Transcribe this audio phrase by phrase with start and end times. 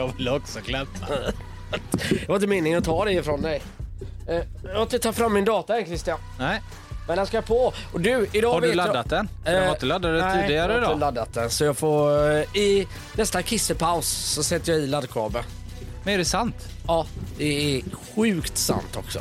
[0.00, 1.06] Jag vill också klappa.
[2.00, 3.62] Det var inte meningen att ta det ifrån dig.
[4.28, 6.18] Eh, Jag har inte tagit fram min data än Christian.
[6.38, 6.62] Nej.
[7.08, 7.72] Men den ska på.
[7.92, 9.28] Och du, idag Har du vet jag- laddat den?
[9.44, 10.92] Den var Eh, inte laddad Nej, tidigare jag har idag.
[10.92, 11.50] inte laddat den.
[11.50, 12.30] Så jag får...
[12.30, 12.86] eh, I
[13.16, 15.44] nästa kissepaus så sätter jag i laddkabeln.
[16.04, 16.54] Men är det sant?
[16.86, 17.06] Ja,
[17.38, 17.82] det är
[18.16, 19.20] sjukt sant också.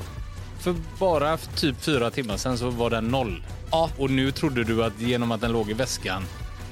[0.59, 3.43] För bara f- typ fyra timmar sedan så var den noll.
[3.71, 6.25] Ja, Och nu trodde du att genom att den låg i väskan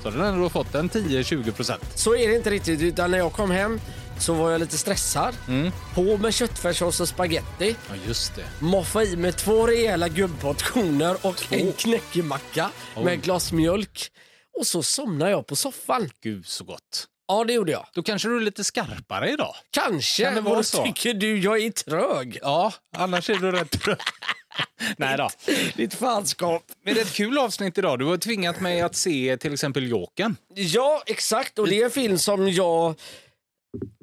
[0.04, 1.84] så hade den ändå fått en 10-20 procent.
[1.96, 2.82] så är det inte riktigt.
[2.82, 3.80] Utan när jag kom hem
[4.22, 5.36] så var jag lite stressad.
[5.48, 5.72] Mm.
[5.96, 7.76] På med köttfärssås och spaghetti.
[7.90, 8.46] Ja, just det.
[8.60, 13.04] Moffa i med två rejäla gubbportioner och en knäckemacka Oj.
[13.04, 14.12] med ett glas mjölk.
[14.60, 16.10] Och så somnade jag på soffan.
[16.24, 17.08] Gud så gott.
[17.28, 17.88] Ja, det gjorde jag.
[17.94, 19.56] Då kanske du är lite skarpare idag.
[19.72, 20.24] Kanske.
[20.24, 20.84] Kan det vara Vad så?
[20.86, 21.40] tycker du?
[21.40, 22.40] Jag är trög.
[22.42, 24.00] Ja, annars är du rätt trött.
[24.98, 25.30] Nej då.
[25.76, 26.64] Ditt fanskap.
[26.86, 28.00] Men det är ett kul avsnitt idag.
[28.00, 30.36] Du har tvingat mig att se till exempel Jokern.
[30.56, 31.60] Ja, exakt.
[31.60, 32.96] Och det är en film som jag...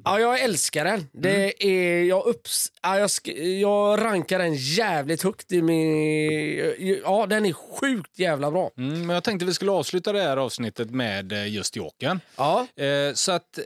[0.03, 1.07] Ja, jag älskar den.
[1.13, 1.51] Det Mm.
[1.59, 2.03] är...
[2.03, 7.01] Jag, upps, ja, jag, sk- jag rankar den jävligt högt i min...
[7.03, 8.71] Ja, den är sjukt jävla bra.
[8.77, 12.19] Mm, men jag tänkte vi skulle avsluta det här avsnittet med eh, just Jokern.
[12.37, 13.63] Ja, Eh, så att eh,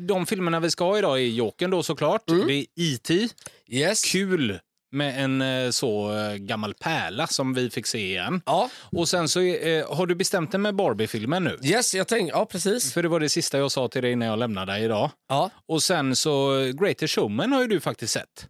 [0.00, 2.22] de filmerna vi ska ha idag är Jokern då såklart.
[2.26, 3.28] Det är E.T.
[3.68, 4.12] yes.
[4.12, 4.58] Kul
[4.92, 8.42] med en eh, så eh, gammal pärla som vi fick se igen.
[8.46, 11.58] Ja, Och sen så eh, har du bestämt dig med Barbie-filmen nu.
[11.62, 12.38] yes, jag tänkte...
[12.38, 12.92] Ja, precis.
[12.92, 15.10] För det var det sista jag sa till dig när jag lämnade dig idag.
[15.28, 15.50] Ja.
[15.68, 18.46] Och sen så Greatest Showman har ju du faktiskt sett.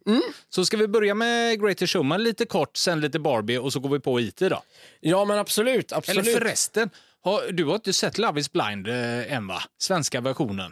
[0.49, 3.89] Så ska vi börja med Greatest Showman lite kort, sen lite Barbie och så går
[3.89, 4.63] vi på IT då.
[4.99, 5.91] ja, men absolut.
[5.91, 6.27] absolut.
[6.27, 6.89] Eller förresten,
[7.23, 9.61] har, du har inte sett Love is blind eh, än va?
[9.81, 10.71] Svenska versionen.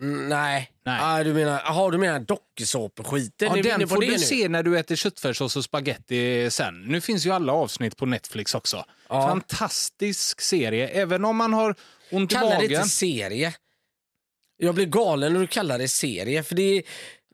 [0.00, 0.70] Mm, nej.
[0.84, 0.98] Nej.
[1.02, 3.56] Ah, du menar, aha, du menar dokusåpaskiten?
[3.56, 4.18] Ja, den får du nu?
[4.18, 6.82] se när du äter köttfärssås och spaghetti sen.
[6.82, 8.84] Nu finns ju alla avsnitt på Netflix också.
[9.08, 9.28] Ja.
[9.28, 11.74] Fantastisk serie, även om man har
[12.10, 12.72] ont i Kalla det magen.
[12.72, 13.54] inte serie.
[14.56, 16.42] Jag blir galen när du kallar det serie.
[16.42, 16.82] För det är,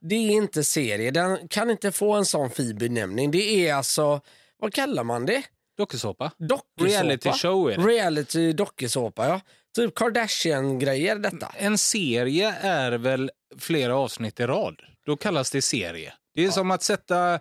[0.01, 1.11] det är inte serie.
[1.11, 3.31] Den kan inte få en sån fin benämning.
[3.31, 4.21] Det är alltså,
[4.59, 5.43] vad kallar man det?
[5.81, 6.33] Dokusåpa.
[6.81, 7.83] Reality show är det.
[7.85, 9.41] Reality dokusåpa, ja.
[9.77, 11.55] Typ Kardashian-grejer detta.
[11.59, 14.83] En serie är väl flera avsnitt i rad.
[15.07, 16.15] Då kallas det serie.
[16.35, 17.35] Det är som att sätta,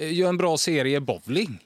[0.00, 1.58] eh, göra en bra serie bowling.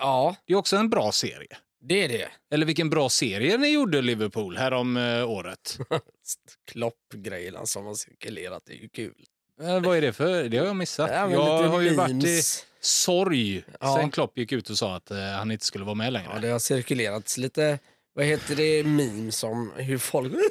[0.00, 1.56] Ja, Det är också en bra serie.
[1.80, 2.28] det är det.
[2.50, 5.78] Eller vilken bra serie ni gjorde Liverpool härom eh, året.
[6.70, 9.24] Klopp-grejerna som har cirkulerat, det är ju kul.
[9.62, 10.44] Eh, vad är det för?
[10.48, 11.10] Det har jag missat.
[11.12, 12.64] Ja, men jag har ju varit i memes.
[12.80, 13.96] sorg Ja.
[14.00, 16.30] sen Klopp gick ut och sa att eh, han inte skulle vara med längre.
[16.34, 17.78] Ja, det har cirkulerats lite,
[18.14, 20.32] vad heter det, memes om hur folk...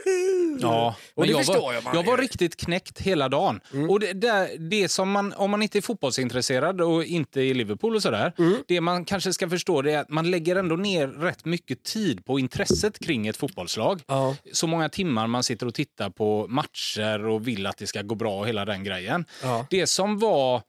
[0.61, 1.83] Ja, och det jag förstår var, jag.
[1.83, 3.59] Man Jag var riktigt knäckt hela dagen.
[3.89, 7.95] Och det, det, det som man, om man inte är fotbollsintresserad och inte i Liverpool
[7.95, 8.33] och sådär,
[8.67, 12.25] det man kanske ska förstå det är att man lägger ändå ner rätt mycket tid
[12.25, 14.01] på intresset kring ett fotbollslag.
[14.07, 14.35] Ja.
[14.51, 18.15] Så många timmar man sitter och tittar på matcher och vill att det ska gå
[18.15, 19.25] bra och hela den grejen.
[19.43, 19.67] Ja.
[19.69, 20.61] Det som var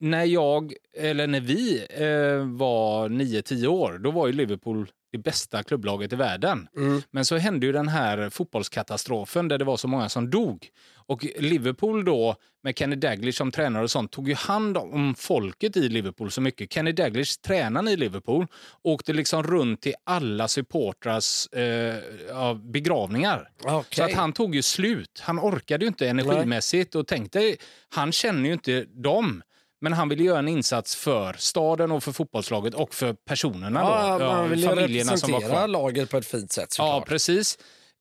[0.00, 5.62] när jag, eller när vi eh, var 9-10 år, då var ju Liverpool det bästa
[5.62, 6.68] klubblaget i världen.
[6.76, 7.02] Mm.
[7.10, 10.68] Men så hände ju den här fotbollskatastrofen där det var så många som dog.
[11.06, 15.76] Och Liverpool då, med Kenny Dalglish som tränare och sånt, tog ju hand om folket
[15.76, 16.72] i Liverpool så mycket.
[16.72, 18.46] Kenny Dalglish, tränaren i Liverpool,
[18.82, 23.50] åkte liksom runt till alla supportrars eh, begravningar.
[23.64, 23.84] Okej.
[23.96, 25.20] Så att han tog ju slut.
[25.22, 26.94] Han orkade ju inte energimässigt.
[26.94, 27.56] Och tänkte,
[27.88, 29.42] han känner ju inte dem.
[29.82, 33.80] Men han ville göra en insats för staden och för fotbollslaget och för personerna.
[33.80, 34.24] Ja, då.
[34.26, 35.68] man vill ju familjerna som var kvar.
[35.68, 37.08] laget på ett fint sätt Ja, såklart.
[37.08, 37.58] precis.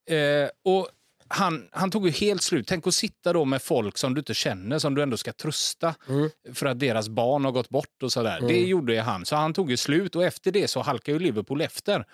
[0.10, 0.88] Eh, och
[1.28, 2.68] han, han tog ju helt slut.
[2.68, 5.96] Tänk att sitta då med folk som du inte känner, som du ändå ska trösta
[6.10, 6.30] Mm.
[6.54, 8.40] för att deras barn har gått bort och sådär.
[8.48, 9.26] Det gjorde ju han.
[9.26, 12.06] Så han tog ju slut och efter det så halkade ju Liverpool efter.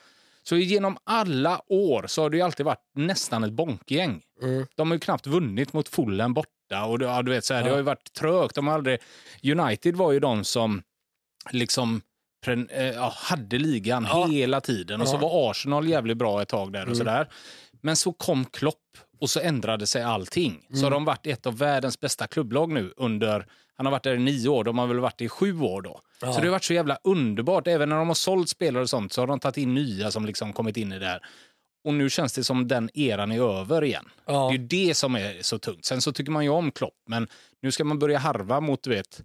[0.43, 4.21] Så genom alla år så har det alltid varit nästan ett bonkgäng.
[4.41, 4.65] Mm.
[4.75, 6.49] De har ju knappt vunnit mot Fulham borta
[6.85, 8.55] och det, ja, du vet, så här, det har ju varit trögt.
[8.55, 8.99] De har aldrig,
[9.43, 10.81] United var ju de som
[11.51, 12.01] liksom
[12.69, 14.27] eh, ja, hade ligan Ja.
[14.27, 15.01] hela tiden.
[15.01, 15.19] Och så Ja.
[15.19, 17.29] var Arsenal jävligt bra ett tag där och sådär.
[17.81, 18.75] Men så kom Klopp
[19.21, 20.67] och så ändrade sig allting.
[20.73, 23.45] Så har de varit ett av världens bästa klubblag nu under,
[23.75, 26.01] han har varit där i nio år, de har väl varit i sju år då.
[26.19, 27.67] Så det har varit så jävla underbart.
[27.67, 30.25] Även när de har sålt spelare och sånt så har de tagit in nya som
[30.25, 31.19] liksom kommit in i det här.
[31.87, 34.05] Och nu känns det som den eran är över igen.
[34.25, 34.33] Ja.
[34.33, 35.85] Det är ju det som är så tungt.
[35.85, 37.27] Sen så tycker man ju om Klopp, men
[37.61, 39.21] nu ska man börja harva mot du vet,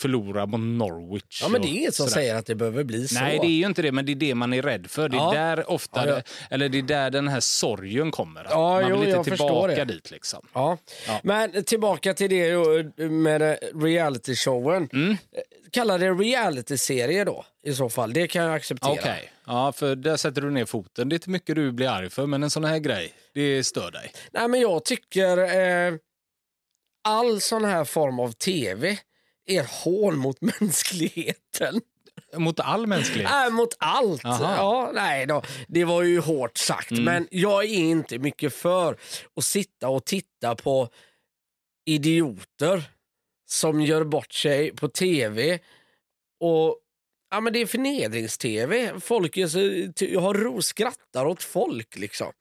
[0.00, 1.42] förlora mot Norwich.
[1.42, 2.20] Ja, men det är inget som sådär.
[2.22, 3.20] säger att det behöver bli så.
[3.20, 5.08] Nej, det är ju inte det, men det är det man är rädd för.
[5.08, 5.30] Det är Ja.
[5.32, 6.22] där ofta, Ja, ja.
[6.50, 8.44] eller det är där den här sorgen kommer.
[8.54, 10.46] Man jo, vill inte jag förstår tillbaka dit liksom.
[10.52, 10.78] Ja.
[11.22, 12.64] Men tillbaka till det då,
[13.08, 14.88] med eh, reality-showen.
[14.92, 15.10] Mm.
[15.10, 15.16] Eh,
[15.72, 18.12] Kalla det reality-serie då i så fall.
[18.12, 18.92] Det kan jag acceptera.
[18.92, 21.08] Okej, ja, för där sätter du ner foten.
[21.08, 23.90] Det är inte mycket du blir arg för, men en sån här grej, det stör
[23.90, 24.12] dig.
[24.32, 25.38] Nej, men jag tycker
[25.88, 25.94] eh,
[27.08, 28.98] all sån här form av tv
[29.50, 31.80] är hån mot mänskligheten.
[32.36, 33.30] Mot all mänsklighet.
[33.30, 34.24] Nej, mot allt.
[34.24, 34.44] Aha.
[34.44, 34.56] Mm.
[34.56, 35.42] Ja, nej då.
[35.68, 38.96] Det var ju hårt sagt, men jag är inte mycket för
[39.36, 40.88] att sitta och titta på
[41.84, 42.82] idioter
[43.48, 45.58] som gör bort sig på tv.
[46.40, 46.78] Och
[47.30, 49.00] ja, men Det är förnedrings-tv.
[49.00, 51.98] Folk är så, ty- har ro, skrattar åt folk.
[51.98, 52.32] liksom.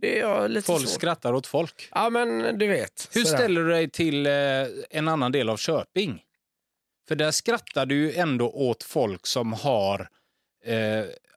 [0.00, 0.90] Det är jag lite Folk svårt.
[0.94, 1.88] skrattar åt folk.
[1.90, 3.08] Ja, men du vet.
[3.12, 3.36] Hur sådär.
[3.38, 4.32] ställer du dig till eh,
[4.90, 6.22] en annan del av Köping?
[7.08, 10.08] För där skrattar du ju ändå åt folk som har
[10.64, 10.76] eh,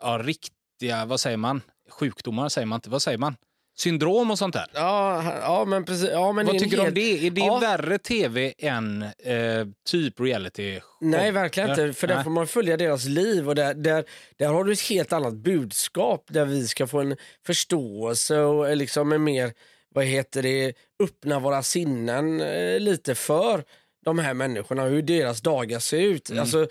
[0.01, 1.61] ja, riktiga, vad säger man?
[1.89, 3.35] Sjukdomar säger man inte, vad säger man?
[3.77, 4.65] Syndrom och sånt där.
[4.73, 6.09] Ja, ja, men precis.
[6.11, 7.27] Ja, men vad tycker du om det?
[7.27, 7.59] Är det Ja.
[7.59, 10.79] värre tv än eh, typ reality?
[11.01, 11.83] Nej, verkligen inte.
[11.83, 11.93] Nej.
[11.93, 12.23] För där Nej.
[12.23, 14.05] får man följa deras liv och där, där,
[14.37, 17.15] där har du ett helt annat budskap där vi ska få en
[17.45, 19.53] förståelse och eh, liksom en mer,
[19.95, 20.73] vad heter det,
[21.03, 23.63] öppna våra sinnen eh, lite för
[24.05, 26.29] de här människorna, hur deras dagar ser ut.
[26.29, 26.41] Mm.
[26.41, 26.67] Alltså,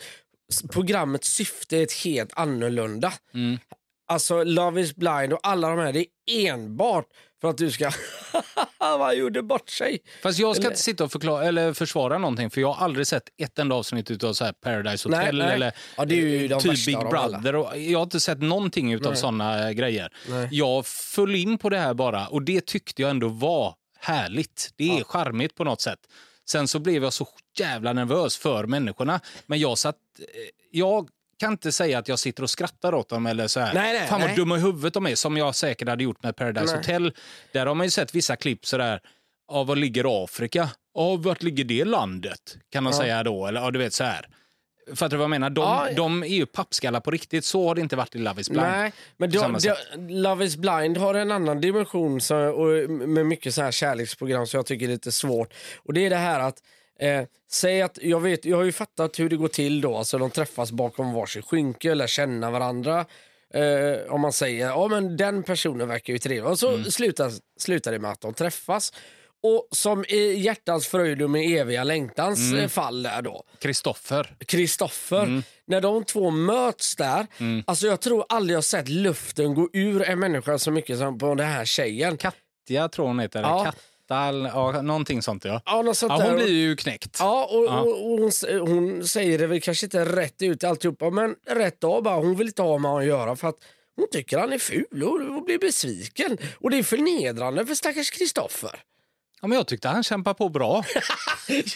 [0.73, 3.13] programmets syfte är ett helt annorlunda.
[3.35, 3.59] Mm.
[4.09, 7.07] Alltså Love is blind och alla de här, det är enbart
[7.41, 7.91] för att du ska,
[8.79, 9.99] vad gjorde bort sig.
[10.23, 13.07] Fast jag ska Eller- inte sitta och förklara, eller försvara någonting för jag har aldrig
[13.07, 15.55] sett ett enda avsnitt av så här Paradise Nej, Hotel nej.
[15.55, 16.99] eller Ja, det är ju de typ Big.
[16.99, 17.55] Brother.
[17.57, 19.17] Och jag har inte sett någonting av Nej.
[19.17, 20.13] såna grejer.
[20.29, 20.49] Nej.
[20.51, 24.71] Jag föll in på det här bara och det tyckte jag ändå var härligt.
[24.77, 25.05] Det är Ja.
[25.05, 25.99] charmigt på något sätt.
[26.51, 29.21] Sen så blev jag så jävla nervös för människorna.
[29.47, 29.97] Men jag satt...
[30.19, 30.25] eh,
[30.71, 31.09] Jag
[31.39, 33.75] kan inte säga att jag sitter och skrattar åt dem eller så här.
[33.75, 34.37] Nej, nej, Fan vad nej.
[34.37, 36.77] dumma i huvudet de är, som jag säkert hade gjort med Paradise Nej.
[36.77, 37.13] Hotel.
[37.53, 39.01] Där har man ju sett vissa klipp sådär,
[39.49, 40.69] ja, var ligger Afrika?
[40.95, 42.57] Ja, vart ligger det landet?
[42.73, 42.99] Kan de Ja.
[42.99, 44.29] säga då, eller ja, du vet så här.
[44.95, 45.51] Fattar du vad jag menar?
[45.51, 48.41] De, Ja, de är ju pappskallar på riktigt, så har det inte varit i Love
[48.41, 48.67] is blind.
[48.67, 49.71] Nej, men då, då.
[50.09, 54.59] Love is blind har en annan dimension så, och, med mycket så här kärleksprogram som
[54.59, 55.55] jag tycker är lite svårt.
[55.77, 56.63] Och det är det här att
[57.01, 59.97] Eh, säg att jag, vet, jag har ju fattat hur det går till då.
[59.97, 63.07] Alltså de träffas bakom varsin skynke, lär känna varandra.
[63.55, 66.51] Eh, om man säger ja men den personen verkar ju trevlig.
[66.51, 66.85] Och så Mm.
[66.91, 68.93] slutar, slutar det med att de träffas.
[69.43, 72.61] Och som i hjärtans fröjd och med eviga längtans Mm.
[72.65, 73.43] eh, fall där då.
[73.59, 74.37] Kristoffer.
[74.47, 75.23] Kristoffer.
[75.23, 75.43] Mm.
[75.67, 77.27] När de två möts där,
[77.67, 81.35] alltså jag tror aldrig jag sett luften gå ur en människa så mycket som på
[81.35, 82.17] den här tjejen.
[82.17, 83.43] Katja tror hon heter.
[83.43, 83.73] Ja.
[84.13, 85.63] Eller- ja, någonting sånt ja.
[85.67, 86.27] Ja, något sånt Ja, där.
[86.27, 87.17] hon blir ju knäckt.
[87.19, 87.81] Ja, och, Ja.
[87.81, 92.03] och, och hon, hon säger det väl kanske inte rätt ut alltihopa, men rätt av
[92.03, 92.15] bara.
[92.17, 93.57] Hon vill inte ha med honom att göra för att
[93.97, 96.39] hon tycker han är ful och, och blir besviken.
[96.61, 98.81] Och det är förnedrande för stackars Kristoffer.
[99.43, 100.85] Ja, men jag tyckte han kämpade på bra.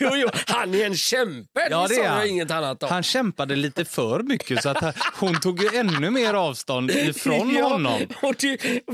[0.00, 2.26] Jo, jo, han är en kämpe, Ja, det är han.
[2.28, 2.88] inget annat om.
[2.88, 8.00] Han kämpade lite för mycket så att hon tog ännu mer avstånd ifrån Ja, honom.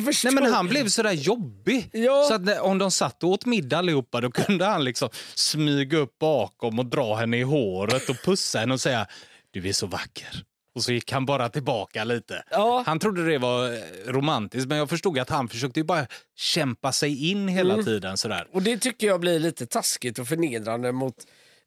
[0.07, 1.91] Förstår- Nej, men han blev sådär jobbig.
[1.93, 2.25] Ja.
[2.29, 6.19] Så att om de satt och åt middag allihopa då kunde han liksom smyga upp
[6.19, 9.07] bakom och dra henne i håret och pussa henne och säga
[9.51, 10.45] du är så vacker.
[10.75, 12.43] Och så gick han bara tillbaka lite.
[12.51, 12.83] Ja.
[12.87, 16.07] Han trodde det var eh, romantiskt men jag förstod att han försökte bara
[16.37, 17.85] kämpa sig in hela Mm.
[17.85, 18.17] tiden.
[18.17, 18.47] Sådär.
[18.53, 21.15] Och det tycker jag blir lite taskigt och förnedrande mot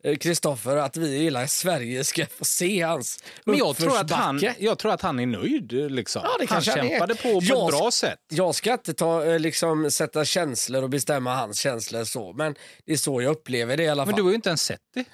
[0.03, 4.11] eh, Kristoffer att vi i hela Sverige ska få se hans Men jag tror, att
[4.11, 5.71] han, jag tror att han är nöjd.
[5.91, 6.21] Liksom.
[6.25, 8.19] Ja, det han kämpade på på Jag ett bra sätt.
[8.29, 12.55] Jag ska inte ta, eh, liksom, sätta känslor och bestämma hans känslor så, men
[12.85, 14.07] det är så jag upplever det i alla fall.
[14.07, 15.05] Men du har ju inte ens sett det.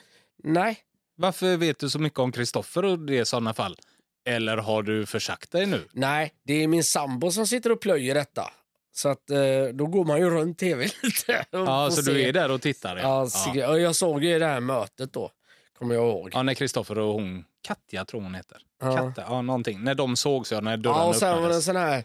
[0.43, 0.77] Nej,
[1.19, 3.77] Varför vet du så mycket om Kristoffer och det i sådana fall?
[4.25, 5.83] Eller har du försagt dig nu?
[5.91, 8.51] nej, det är min sambo som sitter och plöjer detta.
[8.95, 9.38] Så att eh,
[9.73, 11.45] då går man ju runt tv lite.
[11.51, 12.11] Ja, så se.
[12.13, 12.97] du är där och tittar?
[12.97, 15.31] Ja, Ja, jag såg ju det här mötet då,
[15.79, 16.29] kommer jag ihåg.
[16.33, 18.57] ja när Kristoffer och hon, Katja tror hon heter.
[18.81, 18.95] Ja.
[18.97, 19.83] Katta, ja, någonting.
[19.83, 21.65] När de sågs, ja, när dörrarna Ja, och sen var det en öppnades.
[21.65, 22.03] sån här,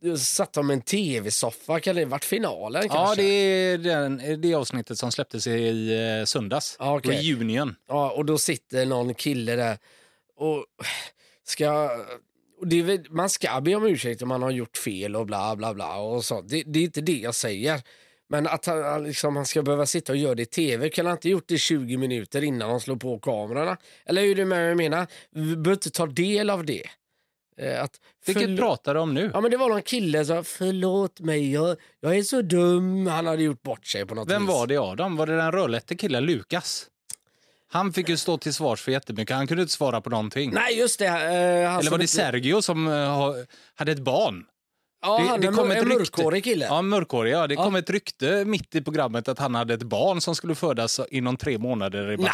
[0.00, 3.22] jag satt de med en tv-soffa, kan det varit finalen kanske?
[3.22, 6.76] Ja, det är den, det avsnittet som släpptes i eh, söndags.
[6.78, 7.32] Ja, okej.
[7.32, 7.74] Reunion.
[7.88, 9.78] Ja, och då sitter någon kille där
[10.36, 10.64] och
[11.44, 11.90] ska...
[12.58, 15.74] Och det man ska be om ursäkt om man har gjort fel och bla bla
[15.74, 16.48] bla och sånt.
[16.48, 17.82] Det, det är inte det jag säger.
[18.28, 21.06] Men att han, han liksom, han ska behöva sitta och göra det i tv, kan
[21.06, 23.76] han inte gjort det 20 minuter innan de slår på kamerorna?
[24.06, 25.06] Eller hur är det med vad jag menar?
[25.30, 26.82] Vi behöver inte ta del av det.
[27.60, 27.90] Eh, Att,
[28.26, 29.30] Vilket förl- pratar du om nu?
[29.34, 33.06] Ja men det var någon kille som sa förlåt mig, jag, jag är så dum.
[33.06, 34.54] Han hade gjort bort sig på något Vem vis.
[34.54, 35.16] var det av dem?
[35.16, 36.86] Var det den rödlätte killen Lukas?
[37.68, 39.36] Han fick ju stå till svars för jättemycket.
[39.36, 40.50] Han kunde inte svara på någonting.
[40.54, 41.06] Nej, just det.
[41.06, 43.34] eh, Eller var det inte- Sergio som eh, ha-
[43.74, 44.44] hade ett barn?
[45.02, 46.64] Ja, han är kom en ett mörkhårig kille.
[46.64, 47.32] Ja, mörkhårig.
[47.32, 47.46] Ja.
[47.46, 47.64] Det Ja.
[47.64, 51.36] kom ett rykte mitt i programmet att han hade ett barn som skulle födas inom
[51.36, 52.30] tre månader i Nej.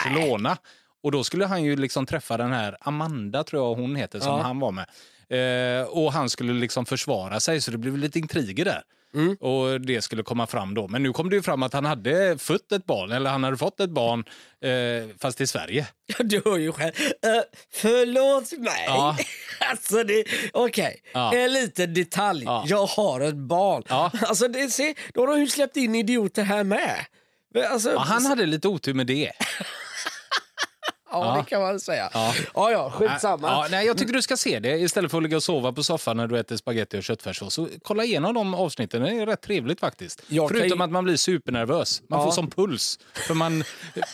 [1.02, 4.32] Och då skulle han ju liksom träffa den här Amanda, tror jag hon heter, som
[4.36, 4.42] Ja.
[4.42, 4.86] han var med.
[5.28, 8.82] Eh, och han skulle liksom försvara sig, så det blev lite intriger där.
[9.14, 9.34] Mm.
[9.36, 10.88] Och det skulle komma fram då.
[10.88, 13.56] Men nu kom det ju fram att han hade fött ett barn, eller han hade
[13.56, 14.24] fått ett barn,
[14.60, 15.86] eh, fast i Sverige.
[16.18, 16.92] Du hör ju själv.
[17.00, 17.42] Uh,
[17.72, 18.84] förlåt mig.
[18.86, 19.16] Ja.
[19.70, 21.34] alltså det, okej, Ja.
[21.34, 22.44] en liten detalj.
[22.44, 22.64] Ja.
[22.66, 23.82] Jag har ett barn.
[23.88, 24.10] Ja.
[24.22, 26.96] Alltså det, se, då har de ju släppt in idioter här med.
[27.70, 29.32] Alltså, han hade lite otur med det.
[31.12, 32.10] Ja, det kan man säga.
[32.14, 32.34] Ja.
[32.54, 33.48] Ja, ja, skitsamma.
[33.48, 35.82] Ja, nej, jag tycker du ska se det istället för att ligga och sova på
[35.82, 37.54] soffan när du äter spaghetti och köttfärssås.
[37.54, 40.22] Så kolla igenom de avsnitten, det är rätt trevligt faktiskt.
[40.28, 42.02] Jag kan Förutom ju- att man blir supernervös.
[42.08, 42.24] Man Ja.
[42.24, 43.64] får som puls, för man,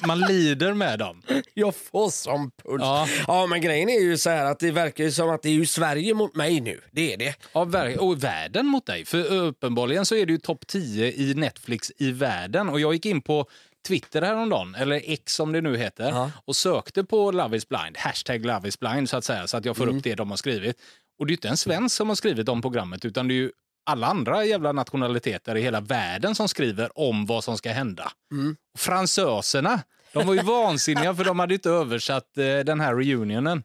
[0.06, 1.22] man lider med dem.
[1.54, 2.82] Jag får som puls.
[2.82, 3.08] Ja.
[3.26, 3.46] Ja.
[3.46, 5.66] men grejen är ju så här att det verkar ju som att det är ju
[5.66, 6.80] Sverige mot mig nu.
[6.90, 7.34] Det är det.
[7.52, 7.66] Ja,
[7.98, 9.04] och världen mot dig.
[9.04, 12.68] För uppenbarligen så är det ju topp 10 i Netflix i världen.
[12.68, 13.46] Och jag gick in på
[13.88, 16.30] Twitter häromdagen, eller X som det nu heter, Ja.
[16.44, 19.64] och sökte på Love is blind, hashtag Love is blind så att säga, så att
[19.64, 19.96] jag får Mm.
[19.98, 20.76] upp det de har skrivit.
[21.18, 23.50] Och det är inte en svensk som har skrivit om programmet, utan det är ju
[23.86, 28.12] alla andra jävla nationaliteter i hela världen som skriver om vad som ska hända.
[28.32, 28.56] Mm.
[28.78, 29.80] Fransöserna,
[30.12, 33.62] de var ju vansinniga för de hade inte översatt eh, den här reunionen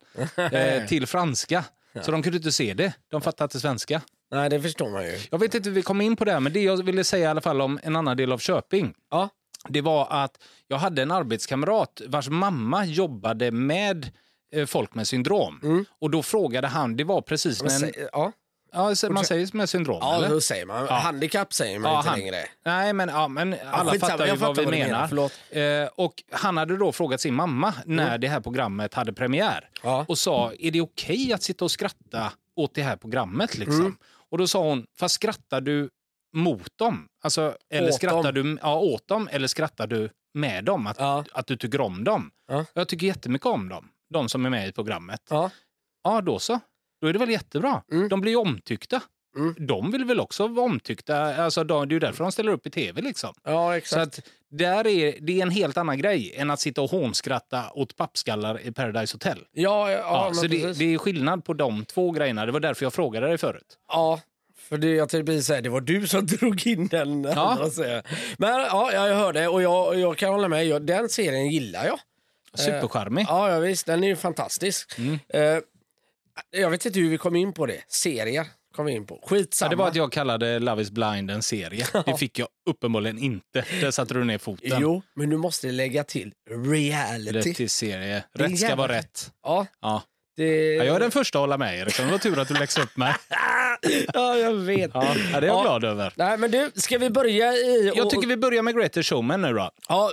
[0.52, 1.66] eh, till franska.
[2.02, 2.94] Så de kunde inte se det.
[3.12, 4.02] De fattade inte svenska.
[4.32, 5.20] Nej, det förstår man ju.
[5.32, 7.24] Jag vet inte hur vi kom in på det, här, men det jag ville säga
[7.24, 8.94] i alla fall om en annan del av Köping.
[9.12, 9.30] Ja.
[9.70, 14.12] Det var att jag hade en arbetskamrat vars mamma jobbade med
[14.54, 15.86] eh, folk med syndrom.
[16.02, 17.82] Och då frågade han, det var precis Mm.
[17.82, 17.88] När...
[17.88, 18.32] En, ja.
[18.74, 20.28] ja, man säger med syndrom, ja, eller?
[20.30, 20.86] hur säger man?
[20.86, 20.94] Ja.
[20.94, 22.46] Handikapp säger man Ja, inte han- längre.
[22.66, 25.30] Nej, men, ja, men alla skitsamma, fattar ju jag vad vi vad menar.
[25.52, 25.84] menar.
[25.84, 30.06] Eh, och han hade då frågat sin mamma när det här programmet hade premiär Ja.
[30.08, 33.58] och sa, är det okej att sitta och skratta åt det här programmet?
[33.58, 33.80] Liksom?
[33.80, 33.96] Mm.
[34.32, 35.90] Och då sa hon, fast skrattar du
[36.34, 37.08] mot dem?
[37.24, 38.56] Alltså, eller Åt skrattar dem.
[38.56, 40.88] du ja, åt dem eller skrattar du med dem?
[40.88, 41.24] Att, Ja.
[41.34, 42.32] att du tycker om dem?
[42.48, 42.66] Ja.
[42.74, 45.22] Jag tycker jättemycket om dem, de som är med i programmet.
[45.30, 45.50] Ja.
[46.04, 46.60] Ja, då så.
[47.02, 47.84] Då är det väl jättebra.
[47.92, 48.10] Mm.
[48.10, 49.02] De blir ju omtyckta.
[49.38, 49.56] Mm.
[49.68, 51.36] De vill väl också vara omtyckta.
[51.44, 53.02] Alltså, de, det är ju därför de ställer upp i tv.
[53.02, 53.34] Liksom.
[53.44, 54.18] Ja, Så exakt.
[54.20, 57.96] att där är, det är en helt annan grej än att sitta och hånskratta åt
[57.96, 59.40] pappskallar i Paradise Hotel.
[59.52, 62.46] Ja, ja, Ja, så det, det är skillnad på de två grejerna.
[62.46, 63.78] Det var därför jag frågade dig förut.
[63.88, 64.20] Ja,
[64.70, 67.24] för det, jag tänkte precis säga, det var du som drog in den.
[67.24, 67.70] Ja.
[68.38, 70.66] Men ja, jag hörde och jag, jag kan hålla med.
[70.68, 72.00] Jag, den serien gillar jag.
[72.54, 73.26] Supercharmig.
[73.30, 74.98] Ja, ja visst, den är ju fantastisk.
[74.98, 75.20] Mm.
[75.30, 75.60] Eh,
[76.52, 77.84] jag vet inte hur vi kom in på det.
[77.88, 79.20] Serier kom vi in på.
[79.28, 79.68] Skitsamma.
[79.68, 81.88] Ja, det var att jag kallade Love is blind en serie.
[82.06, 83.66] Det fick jag uppenbarligen inte.
[83.82, 84.78] Där satte du ner foten.
[84.82, 87.32] Jo, men du måste lägga till reality.
[87.32, 88.24] Rätt till serie.
[88.34, 89.32] Det är Rätt ska vara rätt.
[89.44, 90.02] Ja, Ja.
[90.36, 90.74] Det...
[90.76, 92.06] Ja, jag är den första att hålla med Eriksson.
[92.06, 93.14] Det var tur att du läxade upp mig.
[94.14, 94.92] ja, jag vet.
[94.94, 96.14] Ja, ja, det är jag glad över.
[96.16, 97.92] Nej, men du, ska vi börja i...
[97.96, 99.72] Jag och- tycker vi börjar med Greater Showman nu då.
[99.90, 100.12] Ja,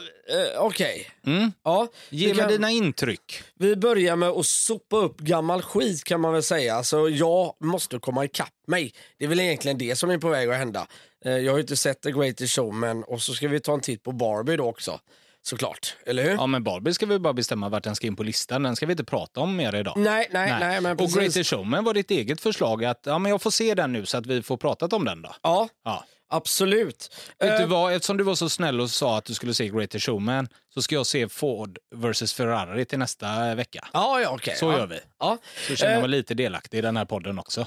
[0.54, 1.10] eh, okej.
[1.26, 1.52] Mm.
[1.64, 3.42] Ja, Ge mig kan- dina intryck.
[3.58, 6.82] Vi börjar med att sopa upp gammal skit kan man väl säga.
[6.82, 8.92] Så jag måste komma ikapp mig.
[9.18, 10.86] Det är väl egentligen det som är på väg att hända.
[11.24, 13.80] Eh, Jag har ju inte sett The Greatest Showman och så ska vi ta en
[13.80, 15.00] titt på Barbie då också.
[15.42, 16.30] Såklart, eller hur?
[16.30, 18.62] Ja, men Barbie ska vi bara bestämma vart den ska in på listan.
[18.62, 19.94] Den ska vi inte prata om mer idag.
[19.96, 21.14] Nej, nej, nej, men Och precis.
[21.16, 24.18] Greater Showman var ditt eget förslag att ja, men jag får se den nu så
[24.18, 25.34] att vi får pratat om den då.
[25.42, 26.04] Ja, Ja.
[26.28, 27.16] absolut.
[27.38, 29.68] Vet du Eh, vad, eftersom du var så snäll och sa att du skulle se
[29.68, 33.88] Greater Showman så ska jag se Ford vs Ferrari till nästa vecka.
[33.92, 34.56] Ja, ja, okej.
[34.56, 34.78] Så ja.
[34.78, 35.00] gör vi.
[35.18, 35.38] Ja.
[35.68, 37.66] Så känner jag Eh, mig lite delaktig i den här podden också.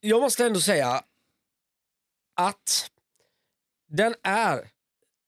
[0.00, 1.02] jag måste ändå säga
[2.40, 2.90] att
[3.90, 4.58] den är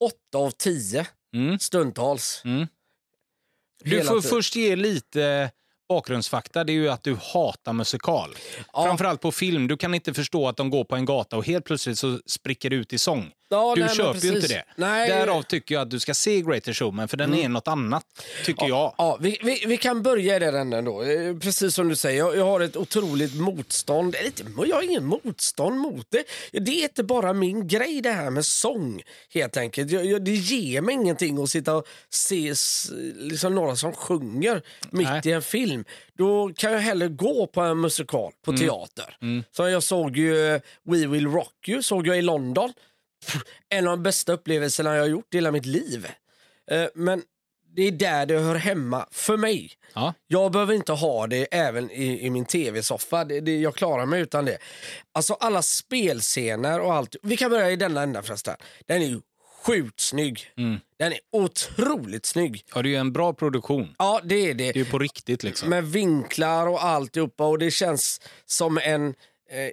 [0.01, 1.59] 8 av 10 Mm.
[1.59, 2.43] stundtals.
[2.45, 2.67] Mm.
[3.85, 5.51] Du får först ge lite
[5.89, 6.65] bakgrundsfakta.
[6.65, 8.37] Det är ju att du hatar musikal.
[8.73, 8.85] Ja.
[8.85, 9.69] Framförallt på film.
[9.69, 12.71] Du kan inte förstå att de går på en gata och helt plötsligt så spricker
[12.71, 13.33] det ut i sång.
[13.49, 14.65] Ja, Du nej, köper ju inte det.
[14.77, 15.09] Nej.
[15.09, 18.05] Därav tycker jag att du ska se Greater Showman, för den är något annat,
[18.45, 18.95] tycker jag.
[18.99, 21.03] Ja, vi, vi, vi kan börja i den änden då.
[21.03, 24.17] Eh, Precis som du säger, jag, jag har ett otroligt motstånd.
[24.67, 26.25] Jag har ingen motstånd mot det.
[26.61, 29.03] Det är inte bara min grej det här med sång,
[29.35, 29.91] helt enkelt.
[29.91, 32.55] Jag, jag, det ger mig ingenting att sitta och se
[33.17, 35.21] liksom några som sjunger mitt Nej.
[35.25, 35.85] i en film.
[36.19, 39.17] Då kan jag hellre gå på en musikal på teater.
[39.57, 42.73] Så jag såg ju eh, We Will Rock You såg jag i London.
[43.69, 46.07] En av de bästa upplevelserna jag har gjort i hela mitt liv.
[46.71, 47.23] Eh, Men
[47.77, 49.73] det är där det hör hemma för mig.
[49.95, 50.15] Ja.
[50.27, 53.25] Jag behöver inte ha det även i, i min tv-soffa.
[53.25, 54.59] Det, det, jag klarar mig utan det.
[55.13, 57.17] Alltså alla spelscener och allt.
[57.23, 58.57] Vi kan börja i denna ända förresten.
[58.87, 59.21] Den är ju
[59.67, 60.51] sjukt snygg.
[60.57, 60.81] Mm.
[60.99, 62.65] Den är otroligt snygg.
[62.75, 63.95] Ja, det är en bra produktion.
[63.99, 64.73] Ja, det är det.
[64.73, 65.71] Det är på riktigt liksom.
[65.71, 69.07] Med vinklar och alltihopa och det känns som en
[69.51, 69.71] eh,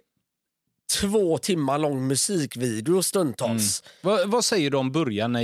[1.00, 3.84] två timmar lång musikvideo stundtals.
[4.02, 5.42] Vad, vad säger du om början när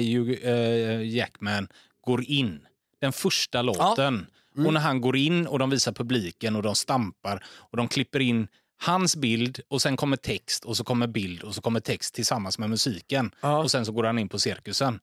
[0.48, 1.68] eh, Jackman
[2.06, 2.60] går in?
[3.02, 4.28] Den första låten.
[4.56, 4.68] Mm.
[4.68, 8.20] Och när han går in och de visar publiken och de stampar och de klipper
[8.20, 8.48] in
[8.80, 12.60] hans bild och sen kommer text och så kommer bild och så kommer text tillsammans
[12.60, 13.32] med musiken.
[13.42, 13.58] Ja.
[13.58, 15.00] Och sen så går han in på cirkusen.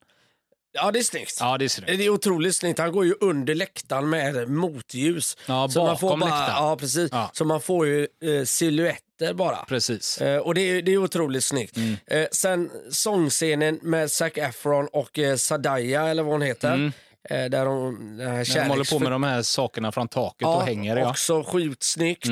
[0.76, 1.37] Ja, det är snyggt.
[1.40, 1.99] Ja, det är snyggt.
[1.99, 2.78] Det är otroligt snyggt.
[2.78, 5.37] Han går ju under läktaren med motljus.
[5.47, 6.64] Ja, Så man får bara, läktaren.
[6.69, 7.09] Ja, precis.
[7.12, 7.31] Ja.
[7.33, 9.57] Så man får ju eh, silhuetter bara.
[9.64, 10.21] Precis.
[10.21, 11.76] Eh, och det är, det är otroligt snyggt.
[11.76, 11.97] Mm.
[12.07, 16.93] Eh, sen sångscenen med Zac Efron och eh, Sadaya, eller vad hon heter.
[17.31, 18.45] Eh, där hon, den här Mm.
[18.45, 20.90] de håller på kärleks- med de här sakerna från taket och hänger.
[20.97, 21.00] Ja.
[21.00, 21.11] Mm.
[21.11, 22.26] Också sjukt snyggt.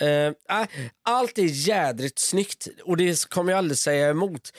[0.00, 0.32] Eh, äh,
[1.04, 4.52] allt är jädrigt snyggt och det kommer jag aldrig säga emot.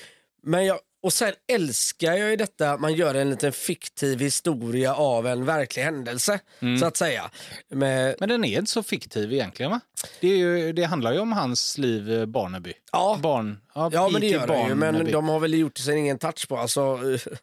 [0.43, 4.95] Men jag, och sen älskar jag ju detta att man gör en liten fiktiv historia
[4.95, 6.39] av en verklig händelse.
[6.59, 6.77] Mm.
[6.77, 7.31] Så att säga.
[7.69, 9.79] Med, Men den är inte så fiktiv egentligen va?
[10.21, 12.73] Det, ju, det handlar ju om hans liv, eh, Barnaby.
[12.91, 14.75] ja, Barn, ja, ja, men det gör det ju.
[14.75, 16.57] Men de har väl gjort sin egen touch på.
[16.57, 17.37] Alltså, eh,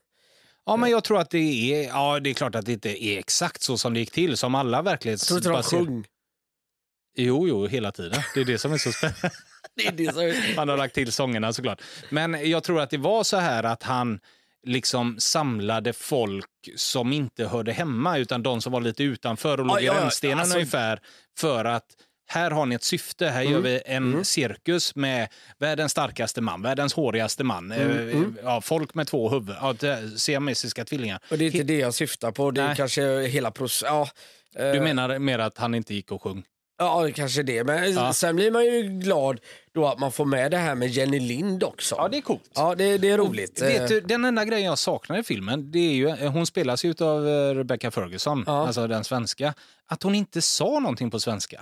[0.68, 3.18] Ja, men jag tror att det är, ja det är klart att det inte är
[3.18, 5.62] exakt så som det gick till, som alla jag tror inte de verklighetsbaserade...
[5.62, 6.04] sjöng.
[7.16, 8.22] Jo, jo, hela tiden.
[8.34, 9.30] Det är det som är så spännande.
[10.56, 11.82] Han har lagt till sångerna såklart.
[12.10, 14.20] Men jag tror att det var så här att han
[14.66, 16.46] liksom samlade folk
[16.76, 20.54] som inte hörde hemma, utan de som var lite utanför och låg i rännstenen alltså-
[20.56, 21.00] ungefär.
[21.38, 21.84] För att
[22.28, 26.94] här har ni ett syfte, här gör vi en cirkus med världens starkaste man, världens
[26.94, 31.20] hårigaste man, eh, ja, folk med två huvuden, ja, siamesiska tvillingar.
[31.30, 32.50] Och det är inte det jag syftar på.
[32.50, 32.76] Det är Nej.
[32.76, 33.94] kanske hela processen.
[33.94, 34.08] Ja,
[34.64, 36.44] eh, Du menar mer att han inte gick och sjöng?
[36.78, 37.64] Ja, det kanske det.
[37.64, 38.12] Men Ja.
[38.12, 39.40] sen blir man ju glad
[39.74, 42.08] då att man får med det här med Jenny Lind också.
[42.10, 42.50] det är coolt.
[42.54, 43.62] Ja, det, det är roligt.
[43.62, 46.84] Vet Eh, du, den enda grejen jag saknar i filmen, det är ju, hon spelas
[46.84, 48.66] ju av Rebecca Ferguson, Ja.
[48.66, 49.54] alltså den svenska,
[49.86, 51.60] att hon inte sa någonting på svenska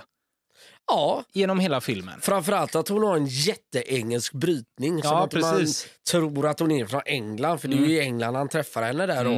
[0.87, 2.21] Ja, genom hela filmen.
[2.21, 5.01] framförallt att hon har en jätteengelsk brytning.
[5.01, 5.85] som Ja, att precis.
[6.13, 6.25] Mm.
[6.25, 8.83] man tror att hon är från England, för det är ju i England han träffar
[8.83, 9.23] henne där.
[9.23, 9.31] då.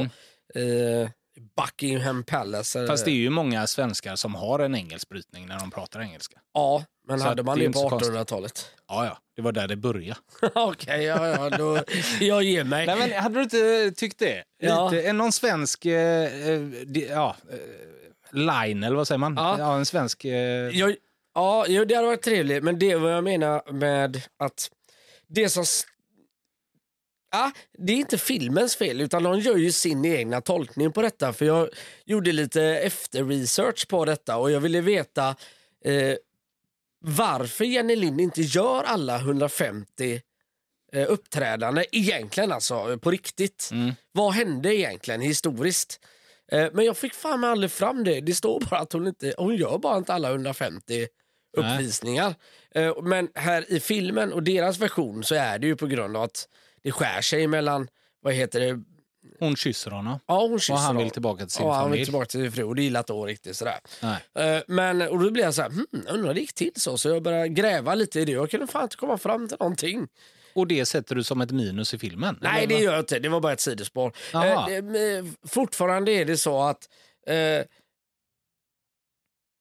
[0.60, 1.08] Eh,
[1.56, 2.80] Buckingham Palace.
[2.80, 6.00] eh, Fast det är ju många svenskar som har en engelsk brytning när de pratar
[6.00, 6.38] engelska.
[6.54, 8.12] Ja, men Så hade man det på så konstigt.
[8.14, 8.70] 1800-talet?
[8.88, 10.20] Ja, ja, det var där det började.
[10.54, 11.82] Okej, ja, ja, då,
[12.20, 12.86] jag ger mig.
[12.86, 14.44] Nej, men hade du inte tyckt det?
[14.58, 14.90] Ja.
[14.90, 17.58] Lite, någon svensk, eh, eh, di- ja, eh,
[18.32, 19.34] line eller vad säger man?
[19.36, 19.76] Ja.
[19.76, 20.24] en svensk...
[20.24, 20.96] Eh, Jag,
[21.34, 24.70] ja, det hade varit trevligt, men det är vad jag menar med att
[25.28, 25.64] det som...
[27.30, 31.32] Ja, det är inte filmens fel, utan de gör ju sin egna tolkning på detta.
[31.32, 31.68] För Jag
[32.04, 35.36] gjorde lite efter-research på detta och jag ville veta
[35.84, 36.14] eh,
[37.00, 40.20] varför Jenny Lind inte gör alla 150
[40.92, 43.68] eh, uppträdanden egentligen, alltså på riktigt.
[43.72, 43.94] Mm.
[44.12, 46.00] Vad hände egentligen historiskt?
[46.52, 48.20] Eh, men jag fick fan mig aldrig fram det.
[48.20, 51.06] Det står bara att hon inte, hon gör bara inte alla 150
[51.56, 52.34] uppvisningar.
[52.74, 56.22] Eh, men här i filmen och deras version så är det ju på grund av
[56.22, 56.48] att
[56.82, 57.88] det skär sig mellan,
[58.20, 58.80] vad heter det,
[59.40, 60.18] hon kysser honom.
[60.26, 61.10] ja hon kysser Och han vill honom.
[61.10, 62.04] tillbaka till sin Ja, han vill familj.
[62.04, 63.78] tillbaka till sin fru och det gillar inte hon riktigt sådär.
[64.02, 64.56] Nej.
[64.56, 66.98] Eh, Men, och då blev jag så här, hmm, undrar det gick till så.
[66.98, 68.32] Så jag började gräva lite i det.
[68.32, 70.08] Jag kunde fan inte komma fram till någonting.
[70.54, 72.38] Och det sätter du som ett minus i filmen?
[72.40, 73.18] Nej, eller det gör jag inte.
[73.18, 74.12] Det var bara ett sidospår.
[74.34, 76.88] Eh, fortfarande är det så att
[77.26, 77.64] eh,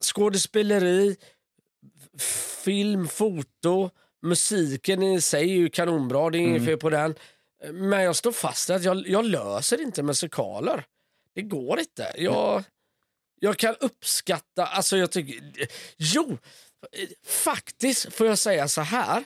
[0.03, 1.15] skådespeleri,
[2.63, 3.89] film, foto,
[4.21, 6.30] musiken i sig är ju kanonbra.
[6.30, 6.51] Det är Mm.
[6.51, 7.15] inget fel på den.
[7.73, 10.86] Men jag står fast att jag, jag löser inte musikaler.
[11.36, 12.12] Det går inte.
[12.17, 12.63] Jag,
[13.39, 15.41] jag kan uppskatta, alltså jag tycker,
[15.97, 16.38] jo,
[16.91, 19.23] eh, faktiskt får jag säga så här.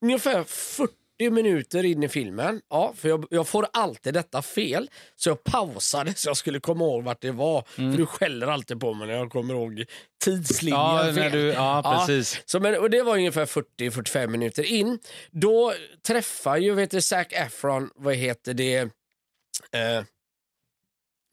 [0.00, 0.92] Ungefär 40
[1.30, 6.14] minuter in i filmen, ja, för jag, jag får alltid detta fel, så jag pausade
[6.14, 7.62] så jag skulle komma ihåg vart det var.
[7.62, 9.84] För du skäller alltid på mig när jag kommer ihåg
[10.24, 11.32] tidslinjen Ja, fel.
[11.32, 12.42] du, ja, precis.
[12.44, 14.98] Så, men, och det var ungefär 40-45 minuter in.
[15.30, 15.72] Då
[16.06, 18.88] träffar ju vet du, Zac Efron, vad heter det, eh,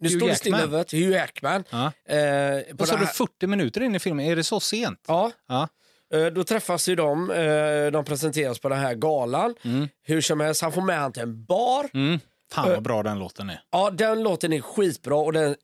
[0.02, 1.63] nu Hugh står det still i huvudet, Hugh Jackman.
[1.69, 1.91] Ja.
[2.15, 4.25] Eh, Vad sa du, här- 40 minuter in i filmen?
[4.25, 5.04] Är det så sent?
[5.08, 5.32] Ja.
[5.47, 5.67] Ja.
[6.13, 9.56] Eh, Då träffas ju de, eh, de presenteras på den här galan.
[10.04, 11.89] Hur som helst, han får med han till en bar.
[11.93, 12.19] Mm.
[12.52, 13.62] Fan vad bra den låten är.
[13.72, 15.56] Ja, den låten är skitbra och den är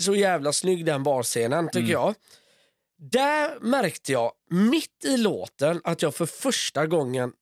[0.00, 2.14] så jävla snygg den barscenen tycker jag.
[2.98, 7.32] Där märkte jag mitt i låten att jag för första gången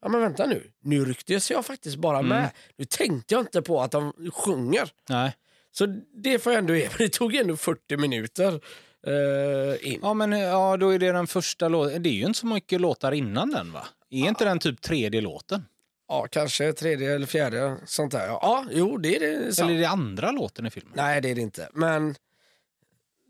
[0.00, 2.50] Ja men vänta nu, nu rycktes jag faktiskt bara med.
[2.76, 4.92] Nu tänkte jag inte på att de sjunger.
[5.08, 5.36] Nej.
[5.72, 5.86] Så
[6.22, 8.60] det får jag ändå ge Det tog ändå 40 minuter eh,
[9.80, 10.00] in.
[10.02, 12.02] Ja, men ja, då är det den första låten.
[12.02, 13.86] Det är ju inte så mycket låtar innan den, va?
[14.10, 15.64] Är inte den typ tredje låten?
[16.08, 17.76] Ja, kanske tredje eller fjärde.
[17.84, 18.26] Sånt där.
[18.26, 19.54] Ja, ja jo, det är det.
[19.54, 19.70] Sant.
[19.70, 20.92] Eller är det andra låten i filmen?
[20.96, 21.68] Nej, det är det inte.
[21.72, 22.14] Men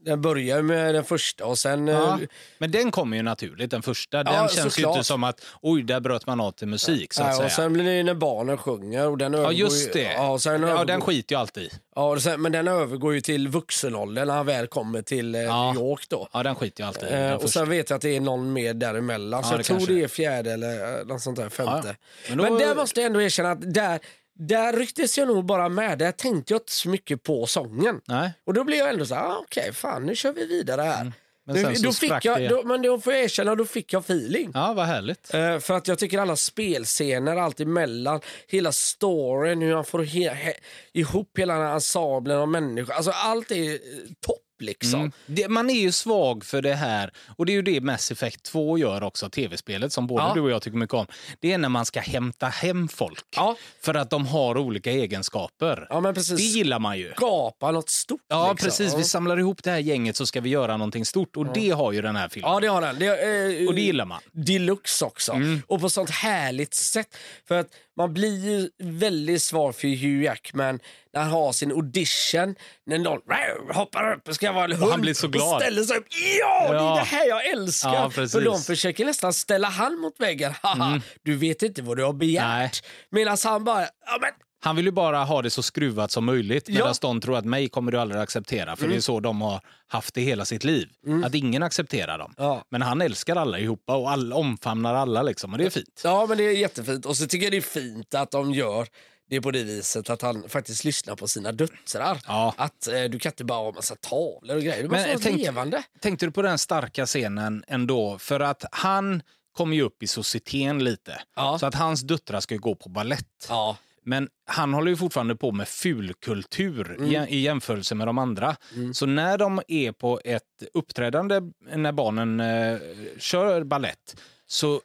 [0.09, 1.87] den börjar med den första och sen...
[1.89, 4.25] Ja, eh, men den kommer ju naturligt, den första.
[4.25, 7.23] Den Ja, känns ju inte som att oj, där bröt man av till musik så
[7.23, 7.47] att nej, säga.
[7.47, 9.09] och sen blir det när barnen sjunger.
[9.09, 10.13] Och den Ja, just ju- det.
[10.13, 11.71] Ja, och sen Ja, övergår, den skiter ju alltid i.
[11.95, 15.41] ja, och sen, men den övergår ju till vuxenåldern när han väl kommer till eh,
[15.41, 15.73] Ja.
[15.73, 16.07] New York.
[16.09, 16.29] då.
[16.33, 17.09] Ja, den skiter ju alltid.
[17.13, 19.43] Eh, och sen vet jag att det är någon mer däremellan.
[19.45, 20.05] så Ja, jag det tror kanske det är.
[20.05, 21.73] är fjärde eller eh, något sånt där, femte.
[21.89, 21.95] Ja,
[22.29, 22.35] ja.
[22.35, 23.99] Men, Men då- där måste jag ändå erkänna att där,
[24.39, 25.99] där rycktes jag nog bara med.
[25.99, 28.01] Där tänkte jag inte så mycket på sången.
[28.05, 30.83] Nej, Och då blev jag ändå så här, ah, okej, fan nu kör vi vidare
[30.83, 31.01] här.
[31.01, 31.13] Mm.
[31.47, 33.93] men sen då, så då fick jag, då, men då får jag erkänna, då fick
[33.93, 34.51] jag feeling.
[34.55, 35.35] Ja, vad härligt.
[35.35, 40.29] Eh, för att jag tycker alla spelscener, allt emellan, hela storyn, hur han får he,
[40.35, 40.55] he,
[40.93, 42.93] ihop hela den här ensemblen av människor.
[42.95, 43.79] Alltså allt är eh,
[44.27, 45.01] topp liksom.
[45.01, 45.13] Mm.
[45.27, 48.43] Det, man är ju svag för det här och det är ju det Mass Effect
[48.43, 50.33] 2 gör också, tv-spelet som både Ja.
[50.35, 51.07] du och jag tycker mycket om.
[51.41, 53.57] Det är när man ska hämta hem folk Ja.
[53.81, 55.87] för att de har olika egenskaper.
[55.91, 57.13] Ja men Det precis, gillar man ju.
[57.17, 58.21] skapa något stort.
[58.29, 58.67] Ja, liksom.
[58.67, 58.95] precis.
[58.99, 61.93] Vi samlar ihop det här gänget så ska vi göra någonting stort och det har
[61.93, 62.53] ju den här filmen.
[62.53, 62.99] Ja det har den.
[62.99, 64.21] Det, eh, Och det gillar man.
[64.33, 65.33] Deluxe också.
[65.33, 65.63] Mm.
[65.67, 67.17] Och på sånt härligt sätt.
[67.49, 67.67] För att
[67.99, 70.81] man blir ju väldigt svag för Hugh Jackman
[71.15, 72.55] när han har sin audition.
[72.87, 74.91] När någon "Wow, hoppar upp och ska vara en hund.
[74.91, 75.55] han blir så glad.
[75.55, 76.07] Och ställer sig upp.
[76.41, 76.95] Ja, det är Ja.
[76.95, 77.95] det här jag älskar.
[77.95, 77.99] Ja.
[78.17, 78.29] Mm.
[78.29, 80.53] för de försöker nästan ställa han mot väggen.
[80.63, 82.85] Haha, Du vet inte vad du har begärt.
[83.11, 84.31] Medan han bara, ja men
[84.61, 86.95] Han vill ju bara ha det så skruvat som möjligt medan Ja.
[87.01, 88.77] de tror att mig kommer du aldrig acceptera.
[88.77, 90.89] För det är så de har haft det hela sitt liv.
[91.25, 92.35] Att ingen accepterar dem.
[92.37, 92.65] Ja.
[92.71, 96.01] Men han älskar alla ihop och alla, omfamnar alla liksom och det är fint.
[96.05, 97.07] Ja, men det är jättefint.
[97.07, 98.87] Och så tycker jag det är fint att de gör
[99.31, 102.19] det på det viset att han faktiskt lyssnar på sina döttrar.
[102.27, 102.55] Ja.
[102.57, 104.83] Att eh, du kan inte bara ha massa tavlor och grejer.
[104.83, 105.83] Du måste Men vara tänk- levande.
[106.01, 108.19] Tänkte du på den starka scenen ändå?
[108.19, 111.21] För att han kom ju upp i societeten lite.
[111.37, 111.59] Ja.
[111.59, 113.47] Så att hans döttrar ska gå på ballett.
[113.49, 113.77] Ja.
[114.09, 118.57] Men han håller ju fortfarande på med fulkultur i, i jämförelse med de andra.
[118.93, 120.43] Så när de är på ett
[120.75, 121.41] uppträdande
[121.75, 122.79] när barnen eh,
[123.19, 124.81] kör ballett så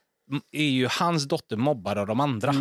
[0.52, 2.54] är ju hans dotter mobbad av de andra.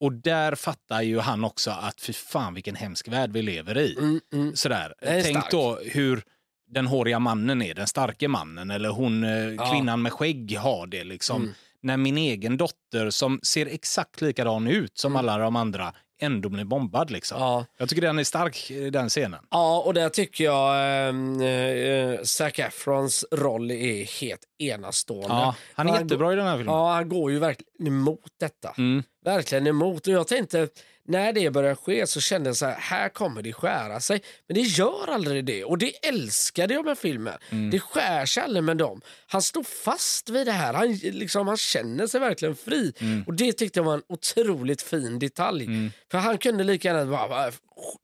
[0.00, 3.96] Och där fattar ju han också att fy fan vilken hemsk värld vi lever i.
[3.98, 4.56] Mm, mm.
[4.56, 4.94] Sådär.
[5.00, 5.50] Tänk starkt.
[5.50, 6.22] då hur
[6.70, 9.36] den håriga mannen är, den starke mannen eller hon eh, Ja.
[9.38, 9.70] Mm.
[9.70, 11.04] kvinnan med skägg har det.
[11.04, 11.54] Liksom.
[11.82, 15.92] När min egen dotter som ser exakt likadan ut som alla de andra
[16.22, 17.10] ändå blir bombad.
[17.10, 17.36] Liksom.
[17.36, 17.48] Mm.
[17.48, 17.66] Ja.
[17.76, 19.40] Jag tycker den är stark, eh, den scenen.
[19.50, 25.28] Ja, och där tycker jag eh, eh, Zac Efrons roll är helt enastående.
[25.28, 26.74] Ja, han är Och jättebra i den här filmen.
[26.74, 28.74] Ja, han går ju verkligen emot detta.
[28.78, 29.02] Mm.
[29.24, 30.06] Verkligen emot.
[30.06, 30.68] Och jag tänkte,
[31.08, 34.22] när det började ske så kände jag så här, här kommer det skära sig.
[34.46, 35.64] Men det gör aldrig det.
[35.64, 37.38] Och det älskade jag med filmen.
[37.50, 37.70] Mm.
[37.70, 39.00] Det skär sig aldrig med dem.
[39.26, 40.74] Han står fast vid det här.
[40.74, 42.92] Han, liksom, han känner sig verkligen fri.
[42.98, 43.24] Mm.
[43.26, 45.66] Och det tyckte jag var en otroligt fin detalj.
[46.10, 47.52] För han kunde lika gärna bara, bara,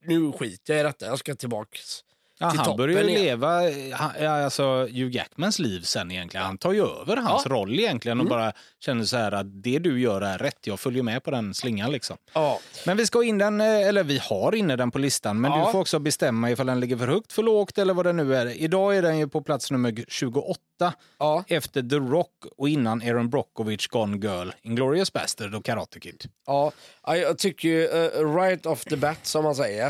[0.04, 2.04] nu skiter jag i detta, jag ska tillbaks.
[2.40, 3.22] Ja, han börjar ju igen.
[3.22, 6.46] leva eh, han, ja, alltså, Hugh Jackmans liv sen egentligen.
[6.46, 7.50] Han tar ju över hans Ja.
[7.50, 7.58] Mm.
[7.58, 10.58] roll egentligen och bara känner så här att det du gör är rätt.
[10.66, 12.16] Jag följer med på den slingan liksom.
[12.32, 12.60] Ja.
[12.86, 15.66] Men vi ska in den, eh, eller vi har inne den på listan, men Ja.
[15.66, 18.34] du får också bestämma ifall den ligger för högt, för lågt eller vad det nu
[18.36, 18.46] är.
[18.62, 21.44] Idag är den ju på plats nummer 28 Ja.
[21.48, 26.24] efter The Rock och innan Aaron Brockovich Gone Girl, Inglourious Bastard och Karate Kid.
[26.46, 26.72] Ja,
[27.06, 29.86] ja, jag tycker ju eh, right off the bat som man säger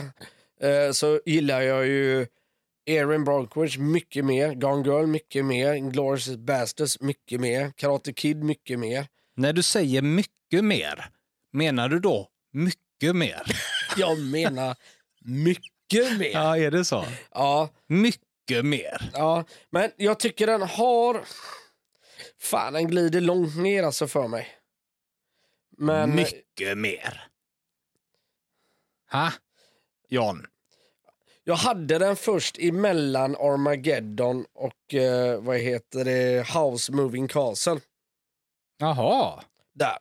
[0.61, 2.27] eh, så gillar jag ju
[2.89, 8.79] Erin Brockovich mycket mer, Gone Girl mycket mer, Inglourious Basterds mycket mer, Karate Kid mycket
[8.79, 9.07] mer.
[9.35, 11.11] När du säger mycket mer,
[11.53, 13.43] menar du då mycket mer?
[13.97, 14.77] Jag menar
[15.21, 16.31] mycket mer.
[16.33, 17.05] Ja, är det så?
[17.31, 19.11] Ja, Mycket mer.
[19.13, 21.25] ja, men jag tycker den har...
[22.41, 24.49] Fan, den glider långt ner alltså för mig.
[25.79, 27.29] Men Mycket mer.
[29.11, 29.33] Ha?
[30.09, 30.47] Jan?
[31.49, 37.81] Jag hade den först emellan Armageddon och eh, vad heter det, House Moving Castle.
[38.79, 39.43] Jaha.
[39.75, 39.97] Där.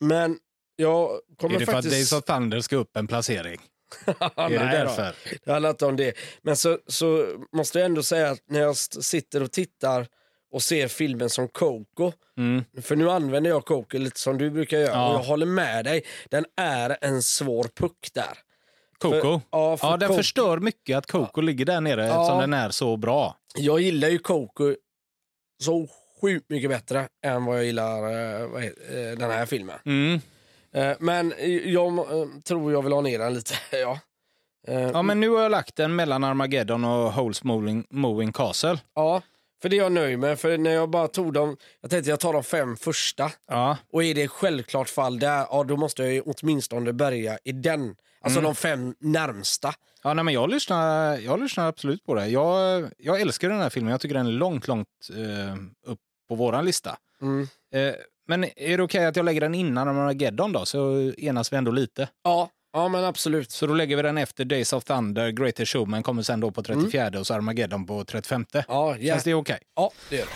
[0.00, 0.38] Men
[0.76, 1.94] jag kommer Är det för att faktiskt...
[1.94, 3.60] Days of Thunder ska upp en placering?
[4.36, 4.64] är det då.
[4.64, 5.14] därför?
[5.44, 6.14] Det handlar inte om det.
[6.42, 10.06] Men så, så måste jag ändå säga att när jag sitter och tittar
[10.50, 12.64] och ser filmen som Coco, Mm.
[12.82, 15.08] för nu använder jag Coco lite som du brukar göra Ja.
[15.08, 18.38] och jag håller med dig, den är en svår puck där.
[19.10, 19.20] Coco?
[19.20, 22.20] För- ja, för ja, den Coco- förstör mycket att Coco ligger där nere Ja.
[22.20, 23.36] eftersom den är så bra.
[23.56, 24.74] Jag gillar ju Coco
[25.62, 25.86] så
[26.20, 27.96] sjukt mycket bättre än vad jag gillar
[28.42, 29.78] eh, vad heter, eh, den här filmen.
[29.84, 30.20] Mm.
[30.74, 33.98] Eh, Men jag eh, tror jag vill ha ner den lite, ja.
[34.66, 38.78] Ja, men nu har jag lagt den mellan Armageddon och Holes Mowing, Mowing Castle.
[38.94, 39.22] Ja,
[39.62, 40.40] För det är jag nöjd med.
[40.40, 43.30] För när jag bara tog dem, jag tänkte jag tar de fem första.
[43.50, 43.76] Ja.
[43.92, 47.96] Och är det självklart fall där, ja då måste jag ju åtminstone börja i den.
[48.24, 49.74] Alltså de fem närmsta.
[50.02, 52.26] Ja, nej, men jag, lyssnar, jag lyssnar absolut på det.
[52.26, 53.90] Jag, jag älskar den här filmen.
[53.90, 55.56] Jag tycker den är långt, långt eh,
[55.86, 56.96] upp på våran lista.
[57.22, 57.48] Mm.
[57.74, 57.94] Eh,
[58.28, 60.64] men är det okej att jag lägger den innan Armageddon då?
[60.64, 62.08] Så enas vi ändå lite.
[62.24, 63.50] Ja, ja men absolut.
[63.50, 66.62] Så då lägger vi den efter Days of Thunder, Greatest Showman kommer sen då på
[66.62, 68.46] 34 och så Armageddon på 35.
[68.52, 68.96] Ja, ja.
[69.12, 69.58] Känns det okej?
[69.76, 70.30] ja det gör det.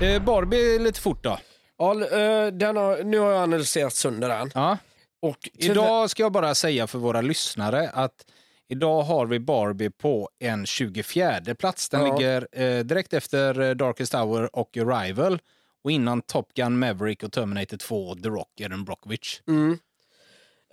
[0.00, 1.38] Eh, Barbie lite fort då.
[1.78, 4.50] Ja, eh, den har, nu har jag analyserat sönder den.
[4.54, 4.78] Ja.
[5.22, 8.26] Och Idag ska jag bara säga för våra lyssnare att
[8.68, 11.88] idag har vi Barbie på en 24 plats.
[11.88, 12.16] Den Ja.
[12.16, 15.38] ligger eh, direkt efter eh, Darkest Hour och Arrival
[15.84, 19.40] och innan Top Gun, Maverick och Terminator 2 och The Rock, Erin Brockovich.
[19.48, 19.78] Mm.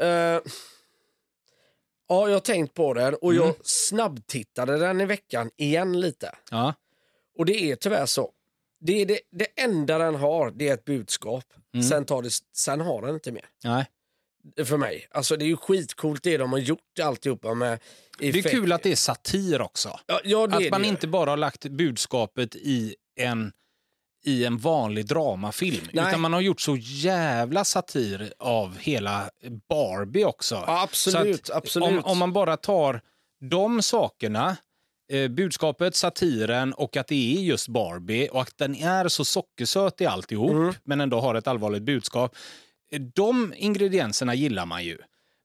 [0.01, 0.07] Eh,
[2.09, 6.35] ja, jag har tänkt på den och jag snabbtittade den i veckan igen lite.
[6.51, 6.73] Ja.
[7.37, 8.31] Och det är tyvärr så.
[8.79, 11.43] Det, det, det enda den har, det är ett budskap.
[11.89, 13.45] Sen, tar det, sen har den inte mer.
[13.63, 13.85] Nej.
[14.65, 15.07] För mig.
[15.11, 17.79] Alltså det är ju skitcoolt det de har gjort alltihopa med
[18.19, 19.99] Det är effekt- kul att det är satir också.
[20.05, 23.51] Ja, ja, Att man inte bara har lagt budskapet i en,
[24.25, 25.87] i en vanlig dramafilm.
[25.93, 26.07] Nej.
[26.07, 29.29] Utan man har gjort så jävla satir av hela
[29.69, 30.55] Barbie också.
[30.55, 31.89] Ja, absolut, absolut.
[31.89, 33.01] Om, om man bara tar
[33.41, 34.57] de sakerna,
[35.09, 40.01] eh, budskapet, satiren och att det är just Barbie och att den är så sockersöt
[40.01, 40.73] i alltihop Mm.
[40.83, 42.35] men ändå har ett allvarligt budskap.
[43.15, 44.97] De ingredienserna gillar man ju.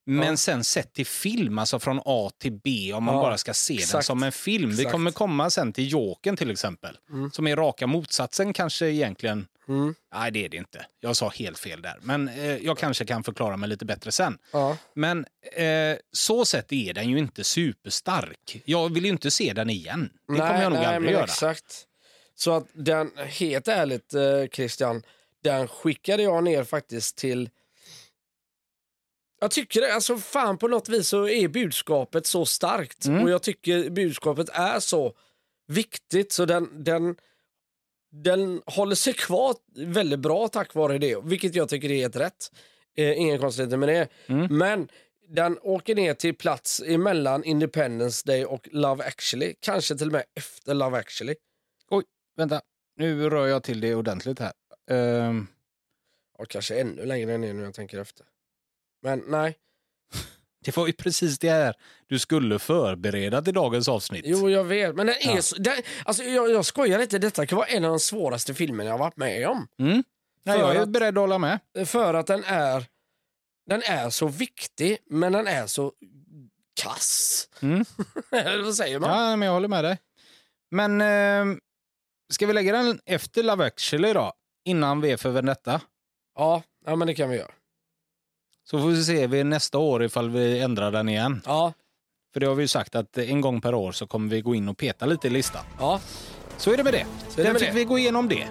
[0.04, 0.36] Men Ja.
[0.36, 3.74] sen sett till film, alltså från A till B, om man Ja, bara ska se
[3.74, 4.06] den exakt.
[4.06, 4.70] som en film.
[4.70, 4.92] Vi Exakt.
[4.92, 6.98] kommer komma sen till Jokern till exempel,
[7.32, 9.46] som är raka motsatsen kanske egentligen.
[9.68, 9.94] Mm.
[10.14, 10.86] Nej, det är det inte.
[11.00, 11.98] Jag sa helt fel där.
[12.02, 14.38] Men eh, jag kanske kan förklara mig lite bättre sen.
[14.52, 14.76] Ja.
[14.94, 18.62] Men eh, så sett är den ju inte superstark.
[18.64, 20.10] Jag vill ju inte se den igen.
[20.28, 21.24] Det kommer jag nog nej, aldrig göra.
[21.24, 21.86] Exakt.
[22.34, 25.02] Så att den, helt ärligt eh, Christian,
[25.42, 27.50] den skickade jag ner faktiskt till...
[29.42, 33.22] Jag tycker det, alltså fan på något vis så är budskapet så starkt Mm.
[33.22, 35.14] och jag tycker budskapet är så
[35.66, 37.16] viktigt så den, den,
[38.12, 39.54] den håller sig kvar
[39.86, 42.52] väldigt bra tack vare det, vilket jag tycker är helt rätt.
[42.96, 44.08] Eh, inga konstigheter med det.
[44.26, 44.58] Mm.
[44.58, 44.88] Men
[45.28, 49.54] den åker ner till plats emellan Independence Day och Love actually.
[49.60, 51.34] Kanske till och med efter Love actually.
[51.90, 52.04] Oj,
[52.36, 52.60] vänta.
[52.96, 54.52] Nu rör jag till det ordentligt här.
[54.90, 55.46] Ehm,
[56.38, 58.26] Och kanske ännu längre ner nu jag tänker efter.
[59.02, 59.56] Men nej.
[60.64, 61.74] det var ju precis det här
[62.06, 64.24] du skulle förbereda till dagens avsnitt.
[64.26, 64.94] Jo, jag vet.
[64.96, 65.42] Men den är Ja.
[65.42, 67.18] så, den, alltså, jag, jag skojar inte.
[67.18, 69.68] Detta kan vara en av de svåraste filmerna jag har varit med om.
[69.78, 70.04] Mm.
[70.44, 71.58] Nej, jag är att- beredd att hålla med.
[71.86, 72.84] För att den är,
[73.66, 75.92] den är så viktig, men den är så
[76.82, 77.48] kass.
[77.62, 77.84] Mm.
[78.64, 79.10] Vad säger man?
[79.10, 79.98] Ja, men jag håller med dig.
[80.70, 81.60] Men ehm,
[82.32, 84.32] ska vi lägga den efter Love actually då?
[84.64, 85.80] Innan V för Vendetta?
[86.34, 87.50] Ja, ja, men det kan vi göra.
[88.72, 91.42] Så får vi se vi nästa år ifall vi ändrar den igen.
[91.46, 91.72] Ja,
[92.32, 94.54] För det har vi ju sagt att en gång per år så kommer vi gå
[94.54, 95.64] in och peta lite i listan.
[95.78, 96.00] ja.
[96.56, 97.06] Så är det med det.
[97.28, 97.74] Så är det Den med fick det.
[97.78, 98.48] vi gå igenom det.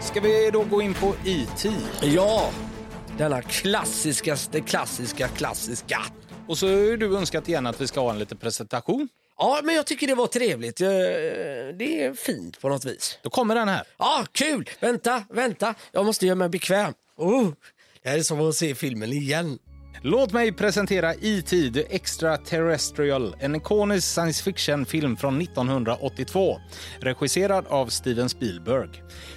[0.00, 1.70] Ska vi då gå in på E.T.
[2.02, 2.50] Ja,
[3.18, 5.98] denna klassiskaste, klassiska, klassiska.
[6.48, 9.08] Och så har ju du önskat igen att vi ska ha en liten presentation.
[9.38, 10.80] Ja, men jag tycker det var trevligt.
[10.80, 10.86] Eh,
[11.78, 13.18] Det är fint på något vis.
[13.22, 13.82] Då kommer den här.
[13.98, 14.70] Ja, kul!
[14.80, 15.74] Vänta, vänta.
[15.92, 16.92] Jag måste göra mig bekväm.
[17.16, 17.48] Oh,
[18.02, 19.58] det här är som att se filmen igen.
[20.02, 21.70] Låt mig presentera E.T.
[21.74, 26.60] The Extraterrestrial, en ikonisk science fiction-film från 1982,
[27.00, 28.88] regisserad av Steven Spielberg.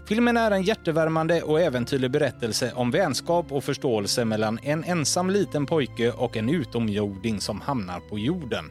[0.07, 5.65] Filmen är en hjärtevärmande och äventyrlig berättelse om vänskap och förståelse mellan en ensam liten
[5.65, 8.65] pojke och en utomjording som hamnar på jorden.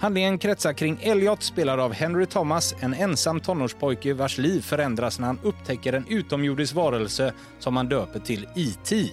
[0.00, 5.26] Handlingen kretsar kring Elliot, spelad av Henry Thomas, en ensam tonårspojke vars liv förändras när
[5.26, 9.10] han upptäcker en utomjordisk varelse som han döper till E.T.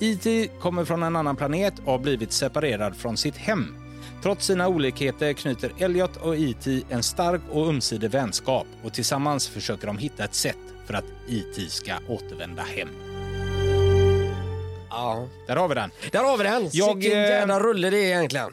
[0.00, 0.48] E.T.
[0.60, 3.76] kommer från en annan planet och har blivit separerad från sitt hem.
[4.22, 6.82] Trots sina olikheter knyter Elliot och E.T.
[6.90, 11.62] en stark och ömsesidig vänskap och tillsammans försöker de hitta ett sätt för att E.T.
[11.68, 12.88] ska återvända hem.
[14.90, 15.28] Ja.
[15.46, 15.90] Där har vi den.
[16.12, 16.68] Där har vi den.
[16.72, 18.52] Jag, Vilken eh, jävla rulle det är egentligen.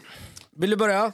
[0.56, 1.12] Vill du börja?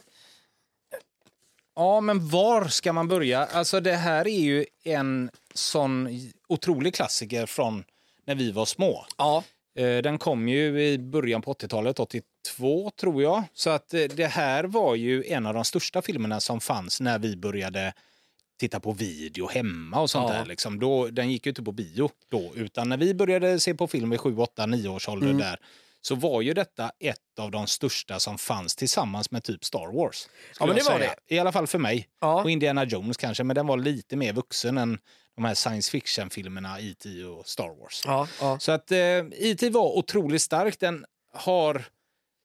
[1.80, 3.44] Ja, men var ska man börja?
[3.44, 6.08] Alltså det här är ju en sån
[6.48, 7.84] otrolig klassiker från
[8.26, 9.06] när vi var små.
[9.18, 9.44] Ja.
[9.76, 13.42] Eh, Den kom ju i början på 80-talet, 82 tror jag.
[13.54, 17.18] Så att eh, det här var ju en av de största filmerna som fanns när
[17.18, 17.92] vi började
[18.58, 20.38] titta på video hemma och sånt Ja.
[20.38, 20.46] där.
[20.46, 20.78] Liksom.
[20.80, 24.12] Då, den gick ju inte på bio då, utan när vi började se på film
[24.12, 25.38] i 7, 8, 9 års ålder Mm.
[25.38, 25.58] där
[26.00, 30.28] så var ju detta ett av de största som fanns tillsammans med typ Star Wars.
[30.58, 31.14] Ja, men det var säga.
[31.28, 32.08] I alla fall för mig.
[32.20, 32.42] Ja.
[32.42, 34.98] Och Indiana Jones kanske, men den var lite mer vuxen än
[35.36, 37.24] de här science fiction-filmerna E.T.
[37.24, 38.02] och Star Wars.
[38.04, 38.58] Ja, ja.
[38.58, 38.98] Så att eh,
[39.32, 39.70] E.T.
[39.70, 40.80] var otroligt stark.
[40.80, 41.84] Den har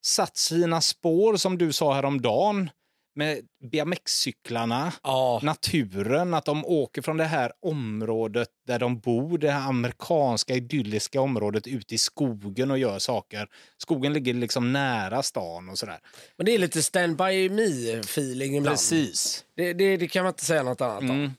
[0.06, 2.70] satt sina spår, som du sa häromdagen,
[3.16, 5.40] med BMX-cyklarna, ja.
[5.44, 11.22] naturen, att de åker från det här området där de bor, det här amerikanska idylliska
[11.22, 13.48] området, ut i skogen och gör saker.
[13.78, 16.00] Skogen ligger liksom nära stan och sådär.
[16.38, 18.74] Men det är lite stand by me-feeling ibland.
[18.74, 19.46] Precis.
[19.56, 21.10] Det, det, det kan man inte säga något annat om.
[21.10, 21.32] Mm.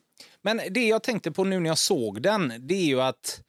[0.42, 3.40] Men det jag tänkte på nu när jag såg den, det är ju att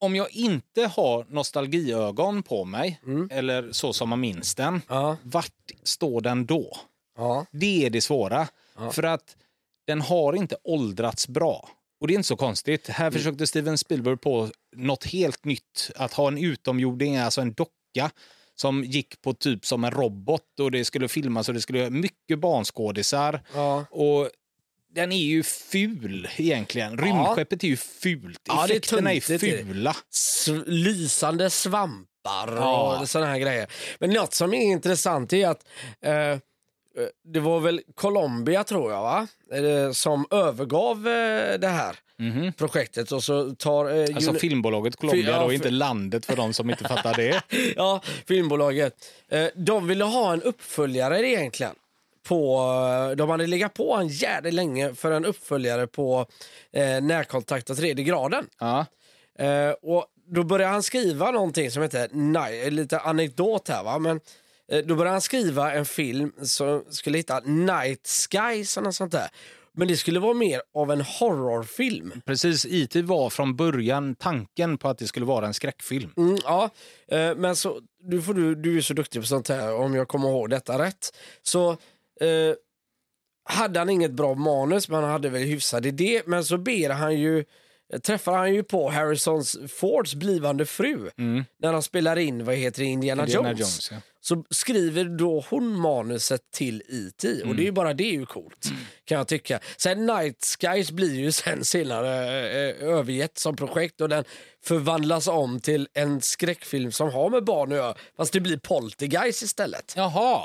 [0.00, 5.52] om jag inte har nostalgiögon på mig, eller så som man minns den, Ja, vart
[5.82, 6.76] står den då?
[7.16, 7.46] Ja.
[7.52, 8.48] Det är det svåra.
[8.92, 9.36] För att
[9.86, 11.68] den har inte åldrats bra.
[12.00, 12.88] Och det är inte så konstigt.
[12.88, 15.90] Här försökte Steven Spielberg på något helt nytt.
[15.96, 18.10] Att ha en utomjording, alltså en docka
[18.54, 22.38] som gick på typ som en robot och det skulle filmas och det skulle mycket
[22.38, 23.42] barnskådisar.
[23.54, 23.84] ja.
[23.90, 24.30] Och
[24.94, 26.98] den är ju ful egentligen.
[26.98, 28.40] Rymdskeppet är ju fult.
[28.48, 29.96] Ja, det är Effekterna är, är fula.
[30.12, 32.06] S- lysande svampar
[32.56, 32.98] Ja.
[33.00, 33.66] och såna här grejer.
[34.00, 35.68] Men något som är intressant är att
[36.00, 36.38] eh,
[37.24, 39.28] det var väl Colombia tror jag va?
[39.52, 41.96] Eh, som övergav eh, det här
[42.56, 43.90] projektet och så tar...
[43.90, 44.16] Eh.
[44.16, 47.42] Alltså filmbolaget Colombia, ja, då, inte landet för de som inte fattar det.
[47.76, 48.94] ja, filmbolaget.
[49.28, 51.74] Eh, de ville ha en uppföljare egentligen.
[52.22, 52.60] På,
[53.10, 56.26] eh, de hade legat på en jävligt länge för en uppföljare på
[56.72, 58.46] eh, Närkontakt och tredje graden.
[58.58, 58.86] Ja.
[59.38, 64.20] Eh, och då började han skriva någonting som heter, lite anekdot här va, men eh,
[64.84, 69.28] då började han skriva en film som skulle heta Night Skies eller sånt där.
[69.72, 72.20] Men det skulle vara mer av en horrorfilm.
[72.26, 76.10] Precis, IT var från början tanken på att det skulle vara en skräckfilm.
[76.16, 76.70] Mm, ja,
[77.08, 80.08] eh, men så, du, får du, du är så duktig på sånt här om jag
[80.08, 81.16] kommer ihåg detta rätt.
[81.42, 81.70] Så
[82.20, 82.54] eh,
[83.44, 86.22] hade han inget bra manus men han hade väl hyfsad idé.
[86.26, 87.44] Men så ber han ju,
[88.02, 91.10] träffar han ju på Harrisons Fords blivande fru
[91.58, 93.60] när han spelar in vad heter det, Indiana, Indiana Jones.
[93.60, 93.96] Jones, ja.
[94.20, 97.42] Så skriver då hon manuset till E.T.
[97.42, 98.66] och det är ju bara det är ju coolt
[99.04, 99.60] kan jag tycka.
[99.76, 102.08] Sen Night Skies blir ju sen senare
[102.50, 104.24] eh, övergett som projekt och den
[104.64, 109.42] förvandlas om till en skräckfilm som har med barn att göra fast det blir Poltergeist
[109.42, 109.94] istället.
[109.96, 110.42] Jaha,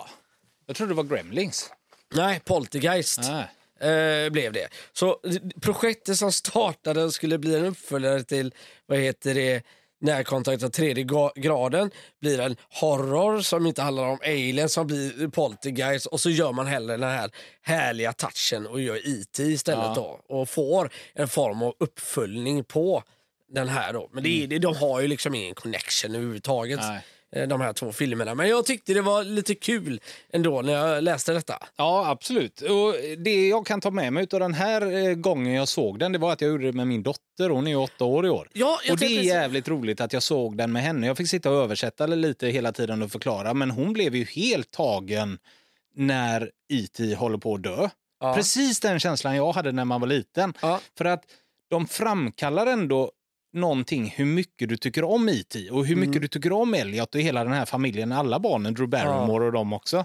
[0.65, 1.71] jag trodde det var Gremlings.
[2.13, 3.47] Nej, Poltergeist Nej.
[3.79, 4.67] Eh, blev det.
[4.93, 5.19] Så
[5.61, 8.53] projektet som startade skulle bli en uppföljare till
[8.85, 9.63] vad heter det
[10.01, 16.05] Närkontakt av tredje graden blir en horror som inte handlar om aliens som blir poltergeist
[16.05, 19.93] och så gör man hellre den här härliga touchen och gör IT istället Ja.
[20.27, 23.03] då och får en form av uppföljning på
[23.49, 24.09] den här då.
[24.13, 26.79] Men det det- de har ju liksom ingen connection överhuvudtaget.
[26.79, 27.01] Nej.
[27.35, 28.35] Eh, De här två filmerna.
[28.35, 31.57] Men jag tyckte det var lite kul ändå när jag läste detta.
[31.75, 32.61] Ja, absolut.
[32.61, 36.11] Och det jag kan ta med mig av den här eh, gången jag såg den,
[36.11, 37.49] det var att jag gjorde det med min dotter.
[37.49, 38.49] Hon är åtta år i år.
[38.53, 41.07] Ja, och det är jävligt roligt att jag såg den med henne.
[41.07, 44.71] Jag fick sitta och översätta lite hela tiden och förklara, men hon blev ju helt
[44.71, 45.37] tagen
[45.95, 47.15] när E.T.
[47.15, 47.89] håller på att dö.
[48.19, 48.35] Ja.
[48.35, 50.53] Precis den känslan jag hade när man var liten.
[50.61, 50.79] Ja.
[50.97, 51.23] För att
[51.69, 53.11] de framkallar ändå
[53.55, 55.69] någonting hur mycket du tycker om E.T.
[55.69, 58.89] och hur mycket du tycker om Elliot och hela den här familjen, alla barnen, Drew
[58.89, 59.97] Barrymore och dem också.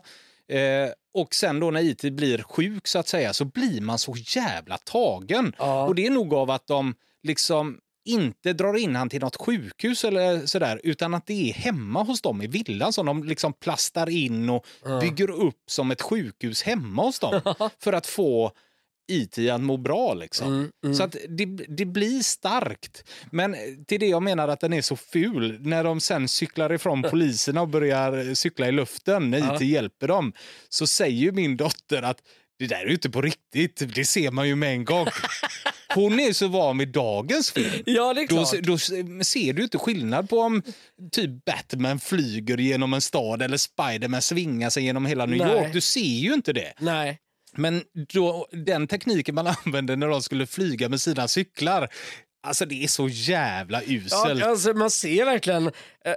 [0.48, 2.10] Eh, och sen då när E.T.
[2.10, 5.52] blir sjuk så att säga så blir man så jävla tagen.
[5.58, 5.86] Ja.
[5.86, 10.04] Och det är nog av att de liksom inte drar in han till något sjukhus
[10.04, 14.08] eller sådär, utan att det är hemma hos dem i villan som de liksom plastar
[14.08, 14.66] in och
[15.00, 17.40] bygger upp som ett sjukhus hemma hos dem
[17.78, 18.52] för att få
[19.10, 20.14] IT att må bra.
[20.14, 20.70] Liksom.
[20.96, 23.04] Så att det, det blir starkt.
[23.32, 27.02] Men till det jag menar att den är så ful, när de sen cyklar ifrån
[27.10, 30.32] poliserna och börjar cykla i luften, när IT hjälper dem,
[30.68, 32.18] så säger ju min dotter att
[32.58, 35.06] det där är ju inte på riktigt, det ser man ju med en gång.
[35.94, 37.82] Hon är så van vid dagens film.
[37.86, 38.62] Ja, det är Då, klart.
[38.62, 40.62] då se- ser du inte skillnad på om
[41.12, 45.56] typ Batman flyger genom en stad eller Spiderman svingar sig genom hela New Nej.
[45.56, 45.72] York.
[45.72, 46.72] Du ser ju inte det.
[46.78, 47.18] Nej.
[47.52, 47.82] Men
[48.12, 51.88] då, den tekniken man använde när de skulle flyga med sina cyklar,
[52.42, 54.42] alltså det är så jävla Ja, uselt.
[54.42, 55.66] alltså, man ser verkligen...
[55.66, 56.14] Eh,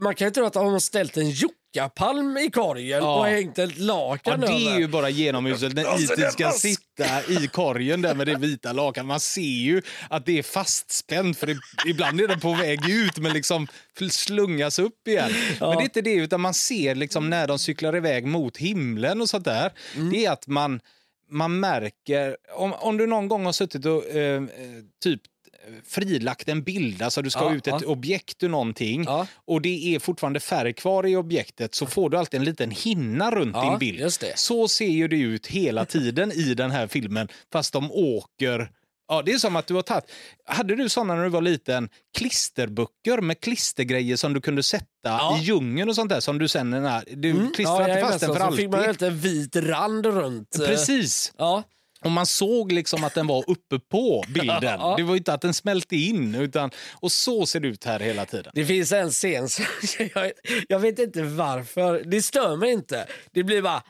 [0.00, 1.30] man kan ju tro att de har ställt en
[1.74, 3.18] juckapalm i korgen Ja.
[3.18, 4.78] och hängt ett Ja, lakan det är över.
[4.80, 8.72] ju bara genomuselt när Alltså, IT det ska sitta i korgen där med det vita
[8.72, 9.06] lakan.
[9.06, 11.56] Man ser ju att det är fastspänt för det,
[11.86, 13.66] ibland är det på väg ut men liksom
[14.10, 15.30] slungas upp igen.
[15.60, 19.20] Men det är inte det utan man ser liksom när de cyklar iväg mot himlen
[19.20, 19.72] och sånt där.
[19.96, 20.10] Mm.
[20.10, 20.80] Det är att man
[21.30, 24.42] man märker, om, om du någon gång har suttit och eh, eh,
[25.02, 25.20] typ
[25.86, 27.86] frilagt en bild, alltså du ska Ja, ha ut ett ja.
[27.88, 29.26] objekt ur någonting Ja.
[29.44, 33.30] och det är fortfarande färg kvar i objektet så får du alltid en liten hinna
[33.30, 34.00] runt din bild.
[34.00, 34.38] just det.
[34.38, 38.70] Så ser ju det ut hela tiden i den här filmen fast de åker
[39.08, 40.04] Ja, det är som att du har tagit...
[40.46, 41.88] Hade du såna när du var liten
[42.38, 45.38] klisterböcker med klistergrejer som du kunde sätta Ja.
[45.40, 46.70] i djungeln och sånt där som du sen...
[47.06, 47.52] Du Mm.
[47.52, 48.58] klistrade ja, fast den för så alltid.
[48.60, 50.58] fick man en vit rand runt.
[50.60, 51.32] eh, Precis.
[51.38, 51.62] Ja.
[52.04, 54.60] Och man såg liksom att den var uppe på bilden.
[54.96, 56.34] Det var inte att den smälte in.
[56.34, 58.52] Utan, och så ser det ut här hela tiden.
[58.54, 59.64] Det finns en scen som
[60.14, 60.32] jag,
[60.68, 62.02] jag vet inte varför.
[62.04, 63.06] Det stör mig inte.
[63.32, 63.82] Det blir bara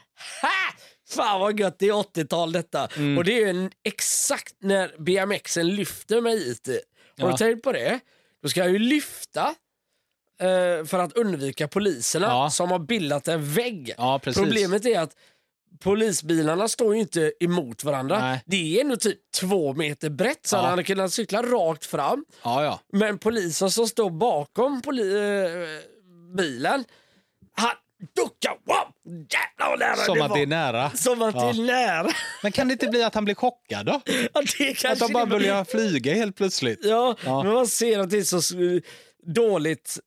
[0.42, 0.74] ha!
[1.08, 2.88] Fan vad gött, det är 80-tal detta.
[2.96, 3.18] Mm.
[3.18, 6.68] Och det är en, exakt när BMXen lyfter mig hit.
[7.18, 7.30] Har Ja.
[7.30, 8.00] du tänkt på det?
[8.42, 9.54] Då ska jag ju lyfta
[10.40, 12.50] eh, för att undvika poliserna Ja.
[12.50, 13.94] som har bildat en vägg.
[13.98, 14.20] Ja.
[14.34, 15.16] Problemet är att
[15.80, 18.18] polisbilarna står ju inte emot varandra.
[18.20, 18.42] Nej.
[18.46, 20.60] Det är ändå typ två meter brett så Ja.
[20.60, 22.24] han hade kunnat cykla rakt fram.
[22.42, 22.80] Ja, ja.
[22.92, 25.80] Men polisen som står bakom poli- eh,
[26.36, 26.84] bilen,
[27.56, 27.70] han
[28.16, 28.52] duckar.
[28.66, 28.92] Wow!
[29.06, 30.36] Jävlar vad nära Som det att var.
[30.36, 30.90] det är nära.
[30.90, 32.10] Som att det är nära.
[32.42, 34.00] Men kan det inte bli att han blir chockad då?
[34.88, 36.80] Att de bara börjar flyga helt plötsligt?
[36.82, 38.40] Ja, men man ser att det är så
[39.26, 39.98] dåligt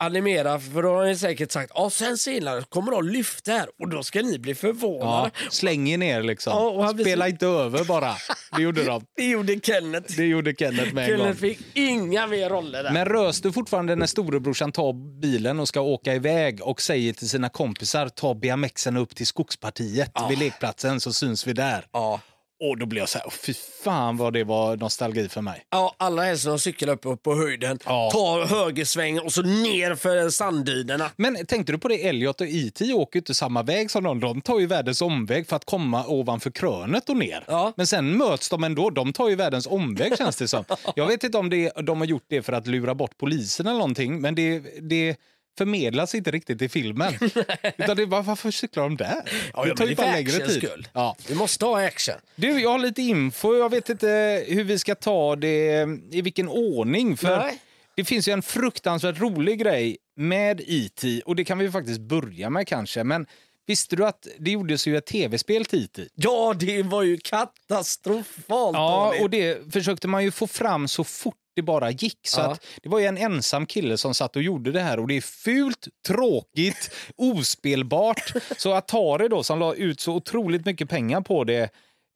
[0.00, 3.88] animerat för då har ju säkert sagt ja sen senare kommer de lyfta här och
[3.88, 5.30] då ska ni bli Ja, förvånade.
[5.50, 6.52] släng er ner liksom.
[6.52, 8.14] Ja, och han Spela inte över bara.
[8.56, 9.04] Det gjorde de.
[9.16, 10.16] Det gjorde Kenneth.
[10.16, 11.18] Det gjorde Kenneth med en gång.
[11.18, 12.92] Kenneth fick inga mer roller där.
[12.92, 17.28] Men rös du fortfarande när storebrorsan tar bilen och ska åka iväg och säger till
[17.28, 21.86] sina kompisar ta BMXen upp till skogspartiet vid lekplatsen så syns vi där.
[21.92, 22.20] Ja.
[22.60, 23.54] Och då blev jag så här, "Åh, fy
[23.84, 25.64] fan vad det var nostalgi för mig.
[25.70, 28.10] Ja, alla helst när de cyklar upp, på höjden, Ja.
[28.12, 31.10] tar högersväng och så ner för sanddynerna.
[31.16, 32.92] Men tänkte du på det, Elliot och E.T.
[32.92, 34.20] åker inte samma väg som de.
[34.20, 37.44] De tar ju världens omväg för att komma ovanför krönet och ner.
[37.48, 37.72] Ja.
[37.76, 38.90] Men sen möts de ändå.
[38.90, 40.64] De tar ju världens omväg känns det som.
[40.96, 43.78] Jag vet inte om det, de har gjort det för att lura bort polisen eller
[43.78, 45.16] någonting, men det, det
[45.58, 47.14] förmedlas inte riktigt i filmen.
[47.78, 49.22] Utan det är bara, varför cyklar de där?
[49.64, 50.62] det tar ju bara längre tid.
[50.62, 50.88] skull.
[50.92, 51.16] Ja.
[51.28, 52.14] Vi måste ha action.
[52.36, 53.56] Du, jag har lite info.
[53.56, 57.16] Jag vet inte hur vi ska ta det, i vilken ordning.
[57.16, 57.58] För Nej.
[57.94, 61.22] Det finns ju en fruktansvärt rolig grej med E.T.
[61.26, 63.04] och det kan vi faktiskt börja med kanske.
[63.04, 63.26] Men
[63.66, 66.02] visste du att det gjordes ju ett tv-spel till E.T.?
[66.14, 69.22] Ja, det var ju katastrofalt Ja, dåligt.
[69.22, 72.18] och det försökte man ju få fram så fort det bara gick.
[72.22, 72.44] Så Ja.
[72.52, 75.16] att det var ju en ensam kille som satt och gjorde det här och det
[75.16, 78.32] är fult, tråkigt, ospelbart.
[78.58, 81.70] Så Atari då som la ut så otroligt mycket pengar på det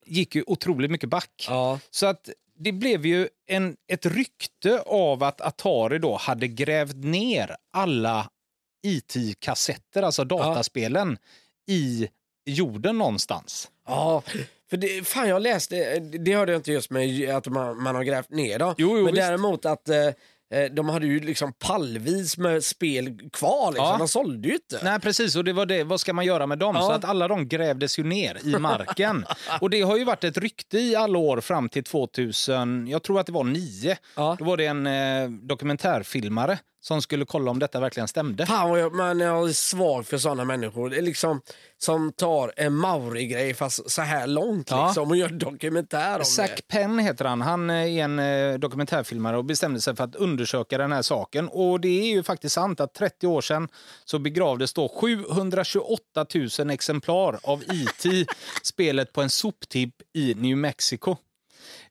[0.07, 1.47] gick ju otroligt mycket back.
[1.49, 1.78] Ja.
[1.90, 2.28] Så att
[2.59, 8.28] det blev ju en, ett rykte av att Atari då hade grävt ner alla
[8.86, 11.18] IT-kassetter, alltså dataspelen,
[11.68, 12.09] i
[12.45, 13.70] jorden någonstans.
[13.86, 14.22] Ja,
[14.73, 18.03] för det, fan jag läste, det hörde jag inte just med att man, man har
[18.03, 18.75] grävt ner dem.
[18.79, 19.16] Jo, jo, men visst.
[19.16, 23.73] däremot att eh, eh, de hade ju liksom pallvis med spel kvar.
[23.73, 23.87] Liksom.
[23.87, 23.97] Ja.
[23.99, 24.81] De sålde ju inte.
[24.83, 25.37] Nej, precis.
[25.37, 25.85] Och det var det.
[25.85, 26.75] Vad ska man göra med dem?
[26.77, 26.83] Ja.
[26.83, 29.25] Så att alla de grävdes ju ner i marken.
[29.61, 33.20] och det har ju varit ett rykte i alla år fram till 2000, jag tror
[33.20, 33.97] att det var nio.
[34.16, 34.37] Ja.
[34.39, 38.47] Då var det en eh, dokumentärfilmare som skulle kolla om detta verkligen stämde.
[38.47, 40.91] Fan vad jag, man är svag för sådana människor.
[40.91, 41.41] Det är liksom
[41.78, 44.87] som tar en Mauri-grej fast så här långt Ja.
[44.87, 46.68] liksom, och gör dokumentär om Zack det.
[46.68, 47.41] Penn heter han.
[47.41, 51.49] Han är en eh, dokumentärfilmare och bestämde sig för att undersöka den här saken.
[51.49, 53.68] Och det är ju faktiskt sant att 30 år sedan
[54.05, 56.26] så begravdes då 728
[56.59, 58.24] 000 exemplar av E.T.
[58.62, 61.16] spelet på en soptipp i New Mexico.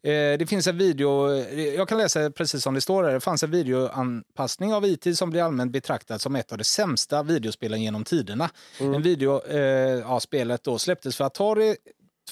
[0.04, 3.12] Eh, Det finns en video, eh, jag kan läsa precis som det står här.
[3.14, 7.24] Det fanns en videoanpassning av IT som blir allmänt betraktad som ett av de sämsta
[7.24, 8.50] videospelen genom tiderna.
[8.96, 9.60] En video, eh,
[10.00, 11.76] ja, spelet då släpptes för Atari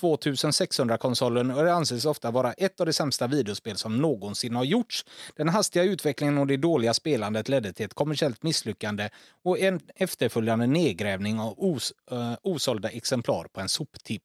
[0.01, 5.05] 2600-konsolen och det anses ofta vara ett av de sämsta videospel som någonsin har gjorts.
[5.35, 9.09] Den hastiga utvecklingen och det dåliga spelandet ledde till ett kommersiellt misslyckande
[9.43, 14.23] och en efterföljande nedgrävning av os, eh, osålda exemplar på en soptipp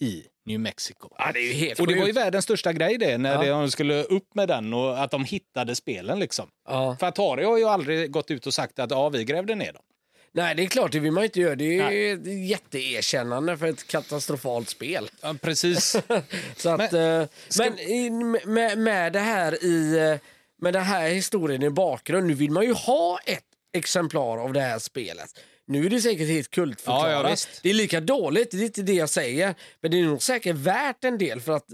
[0.00, 1.08] i New Mexico.
[1.18, 3.58] Ja, det är ju helt Och det var ju världens största grej det, när Ja.
[3.58, 6.48] de skulle upp med den och att de hittade spelen liksom.
[6.68, 6.96] Ja.
[7.00, 9.82] För Atari har ju aldrig gått ut och sagt att ja, vi grävde ner dem.
[10.32, 11.54] Nej, det är klart, det vill man inte göra.
[11.54, 15.08] Det är ju ett jätteerkännande för ett katastrofalt spel.
[15.22, 15.96] Ja, precis.
[16.56, 17.28] Så att, Men- men
[17.58, 18.10] men i,
[18.46, 20.18] med, med det här i eh,
[20.60, 23.44] med den här historien i bakgrund, nu vill man ju ha ett
[23.76, 25.28] exemplar av det här spelet.
[25.68, 27.10] Nu är det säkert helt kultförklarat.
[27.10, 27.62] Ja, ja, visst.
[27.62, 29.54] det är lika dåligt, det är inte det jag säger.
[29.80, 31.66] Men det är nog säkert värt en del för att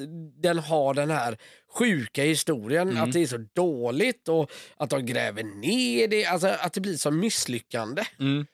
[0.43, 1.39] den har den här
[1.79, 2.89] sjuka historien.
[2.89, 3.03] Mm.
[3.03, 6.25] Att det är så dåligt och att de gräver ner det.
[6.27, 8.03] Alltså att det blir så misslyckande.
[8.21, 8.47] Mm.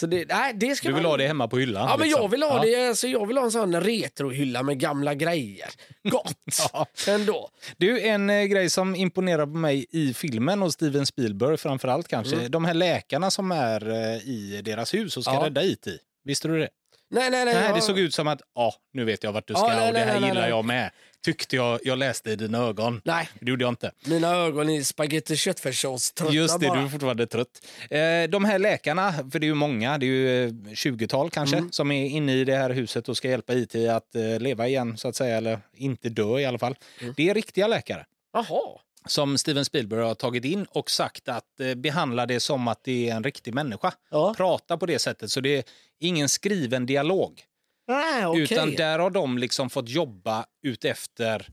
[0.00, 1.10] Så det, nej, det ska Du vill man...
[1.10, 1.88] ha det hemma på hyllan?
[1.88, 2.22] Ja, men liksom.
[2.22, 2.62] jag vill ha Ja.
[2.78, 2.88] det.
[2.88, 5.68] Alltså, jag vill ha en sån retrohylla med gamla grejer.
[6.10, 6.34] Gott!
[6.72, 6.86] Ja.
[7.08, 7.50] Ändå.
[7.76, 12.48] Du, en eh, grej som imponerar på mig i filmen och Steven Spielberg framförallt kanske.
[12.48, 15.42] De här läkarna som är eh, i deras hus och ska Mm.
[15.42, 15.46] Ja.
[15.46, 15.86] rädda IT.
[16.24, 16.68] Visste du det?
[17.10, 17.54] Nej, nej, nej.
[17.54, 19.68] Nej, jag- det såg ut som att ja, nu vet jag vart du Ja, ska
[19.68, 20.90] nej, och det här nej, gillar jag med.
[21.26, 23.00] Tyckte jag, jag läste i dina ögon.
[23.04, 23.92] Nej, Det gjorde jag inte.
[24.04, 26.78] mina ögon är spagetti köttfärssås Just det, bara.
[26.80, 27.66] du är fortfarande trött.
[27.90, 31.56] Eh, de här läkarna, för det är ju många, det är ju eh, 20-tal kanske,
[31.56, 31.72] Mm.
[31.72, 34.96] som är inne i det här huset och ska hjälpa IT att eh, leva igen,
[34.98, 36.74] så att säga, eller inte dö i alla fall.
[37.00, 37.14] Mm.
[37.16, 38.78] Det är riktiga läkare Jaha.
[39.06, 43.08] som Steven Spielberg har tagit in och sagt att eh, behandla det som att det
[43.10, 43.92] är en riktig människa.
[44.10, 44.34] Ja.
[44.36, 45.64] Prata på det sättet, så det är
[46.00, 47.42] ingen skriven dialog.
[47.88, 48.42] Nej, okej.
[48.42, 51.48] Utan där har de liksom fått jobba utefter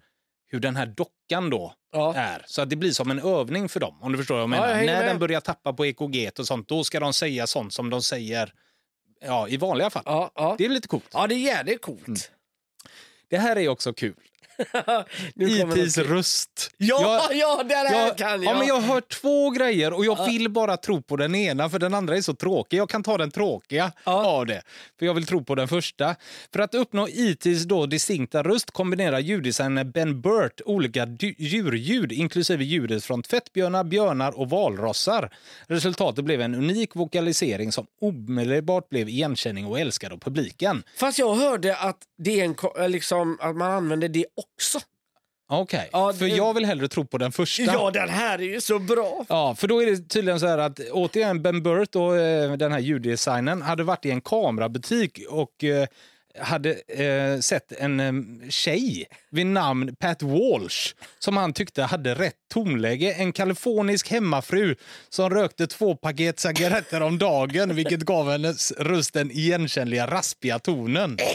[0.47, 2.13] hur den här dockan då Ja.
[2.15, 2.43] är.
[2.47, 3.99] Så att det blir som en övning för dem.
[4.01, 4.67] Om du förstår vad jag menar.
[4.67, 5.09] jag hänger När med.
[5.09, 8.53] den börjar tappa på EKG och sånt, då ska de säga sånt som de säger
[9.25, 10.03] ja, i vanliga fall.
[10.05, 10.55] Ja, ja.
[10.57, 11.09] Det är lite coolt.
[11.13, 12.07] ja, det är jävligt coolt.
[12.07, 12.19] Mm.
[13.27, 14.15] Det här är också kul.
[15.75, 16.71] ITs röst.
[16.77, 18.43] Ja, ja, det här jag, kan jag.
[18.43, 21.69] Ja, men jag har hört två grejer och jag vill bara tro på den ena
[21.69, 22.77] för den andra är så tråkig.
[22.77, 24.25] Jag kan ta den tråkiga Ja.
[24.25, 24.61] av det.
[24.99, 26.15] För jag vill tro på den första.
[26.53, 33.03] För att uppnå ITs då distinkta röst kombinerar ljuddesignern Ben Burt olika djurljud inklusive ljudet
[33.03, 35.29] från tvättbjörnar, björnar och valrossar.
[35.67, 40.83] Resultatet blev en unik vokalisering som omedelbart blev igenkänning och älskad av publiken.
[40.97, 44.25] Fast jag hörde att, det är en, liksom, att man använder det
[44.55, 44.79] också.
[45.49, 47.63] Okej, Ja, för det- jag vill hellre tro på den första.
[47.63, 49.25] Ja, den här är ju så bra.
[49.29, 52.71] Ja, för då är det tydligen så här att återigen Ben Burt och eh, den
[52.71, 55.87] här ljuddesignern hade varit i en kamerabutik och eh,
[56.39, 62.35] hade eh, sett en eh, tjej vid namn Pat Walsh som han tyckte hade rätt
[62.53, 63.13] tonläge.
[63.13, 64.75] En kalifornisk hemmafru
[65.09, 71.17] som rökte två paket cigaretter om dagen vilket gav hennes röst den igenkännliga raspiga tonen.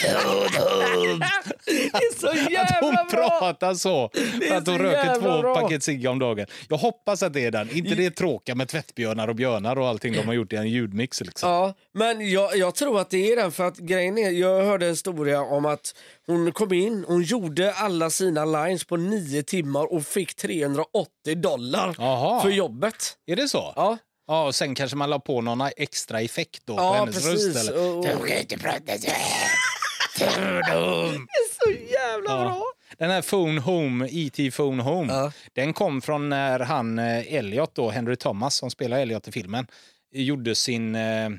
[0.00, 3.40] Det är så Att jävla hon bra!
[3.40, 4.10] pratar så
[4.48, 5.54] för att hon röker två bra.
[5.54, 6.46] paket cigg om dagen.
[6.68, 7.70] Jag hoppas att det är den.
[7.76, 11.20] Inte det tråkiga med tvättbjörnar och björnar och allting de har gjort i en ljudmix.
[11.20, 11.50] Liksom.
[11.50, 14.86] Ja, men jag, jag tror att det är den för att grejen är, jag hörde
[14.86, 15.94] en historia om att
[16.26, 21.94] hon kom in, hon gjorde alla sina lines på nio timmar och fick 380 dollar
[21.98, 22.42] Jaha.
[22.42, 23.16] för jobbet.
[23.26, 23.72] Är det så?
[23.76, 27.14] Ja, Ja, och sen kanske man la på någon extra effekt då på ja hennes
[27.24, 27.56] precis.
[27.56, 27.70] röst.
[27.70, 27.96] Eller?
[27.98, 28.04] Och-
[30.18, 31.26] kan inte prata
[31.64, 32.44] så jävla Ja.
[32.44, 32.62] bra!
[32.98, 34.50] Den här Phone Home, E.T.
[34.50, 35.32] Phone Home, Ja.
[35.52, 39.66] den kom från när han eh, Elliot, då, Henry Thomas, som spelar Elliot i filmen,
[40.12, 41.30] gjorde sin, eh, eh,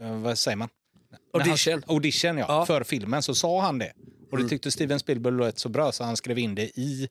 [0.00, 0.68] vad säger man?
[1.10, 1.82] När han- Audition.
[1.86, 2.54] audition ja, Ja.
[2.54, 2.66] Mm.
[2.66, 3.92] för filmen, så sa han det.
[4.30, 7.08] Och det tyckte Steven Spielberg lät så bra så han skrev in det i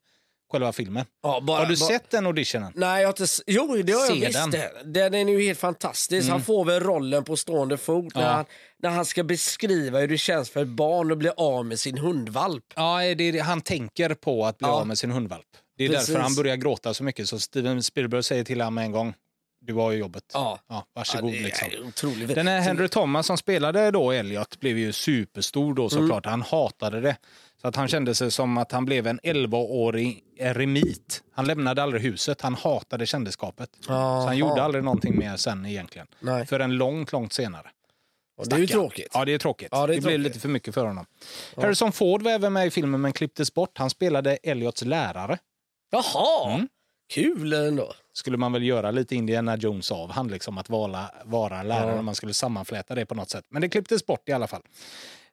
[0.52, 1.06] själva filmen.
[1.24, 2.72] Ja, bara, Har du bara- sett den auditionen?
[2.76, 3.26] Nej, jag har inte...
[3.47, 4.52] Jo, det har jag Se visst.
[4.84, 4.93] den.
[4.93, 5.14] Den.
[5.14, 6.30] är ju helt fantastisk.
[6.30, 8.30] Han får väl rollen på stående fot när, Ja.
[8.30, 8.45] han,
[8.84, 11.97] när han ska beskriva hur det känns för ett barn att bli av med sin
[11.97, 12.64] hundvalp.
[12.76, 13.39] Ja, det det.
[13.39, 14.74] han tänker på att bli Ja.
[14.74, 15.45] av med sin hundvalp.
[15.78, 16.08] Det är Precis.
[16.08, 17.30] därför han börjar gråta så mycket.
[17.30, 19.14] Så Steven Spielberg säger till honom en gång,
[19.66, 20.24] du har ju jobbet.
[20.34, 20.60] Ja.
[20.70, 21.34] Ja, varsågod.
[21.36, 21.68] är liksom.
[21.88, 22.36] otroligt.
[22.36, 26.26] Den här Henry Thomas som spelade då Elliot blev ju superstor då såklart.
[26.26, 27.18] Han hatade det.
[27.62, 31.24] Så att han kände sig som att han blev en 11-årig eremit.
[31.34, 32.41] Han lämnade aldrig huset.
[32.41, 33.70] Han hatade kändisskapet.
[33.80, 34.26] Så Jaha.
[34.26, 36.07] han gjorde aldrig någonting mer sen egentligen.
[36.20, 36.45] Nej.
[36.45, 37.68] Förrän långt, långt senare.
[38.38, 39.07] Och det är ju tråkigt.
[39.14, 39.68] Ja, det är tråkigt.
[39.72, 40.24] Ja, det det är blev tråkigt.
[40.24, 41.05] lite för mycket för honom.
[41.55, 43.78] Harrison Ford var även med i filmen men klipptes bort.
[43.78, 45.38] Han spelade Elliots lärare.
[45.91, 46.68] Jaha, Mm.
[47.14, 47.93] kul ändå.
[48.14, 52.01] Skulle man väl göra lite Indiana Jones av han liksom att vara, vara lärare Ja.
[52.01, 53.45] man skulle sammanfläta det på något sätt.
[53.49, 54.62] Men det klipptes bort i alla fall.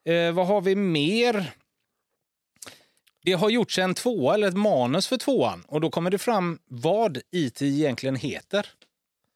[0.05, 1.53] Eh, vad har vi mer?
[3.29, 6.59] Det har gjorts en tvåa eller ett manus för tvåan och då kommer det fram
[6.69, 8.67] vad IT egentligen heter.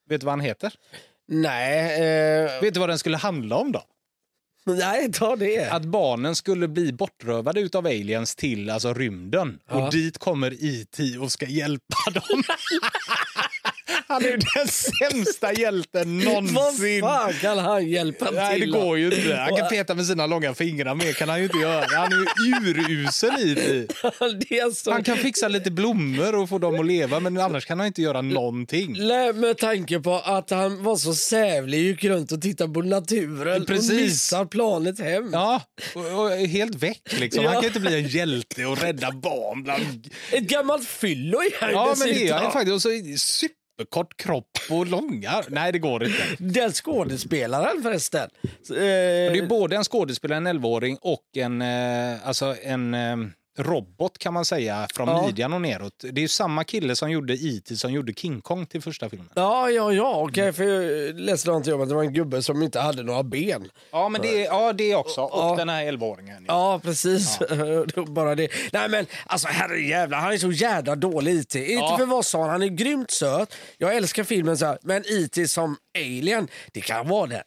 [0.09, 0.73] Vet du vad han heter?
[1.29, 3.83] Nej, eh, Vet du vad den skulle handla om då?
[4.65, 5.69] nej ta det.
[5.73, 9.61] Att barnen skulle bli bortrövade utav aliens till alltså rymden.
[9.69, 9.87] Ja.
[9.87, 12.23] Och dit kommer IT och ska hjälpa dem.
[14.09, 17.01] Han är den sämsta hjälten Vad någonsin.
[17.01, 18.73] fan kan han hjälpa Nej, det till?
[18.73, 19.35] går ju inte.
[19.37, 21.85] Han kan peta med sina långa fingrar, mer kan han ju inte göra.
[21.97, 23.87] Han är ju urusel i det.
[24.93, 28.03] Han kan fixa lite blommor och få dem att leva, men annars kan han inte
[28.03, 28.97] göra någonting.
[28.99, 33.67] Nej, med tanke på att han var så sävlig, gick runt och tittade på naturen
[33.67, 33.91] Precis.
[33.91, 35.31] och missar planet hem.
[35.33, 35.63] Ja,
[35.95, 37.45] och, och helt väck liksom.
[37.45, 41.95] Han kan inte bli en hjälte och rädda barn bland Ett gammalt fyllo han Ja,
[41.99, 42.75] men det är han faktiskt.
[42.75, 42.91] Och så
[43.79, 45.43] superkort kropp och långa...
[45.49, 46.23] Nej, det går inte.
[46.39, 48.29] Den skådespelaren förresten.
[48.43, 53.17] Eh, Det är både en skådespelare, en 11-åring och en, eh, alltså en, eh,
[53.59, 55.27] robot kan man säga från Ja.
[55.27, 55.93] midjan och neråt.
[56.01, 57.77] Det är ju samma kille som gjorde E.T.
[57.77, 59.29] som gjorde King Kong till första filmen.
[59.35, 60.53] Ja, ja, ja, okej.
[60.53, 63.71] För jag läste någonting om att det var en gubbe som inte hade några ben.
[63.91, 65.21] Ja, men det, ja, det också.
[65.21, 65.55] Och Ja.
[65.57, 66.45] den här 11-åringen.
[66.49, 67.41] Ja, precis.
[67.51, 68.49] Var Bara det.
[68.73, 71.55] Nej men alltså herrejävlar, han är så jävla dålig IT.
[71.55, 71.97] Inte Ja.
[71.99, 73.55] för vad sa han, han är grymt söt.
[73.79, 77.43] Jag älskar filmen så här, men IT som alien, det kan vara den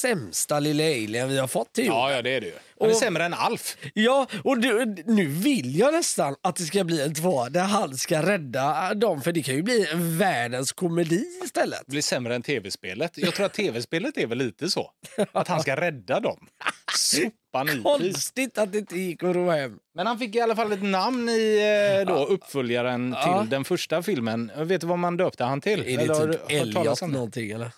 [0.00, 2.00] sämsta lilla alien vi har fått till jorden.
[2.00, 2.52] Ja, ja, det är det ju.
[2.80, 3.76] Han är Och- sämre än Alf.
[3.94, 7.96] Ja, och du, nu vill jag nästan att det ska bli en tvåa där han
[7.96, 11.80] ska rädda dem, för det kan ju bli världens komedi istället.
[11.86, 13.12] Det blir sämre än tv-spelet.
[13.18, 14.90] Jag tror att tv-spelet är väl lite så.
[15.32, 16.46] Att han ska rädda dem.
[16.98, 17.82] Sopan.
[17.82, 19.78] Konstigt att det inte gick att ro hem.
[19.94, 21.58] Men han fick i alla fall ett namn i
[22.06, 23.40] eh, då, uppföljaren Ja.
[23.40, 24.50] till den första filmen.
[24.56, 25.80] Vet du vad man döpte han till?
[25.80, 27.70] Är Eller det du typ Elliot någonting eller?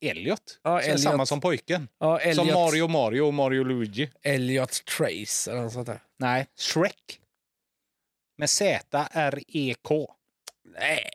[0.00, 0.60] Elliot.
[0.62, 1.00] Ja, Elliot.
[1.00, 1.88] Samma som pojken.
[1.98, 4.10] Ja, Som Elliot, Mario Mario och Mario Luigi.
[4.22, 6.00] Elliot Trace eller något sånt där.
[6.18, 7.20] Nej, Shrek.
[8.38, 10.10] Med Z-R-E-K.
[10.78, 11.10] Nej.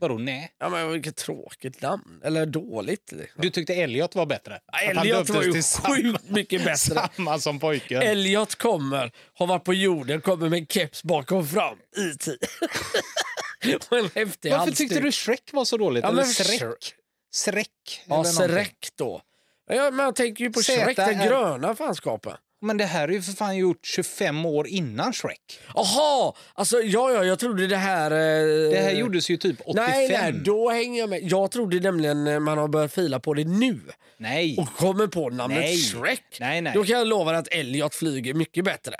[0.00, 0.52] Vadå nej?
[0.58, 2.20] Ja, men vilket tråkigt namn.
[2.24, 3.12] Eller dåligt.
[3.12, 3.42] liksom.
[3.42, 4.60] Du tyckte Elliot var bättre?
[4.66, 7.08] Han Elliot var ju sjukt mycket bättre.
[7.16, 8.02] Samma som pojken.
[8.02, 11.78] Elliot kommer, har varit på jorden, kommer med en keps bakom fram.
[11.96, 12.28] IT.
[13.90, 14.76] Och en häftig Varför halsduk.
[14.76, 16.02] tyckte du Shrek var så dåligt?
[16.04, 16.94] Ja, Eller Shrek?
[17.34, 17.68] Shrek.
[18.06, 18.24] Ja.
[18.24, 19.22] Shrek då.
[19.66, 22.36] Ja, man tänker ju på Shrek, den är- gröna fanskapen.
[22.60, 25.60] Men det här är ju för fan gjort 25 år innan Shrek.
[25.74, 28.10] Jaha, alltså ja, ja, jag trodde det här...
[28.10, 28.70] Eh...
[28.70, 29.84] Det här gjordes ju typ 85.
[29.90, 31.22] Nej, nej, då hänger jag med.
[31.22, 33.80] Jag trodde nämligen eh, man har börjat fila på det nu
[34.16, 34.58] Nej.
[34.58, 35.76] och kommer på namnet Nej.
[35.76, 36.36] Shrek.
[36.40, 36.72] Nej, nej.
[36.74, 38.94] Då kan jag lova att Elliot flyger mycket bättre.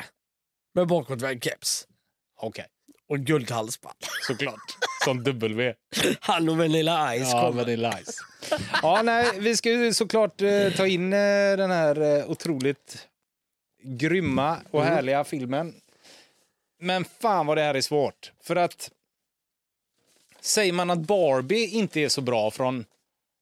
[0.74, 1.86] Med bakåtvänd keps
[2.40, 2.66] Okej,
[3.14, 3.96] och guldhalsband.
[4.26, 4.76] såklart.
[5.04, 5.74] Som W.
[6.20, 7.68] Han och Vanilla Ice Ja, kommer.
[7.68, 8.12] är nice.
[8.82, 11.18] Ja, nej, vi ska ju såklart eh, ta in eh,
[11.56, 13.08] den här eh, otroligt
[13.82, 14.94] grymma och Mm.
[14.94, 15.74] härliga filmen.
[16.80, 18.32] Men fan vad det här är svårt.
[18.42, 18.90] För att
[20.40, 22.84] säger man att Barbie inte är så bra från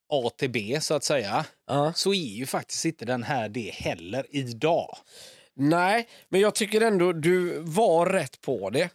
[0.09, 1.93] A till B så att säga, Ja.
[1.97, 4.97] så är ju faktiskt inte den här det heller idag.
[5.55, 8.89] Nej, men jag tycker ändå du var rätt på det.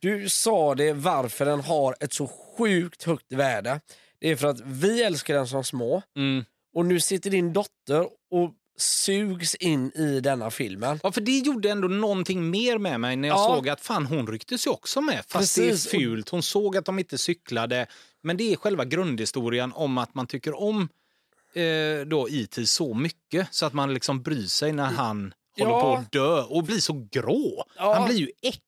[0.00, 3.80] Du sa det varför den har ett så sjukt högt värde.
[4.20, 6.44] Det är för att vi älskar den som små Mm.
[6.74, 11.00] och nu sitter din dotter och sugs in i denna filmen.
[11.02, 13.54] Ja, för det gjorde ändå någonting mer med mig när jag Ja.
[13.54, 15.24] såg att fan hon rycktes ju också med.
[15.28, 15.90] Fast Precis.
[15.90, 16.28] det är fult.
[16.28, 17.86] Hon såg att de inte cyklade.
[18.22, 20.88] Men det är själva grundhistorien om att man tycker om
[21.54, 25.80] eh, då IT så mycket så att man liksom bryr sig när han håller Ja.
[25.80, 27.64] på att dö och blir så grå.
[27.76, 27.94] Ja.
[27.94, 28.62] Han blir ju äcklig.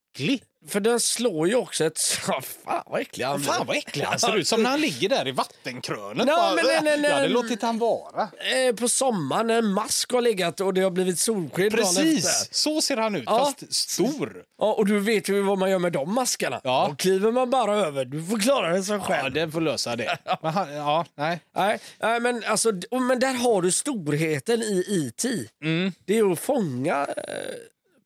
[0.68, 1.98] För den slår ju också ett...
[2.64, 3.40] Fan vad äcklig han.
[3.40, 4.48] Fan vad äcklig han ser ut.
[4.48, 6.16] Som när han ligger där i vattenkrönet.
[6.26, 7.10] Nej, Bara, men nej, nej, nej.
[7.10, 8.22] Jag hade låtit han vara.
[8.22, 11.70] Eh, på sommaren när en mask har legat och det har blivit solsken.
[11.70, 13.22] Precis, så ser han ut.
[13.26, 13.38] Ja.
[13.38, 14.42] Fast stor.
[14.58, 16.60] Ja, och du vet ju vad man gör med de maskarna.
[16.64, 16.86] Ja.
[16.90, 18.04] Då kliver man bara över.
[18.04, 19.24] Du får klara det som själv.
[19.24, 20.18] Ja, den får lösa det.
[20.42, 21.40] Men han, ja, nej.
[21.56, 25.24] Nej, nej men, alltså, och- men där har du storheten i IT.
[25.64, 25.92] Mm.
[26.04, 27.54] Det är att fånga eh,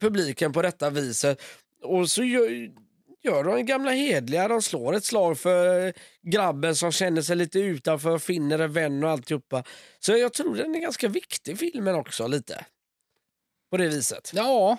[0.01, 1.41] publiken på detta viset.
[1.85, 2.71] Och så gör,
[3.23, 4.47] gör de gamla hedliga.
[4.47, 9.09] De slår ett slag för grabben som känner sig lite utanför, finner en vän och
[9.09, 9.63] alltihopa.
[9.99, 12.65] Så jag tror den är ganska viktig filmen också lite.
[13.71, 14.31] På det viset.
[14.35, 14.77] Ja.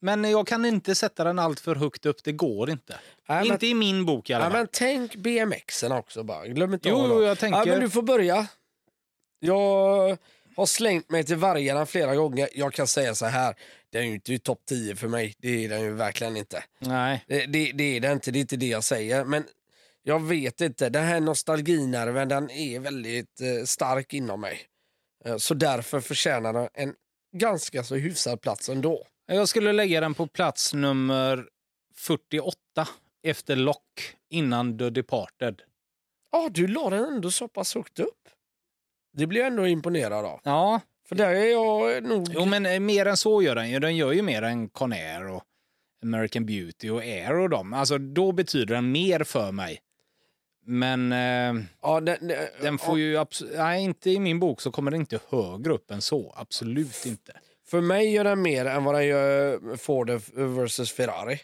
[0.00, 2.24] Men jag kan inte sätta den allt för högt upp.
[2.24, 2.92] Det går inte.
[3.28, 4.52] Nej, men- inte i min bok i alla fall.
[4.52, 6.46] men tänk BMXen också bara.
[6.46, 8.46] Glöm inte Jo, jag tänker- Ja, men du får börja.
[9.40, 10.18] Jag
[10.56, 12.48] har slängt mig till vargarna flera gånger.
[12.54, 13.54] Jag kan säga så här.
[13.90, 15.34] Den är ju inte topp 10 för mig.
[15.38, 16.64] Det är den ju verkligen inte.
[16.78, 17.24] Nej.
[17.28, 18.30] Det, det, det är det inte.
[18.30, 19.24] Det är inte det jag säger.
[19.24, 19.44] Men
[20.02, 20.88] jag vet inte.
[20.88, 24.60] Den här nostalginerven den är väldigt eh, stark inom mig.
[25.24, 26.94] Eh, så därför förtjänar den en
[27.36, 29.06] ganska så hyfsad plats ändå.
[29.26, 31.46] Jag skulle lägga den på plats nummer
[31.96, 32.88] 48
[33.22, 35.62] efter Lock innan The Departed.
[36.32, 38.28] Ja, du la den ändå så pass högt upp.
[39.12, 40.40] Det blir jag ändå imponerad av.
[40.44, 42.26] Ja, För där är jag nog...
[42.34, 43.78] jo, men eh, mer än så gör den ju.
[43.78, 45.42] Den gör ju mer än Con Air och
[46.02, 47.72] American Beauty och Air och dem.
[47.72, 49.80] Alltså, då betyder den mer för mig.
[50.64, 53.16] Men eh, Ja, den, den, den får ju...
[53.16, 56.32] abs- Nej, inte i min bok så kommer den inte högre upp än så.
[56.36, 57.32] Absolut inte.
[57.66, 61.40] För mig gör den mer än vad den gör Ford vs Ferrari.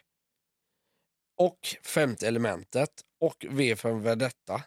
[1.36, 2.90] Och Femte elementet.
[3.20, 4.62] Och V för Vendetta.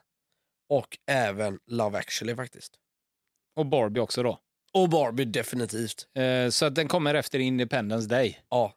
[0.70, 2.74] Och även Love actually faktiskt.
[3.56, 4.40] Och Barbie också då.
[4.74, 6.08] Och Barbie definitivt.
[6.16, 8.40] Eh, så att den kommer efter Independence Day.
[8.50, 8.74] Ja.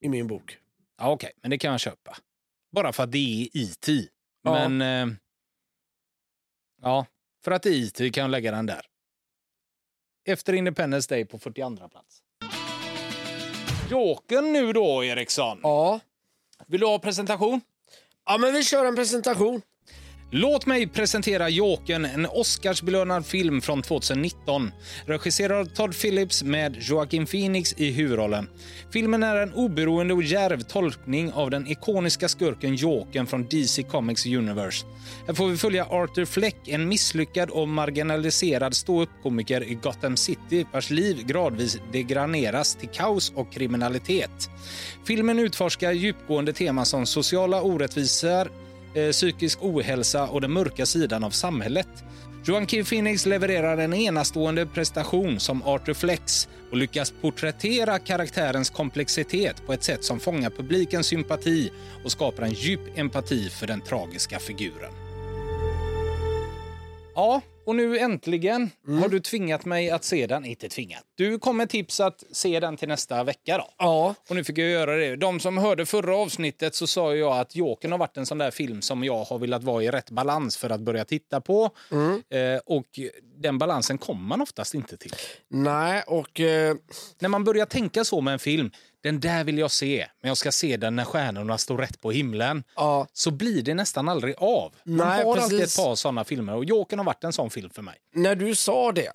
[0.00, 0.58] I min bok.
[0.98, 2.16] Ja, Okej, men det kan jag köpa.
[2.72, 3.92] Bara för att det är E.T.
[4.42, 4.68] Ja.
[4.68, 5.10] Men...
[5.10, 5.16] Eh,
[6.82, 7.06] ja,
[7.44, 8.10] för att det är E.T.
[8.10, 8.86] kan jag lägga den där.
[10.28, 12.22] Efter Independence Day på 42 plats.
[13.90, 15.60] Jokern nu då, Eriksson.
[15.62, 16.00] Ja.
[16.66, 17.60] Vill du ha presentation?
[18.26, 19.62] ja, men vi kör en presentation.
[20.32, 24.72] Låt mig presentera Jokern, en Oscarsbelönad film från 2019.
[25.06, 28.48] Regisserad av Todd Phillips med Joaquin Phoenix i huvudrollen.
[28.92, 34.26] Filmen är en oberoende och djärv tolkning av den ikoniska skurken Jokern från DC Comics
[34.26, 34.86] Universe.
[35.26, 40.90] Här får vi följa Arthur Fleck, en misslyckad och marginaliserad ståuppkomiker i Gotham City vars
[40.90, 44.50] liv gradvis degraderas till kaos och kriminalitet.
[45.06, 48.59] Filmen utforskar djupgående teman som sociala orättvisor,
[48.94, 51.88] eh, psykisk ohälsa och den mörka sidan av samhället.
[52.44, 59.72] Joaquin Phoenix levererar en enastående prestation som Arthur Flex och lyckas porträttera karaktärens komplexitet på
[59.72, 61.72] ett sätt som fångar publikens sympati
[62.04, 64.92] och skapar en djup empati för den tragiska figuren.
[67.14, 67.40] Ja,
[67.70, 70.44] och nu äntligen har du tvingat mig att se den.
[70.44, 71.02] Inte tvingat.
[71.14, 73.68] Du kom med tips att se den till nästa vecka då.
[73.78, 74.14] Ja.
[74.28, 75.16] Och nu fick jag göra det.
[75.16, 78.50] De som hörde förra avsnittet så sa jag att Jokern har varit en sån där
[78.50, 81.70] film som jag har velat vara i rätt balans för att börja titta på.
[82.30, 82.86] Eh, och
[83.36, 85.12] den balansen kommer man oftast inte till.
[85.48, 86.40] Nej, och...
[86.40, 86.76] Eh,
[87.18, 88.70] När man börjar tänka så med en film,
[89.02, 92.10] den där vill jag se, men jag ska se den när stjärnorna står rätt på
[92.10, 92.64] himlen.
[92.76, 93.06] ja.
[93.12, 94.74] Så blir det nästan aldrig av.
[94.84, 95.76] Man Nej, har alltid ett precis.
[95.84, 97.94] par såna filmer och Jokern har varit en sån film för mig.
[98.14, 99.12] När du sa det,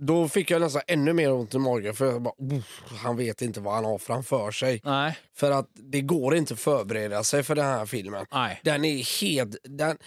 [0.00, 1.94] då fick jag nästan ännu mer ont i magen.
[1.94, 2.60] För jag bara, "Oh,
[3.02, 4.80] han vet inte vad han har framför sig.
[4.84, 5.18] Nej.
[5.36, 8.26] För att det går inte att förbereda sig för den här filmen.
[8.32, 8.60] Nej.
[8.64, 9.56] Den är helt...
[9.64, 9.98] Den,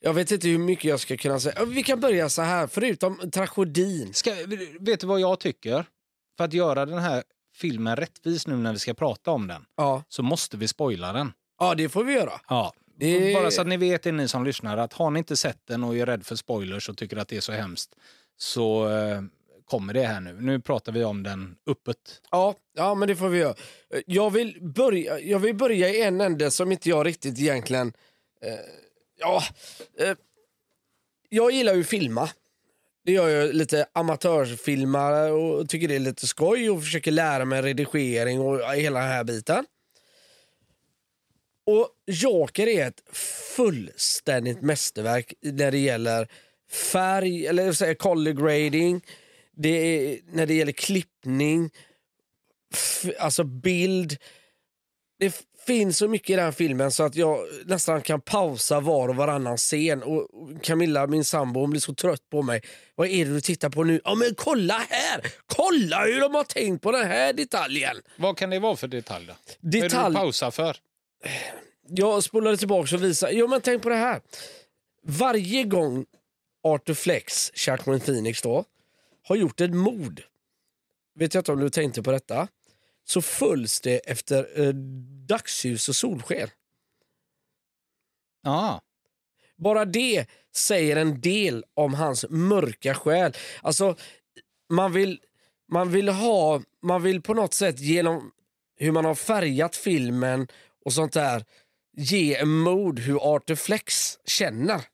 [0.00, 1.64] jag vet inte hur mycket jag ska kunna säga.
[1.64, 4.14] Vi kan börja så här, förutom tragedin.
[4.14, 4.30] Ska,
[4.80, 5.84] vet du vad jag tycker?
[6.36, 7.22] För att göra den här
[7.58, 11.32] filmen rättvis nu när vi ska prata om den, Ja, så måste vi spoila den.
[11.58, 12.40] ja det får vi göra.
[12.48, 12.72] Ja.
[13.00, 15.66] Det- Bara så att ni vet, det ni som lyssnar, att har ni inte sett
[15.66, 17.94] den och är rädd för spoilers och tycker att det är så hemskt,
[18.36, 19.22] så eh,
[19.64, 20.40] kommer det här nu.
[20.40, 22.22] Nu pratar vi om den öppet.
[22.30, 23.54] Ja, ja, men det får vi göra.
[24.06, 27.92] Jag vill börja, jag vill börja i en ände som inte jag riktigt egentligen...
[28.42, 28.52] Eh,
[29.18, 29.42] ja,
[29.98, 30.16] eh,
[31.28, 32.28] jag gillar ju att filma.
[33.08, 37.62] Det gör jag lite amatörfilmare och tycker det är lite skoj och försöker lära mig
[37.62, 39.64] redigering och hela den här biten.
[41.66, 43.02] Och Joker är ett
[43.56, 46.28] fullständigt mästerverk när det gäller
[46.70, 49.04] färg, eller jag säger color grading,
[49.56, 51.70] det är, när det gäller klippning,
[53.18, 54.16] alltså bild.
[55.18, 55.34] Det är
[55.68, 59.56] finns så mycket i den filmen så att jag nästan kan pausa var och varannan
[59.56, 60.02] scen.
[60.02, 60.28] Och
[60.62, 62.62] Camilla, min sambo, hon blir så trött på mig.
[62.94, 64.00] Vad är det du tittar på nu?
[64.04, 65.32] Ja men kolla här!
[65.46, 67.96] Kolla hur de har tänkt på den här detaljen!
[68.16, 69.32] Vad kan det vara för detalj då?
[69.60, 70.14] Vad är det Detalj...
[70.14, 70.76] du pausar för?
[71.88, 73.32] Jag spolade tillbaka och visade.
[73.32, 74.20] Jo men tänk på det här.
[75.02, 76.06] Varje gång
[76.64, 78.64] Arthur Flex, Jackman Phoenix då,
[79.22, 80.22] har gjort ett mord.
[81.18, 82.48] Vet jag inte om du tänkte på detta.
[83.08, 84.72] Så följs det efter eh,
[85.28, 86.48] dagsljus och solsken.
[88.42, 88.82] Ja.
[89.56, 93.32] Bara det säger en del om hans mörka själ.
[93.62, 93.96] Alltså,
[94.70, 95.20] man vill,
[95.72, 98.30] man vill ha, man vill på något sätt genom
[98.76, 100.48] hur man har färgat filmen
[100.84, 101.44] och sånt där
[101.96, 104.84] ge en mod hur Arthur Flex känner.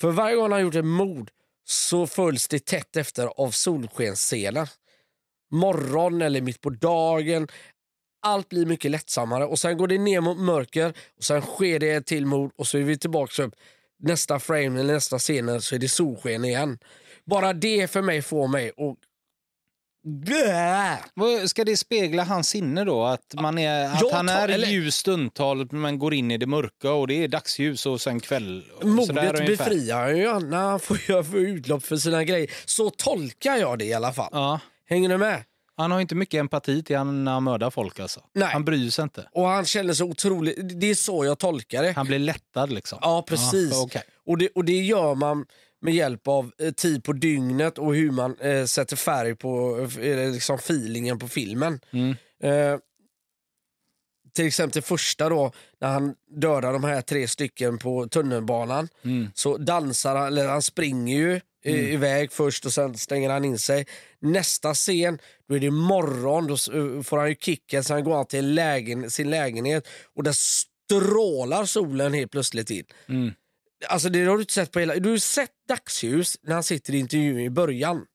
[0.00, 1.30] För varje gång han gjort ett mord
[1.64, 4.70] så följs det tätt efter av solskensscener.
[5.54, 7.48] Morgon eller mitt på dagen.
[8.26, 11.90] Allt blir mycket lättsammare och sen går det ner mot mörker och sen sker det
[11.90, 13.54] ett till mord och så är vi tillbaka upp
[14.02, 16.78] nästa frame eller nästa scen så är det solsken igen.
[17.24, 18.98] Bara det för mig får mig att...
[21.50, 23.04] Ska det spegla hans sinne då?
[23.04, 26.92] Att, man är, att han är eller- ljus stundtal men går in i det mörka
[26.92, 28.64] och det är dagsljus och sen kväll.
[28.80, 32.50] och Modet befriar ju när han får, jag får utlopp för sina grejer.
[32.64, 34.28] Så tolkar jag det i alla fall.
[34.32, 34.60] Ja.
[34.86, 35.44] Hänger du med?
[35.76, 38.20] Han har inte mycket empati till han när han mördar folk alltså.
[38.34, 38.48] Nej.
[38.52, 39.28] Han bryr sig inte.
[39.32, 40.80] Och han känner sig otroligt...
[40.80, 41.92] Det är så jag tolkar det.
[41.92, 42.98] Han blir lättad liksom.
[43.02, 43.72] Ja, precis.
[43.72, 44.02] Ja, okej.
[44.26, 45.46] och, det och det gör man
[45.80, 50.32] med hjälp av eh, tid på dygnet och hur man eh, sätter färg på eh,
[50.32, 51.80] liksom feelingen på filmen.
[51.90, 52.16] Mm.
[52.42, 52.78] Eh,
[54.34, 58.88] till exempel det första då, när han dödar de här tre stycken på tunnelbanan.
[59.02, 59.28] Mm.
[59.34, 63.58] Så dansar han, eller han springer ju eh, iväg först och sen stänger han in
[63.58, 63.86] sig.
[64.20, 68.38] Nästa scen, då är det morgon, då eh, får han ju kicken, går han till
[68.38, 72.84] en lägen, sin lägenhet och där strålar solen helt plötsligt in.
[73.08, 73.32] Mm.
[73.88, 74.94] Alltså det har du inte sett på hela...
[74.94, 78.06] Du har sett dagsljus när han sitter i intervjun i början.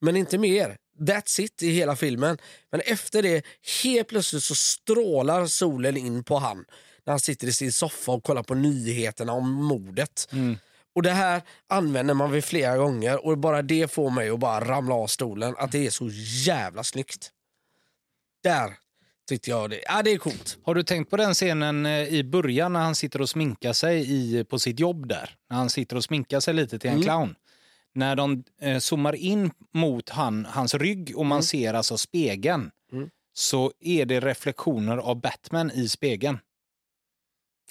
[0.00, 0.76] Men inte mer.
[1.00, 2.38] That's it i hela filmen.
[2.70, 3.44] Men efter det,
[3.82, 6.64] helt plötsligt så strålar solen in på han.
[7.04, 10.28] När han sitter i sin soffa och kollar på nyheterna om mordet.
[10.32, 10.58] Mm.
[10.94, 14.64] Och det här använder man vid flera gånger och bara det får mig att bara
[14.64, 15.54] ramla av stolen.
[15.58, 16.08] Att det är så
[16.46, 17.30] jävla snyggt.
[18.42, 18.76] Där
[19.28, 19.80] tyckte jag det.
[19.86, 20.58] Ja, det är coolt.
[20.64, 24.12] Har du tänkt på den scenen eh, i början när han sitter och sminkar sig
[24.12, 25.36] i, på sitt jobb där?
[25.50, 27.34] När han sitter och sminkar sig lite till en clown.
[27.94, 32.70] När de eh, zoomar in mot han, hans rygg och man ser alltså spegeln
[33.32, 36.38] så är det reflektioner av Batman i spegeln.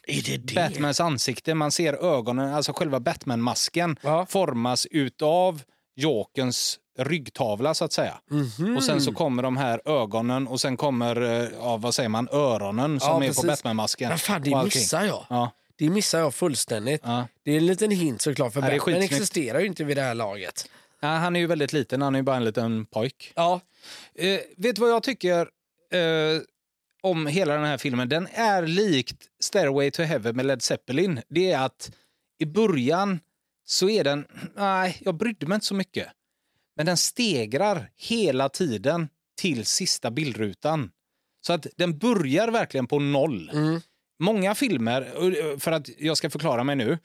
[0.07, 0.53] Det det?
[0.55, 4.25] Batmans ansikte, man ser ögonen, alltså själva Batman-masken Ja.
[4.25, 5.61] formas utav
[5.95, 8.19] Jokerns ryggtavla så att säga.
[8.31, 8.77] Mhm.
[8.77, 12.27] Och sen så kommer de här ögonen och sen kommer, eh, ja, vad säger man,
[12.31, 13.41] öronen som Ja, är precis.
[13.41, 14.11] på Batman-masken.
[14.11, 15.25] Ja, fan, det missar jag.
[15.29, 15.51] Ja.
[15.75, 17.01] Det missar jag fullständigt.
[17.03, 17.27] Ja.
[17.43, 20.69] Det är en liten hint såklart, för Batman existerar ju inte vid det här laget.
[21.01, 23.33] Ja, han är ju väldigt liten, han är ju bara en liten pojk.
[23.35, 23.59] Ja.
[24.15, 25.39] Eh, vet du vad jag tycker
[25.91, 25.99] eh,
[27.01, 28.09] om hela den här filmen?
[28.09, 31.21] Den är likt Stairway to Heaven med Led Zeppelin.
[31.29, 31.91] Det är att
[32.39, 33.19] i början
[33.65, 34.25] så är den,
[34.55, 36.07] nej, jag brydde mig inte så mycket.
[36.75, 40.91] Men den stegrar hela tiden till sista bildrutan.
[41.41, 43.49] Så att den börjar verkligen på noll.
[43.53, 43.81] Mm.
[44.19, 46.97] Många filmer, eh, för att jag ska förklara mig nu.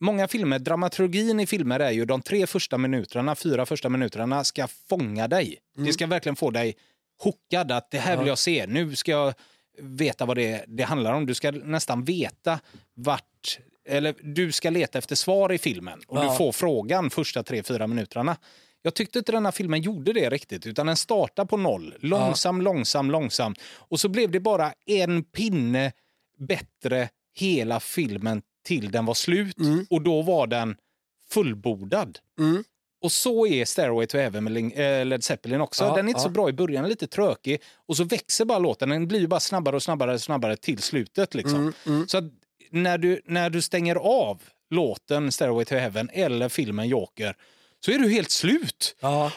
[0.00, 4.68] Många filmer, dramaturgin i filmer är ju de tre första minuterna, fyra första minuterna ska
[4.88, 5.58] fånga dig.
[5.76, 6.76] Det ska verkligen få dig
[7.18, 8.66] hookad att det här vill jag se.
[8.66, 9.34] Nu ska jag
[9.80, 11.26] veta vad det, det handlar om.
[11.26, 12.60] Du ska nästan veta
[12.94, 13.58] vart,
[13.88, 16.30] eller du ska leta efter svar i filmen och Ja.
[16.30, 18.36] du får frågan första tre, fyra minuterna.
[18.82, 21.94] Jag tyckte inte den här filmen gjorde det riktigt, utan den startar på noll.
[22.00, 23.54] Långsam, långsam, långsam.
[23.74, 25.92] Och så blev det bara en pinne
[26.38, 29.56] bättre hela filmen till den var slut.
[29.90, 30.76] Och då var den
[31.30, 32.18] fullbordad.
[32.38, 32.64] Mm.
[33.02, 35.84] Och så är Stairway to Heaven med eh, Led Zeppelin också.
[35.84, 36.22] Ja, den är inte ja.
[36.22, 37.62] så bra i början, lite trökig.
[37.86, 38.88] Och så växer bara låten.
[38.88, 41.34] Den blir bara snabbare och snabbare och snabbare till slutet.
[41.34, 41.72] Liksom.
[41.86, 42.24] Mm, Så att
[42.70, 47.34] när du, när du stänger av låten Stairway to Heaven eller filmen Joker
[47.84, 48.96] så är du helt slut.
[49.00, 49.32] Ja.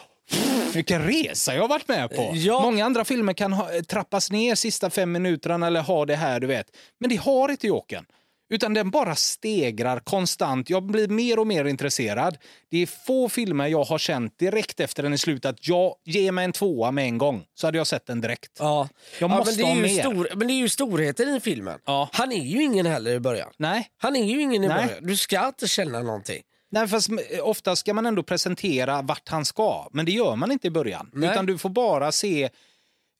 [0.74, 2.30] Vilken resa jag har varit med på.
[2.34, 2.62] Ja.
[2.62, 6.46] Många andra filmer kan ha, trappas ner sista fem minuterna eller ha det här, du
[6.46, 6.66] vet.
[7.00, 8.06] Men det har inte Jokern.
[8.52, 10.70] Utan den bara stegrar konstant.
[10.70, 12.38] Jag blir mer och mer intresserad.
[12.70, 16.32] Det är få filmer jag har känt direkt efter den är slut att jag ger
[16.32, 17.44] mig en tvåa med en gång.
[17.54, 18.50] Så hade jag sett den direkt.
[18.58, 18.88] Ja.
[19.20, 20.00] Jag ja, måste men, det är ha ju mer.
[20.02, 21.78] stor, men det är ju storheten i filmen.
[21.86, 22.08] Ja.
[22.12, 23.52] Han är ju ingen heller i början.
[23.56, 24.86] Nej, Han är ju ingen i Nej.
[24.86, 25.06] början.
[25.06, 26.42] Du ska inte känna någonting.
[26.70, 27.08] Nej, fast
[27.42, 31.10] ofta ska man ändå presentera vart han ska, men det gör man inte i början.
[31.12, 31.30] Nej.
[31.30, 32.50] Utan du får bara se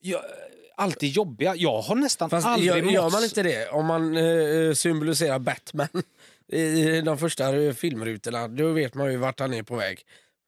[0.01, 0.23] ja,
[0.77, 1.55] allt det jobbiga.
[1.57, 5.89] Jag har nästan Fast aldrig gör, gör man inte det om man eh, symboliserar Batman
[6.53, 10.01] i de första eh, filmrutorna, då vet man ju vart han är på väg.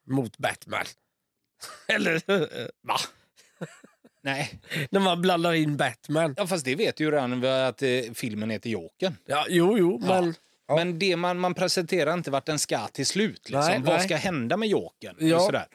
[0.07, 0.85] Mot Batman.
[1.89, 2.23] Eller
[2.87, 2.97] Va?
[4.23, 4.61] Nej,
[4.91, 6.35] när man blandar in Batman.
[6.37, 9.17] ja, fast det vet ju redan att eh, filmen heter Jokern.
[9.27, 10.35] Ja, jo, jo, men...
[10.67, 10.77] Ja.
[10.77, 13.49] Men det man, man presenterar inte vart den ska till slut.
[13.49, 13.61] Liksom.
[13.61, 14.05] Nej, Vad nej.
[14.05, 15.17] ska hända med Jokern?
[15.19, 15.37] Ja.
[15.37, 15.67] Och Sådär.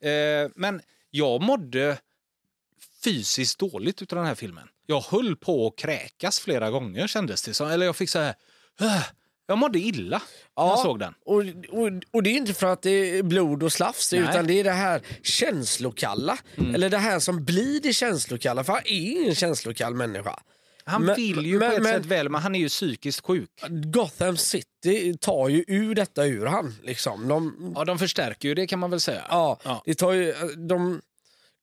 [0.00, 0.80] Eh, men
[1.10, 1.98] jag mådde
[3.04, 4.68] fysiskt dåligt utav den här filmen.
[4.86, 7.68] Jag höll på att kräkas flera gånger kändes det som.
[7.68, 8.34] Eller jag fick så här...
[8.80, 9.02] "Åh."
[9.50, 10.22] Jag mådde illa
[10.56, 11.14] när jag såg den.
[11.24, 11.38] Och,
[11.68, 14.20] och, och det är inte för att det är blod och slafs, Nej.
[14.22, 16.38] utan det är det här känslokalla.
[16.56, 16.74] Mm.
[16.74, 20.40] Eller det här som blir det känslokalla, för han är ingen känslokall människa.
[20.84, 23.26] Han Men- vill ju men- på ett men- sätt väl, men han är ju psykiskt
[23.26, 23.50] sjuk.
[23.68, 26.74] Gotham City tar ju ur detta ur han.
[26.82, 27.28] Liksom.
[27.28, 29.22] De, Ja, de förstärker ju det kan man väl säga.
[29.28, 29.82] ja, Ja.
[29.86, 30.34] Det tar ju,
[30.68, 31.00] de,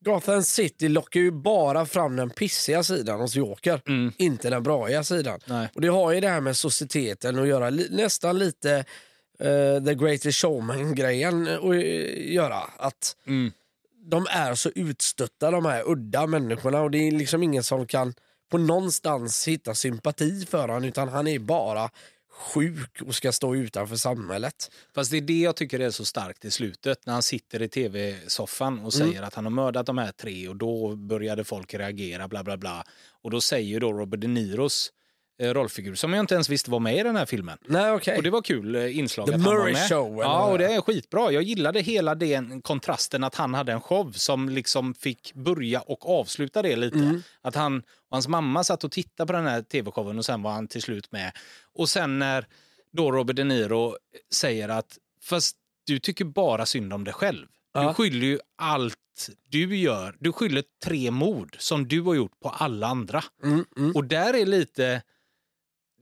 [0.05, 3.81] Gotham City lockar ju bara fram den pissiga sidan hos Joker,
[4.17, 5.39] inte den braiga sidan.
[5.47, 5.59] Mm.
[5.59, 5.69] Nej.
[5.75, 8.71] Och Det har ju det här med societeten att göra, li, nästan lite
[9.39, 12.59] eh, The Greatest Showman-grejen att eh, göra.
[12.77, 13.51] Att Mm.
[14.11, 18.13] de är så utstötta, de här udda människorna och det är liksom ingen som kan
[18.51, 21.89] på någonstans hitta sympati för honom utan han är bara
[22.35, 24.71] sjuk och ska stå utanför samhället.
[24.95, 27.05] Fast det är det jag tycker är så starkt i slutet.
[27.05, 30.55] När han sitter i tv-soffan och säger att han har mördat de här tre och
[30.55, 32.83] då började folk reagera bla bla bla.
[33.21, 34.91] Och då säger då Robert De Niros
[35.39, 37.57] rollfigur, som jag inte ens visste var med i den här filmen.
[37.65, 38.17] Nej okej.
[38.17, 39.89] Och det var kul eh, inslag The att han var Murray med.
[39.89, 41.31] Show, Ja, och det det är skitbra.
[41.31, 46.19] Jag gillade hela den kontrasten att han hade en show som liksom fick börja och
[46.19, 46.97] avsluta det lite.
[46.97, 47.23] Mm.
[47.41, 50.51] Att han och hans mamma satt och tittade på den här tv-showen och sen var
[50.51, 51.31] han till slut med.
[51.73, 52.47] Och sen när
[52.93, 53.97] då Robert De Niro
[54.33, 57.47] säger att fast du tycker bara synd om dig själv.
[57.73, 57.93] Du Ja.
[57.93, 58.95] skyller ju allt
[59.49, 60.15] du gör.
[60.19, 63.23] Du skyller tre mord som du har gjort på alla andra.
[63.43, 63.91] Mm, mm.
[63.95, 65.01] Och där är lite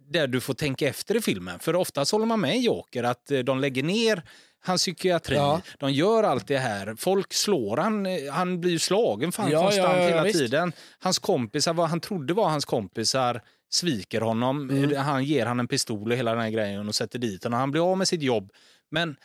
[0.10, 1.60] där du får tänka efter i filmen.
[1.60, 4.24] För oftast håller man med Joker att eh, de lägger ner
[4.66, 5.62] hans psykiatri, Ja.
[5.80, 6.96] de gör allt det här.
[6.96, 10.40] Folk slår han, eh, han blir slagen fan Ja, konstant ja, ja, hela visst.
[10.40, 10.74] tiden.
[11.00, 14.70] Hans kompisar, vad han trodde var hans kompisar, sviker honom.
[14.70, 14.92] Mm.
[14.92, 17.60] Eh, Han ger han en pistol och hela den här grejen och sätter dit honom.
[17.60, 18.52] Han blir av med sitt jobb.
[18.92, 19.16] Men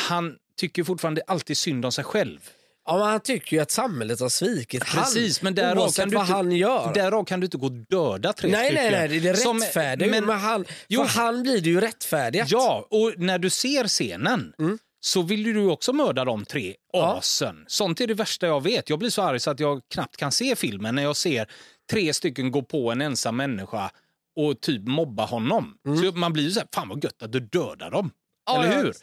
[0.00, 2.40] han tycker fortfarande alltid synd om sig själv.
[2.86, 5.44] Ja, han tycker ju att samhället har svikit Precis, han.
[5.46, 6.94] men därav kan, du vad inte, han gör.
[6.94, 8.92] därav kan du inte gå och döda tre nej, stycken.
[8.92, 10.10] nej, nej, det är rättfärdigt.
[10.10, 11.04] Men, men han, Jo.
[11.04, 12.50] för han blir det ju rättfärdigt.
[12.50, 14.52] Ja, och när du ser scenen
[15.00, 16.76] så vill du också mörda de tre Mm.
[16.92, 17.18] Ja.
[17.18, 17.64] asen.
[17.66, 18.90] Sånt är det värsta jag vet.
[18.90, 21.46] Jag blir så arg så att jag knappt kan se filmen när jag ser
[21.90, 23.90] tre stycken gå på en ensam människa
[24.36, 25.74] och typ mobba honom.
[25.84, 28.00] Så man blir ju så här, fan vad gött att du dödar dem.
[28.00, 28.12] Mm.
[28.46, 28.78] Ja, Eller ja.
[28.82, 28.94] hur?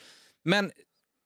[0.43, 0.71] Men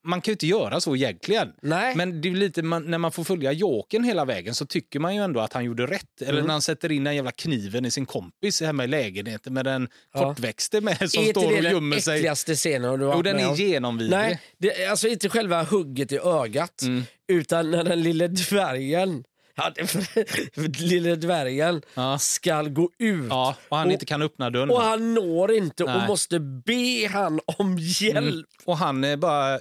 [0.05, 1.47] man kan ju inte göra så egentligen.
[1.61, 1.95] Nej.
[1.95, 5.15] Men det är lite, man, när man får följa Jokern hela vägen så tycker man
[5.15, 6.21] ju ändå att han gjorde rätt.
[6.21, 6.45] Eller Mm.
[6.45, 9.87] när han sätter in den jävla kniven i sin kompis hemma i lägenheten med den
[10.13, 10.19] Ja.
[10.19, 12.15] kortväxte med som är inte står det och den gömmer sig.
[12.15, 13.55] äckligaste scenen du Jo, den är om?
[13.55, 14.17] genomvidrig.
[14.19, 17.03] Nej, det, alltså inte själva hugget i ögat, Mm.
[17.27, 19.23] utan när den lille dvärgen
[20.79, 22.19] Lille dvärgen Ja.
[22.19, 24.69] ska gå ut Ja, och han och, inte kan öppna dörren.
[24.69, 26.07] och han når inte och Nej.
[26.07, 28.17] måste be han om hjälp.
[28.33, 28.43] Mm.
[28.65, 29.59] Och han bara eh,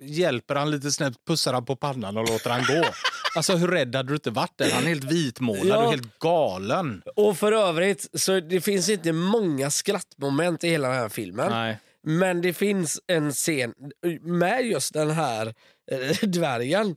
[0.00, 2.84] hjälper han lite snabbt, pussar han på pannan och låter han gå.
[3.36, 4.70] Alltså hur rädd hade du inte varit där?
[4.70, 5.84] Han är helt vitmålad Ja.
[5.84, 7.02] och helt galen.
[7.16, 11.50] Och för övrigt, så det finns inte många skrattmoment i hela den här filmen.
[11.50, 11.78] Nej.
[12.02, 13.74] Men det finns en scen
[14.22, 15.54] med just den här
[16.22, 16.96] dvärgen.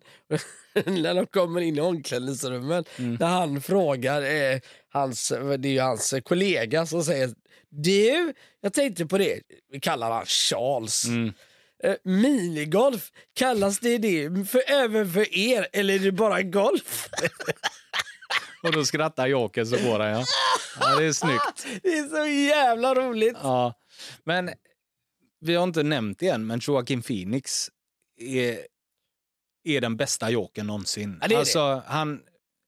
[0.86, 2.88] när de kommer in i omklädningsrummet.
[2.98, 7.30] När han frågar, eh, hans, det är ju hans kollega som säger
[7.70, 9.42] Du, jag tänkte på det.
[9.72, 11.06] Vi kallar han Charles.
[11.84, 17.10] Eh, minigolf, kallas det det för, även för er eller är det bara golf?
[18.64, 20.26] Och då skrattar Joker så går han ja.
[20.80, 21.00] ja.
[21.00, 21.68] Det är snyggt.
[21.84, 23.38] Det är så jävla roligt.
[23.44, 23.74] Ja.
[24.24, 24.50] Men
[25.40, 27.70] vi har inte nämnt det än, men Joaquin Phoenix
[28.20, 28.60] är,
[29.64, 31.18] är den bästa Jokern någonsin.
[31.22, 31.40] Ja, det är det.
[31.40, 32.22] alltså, han,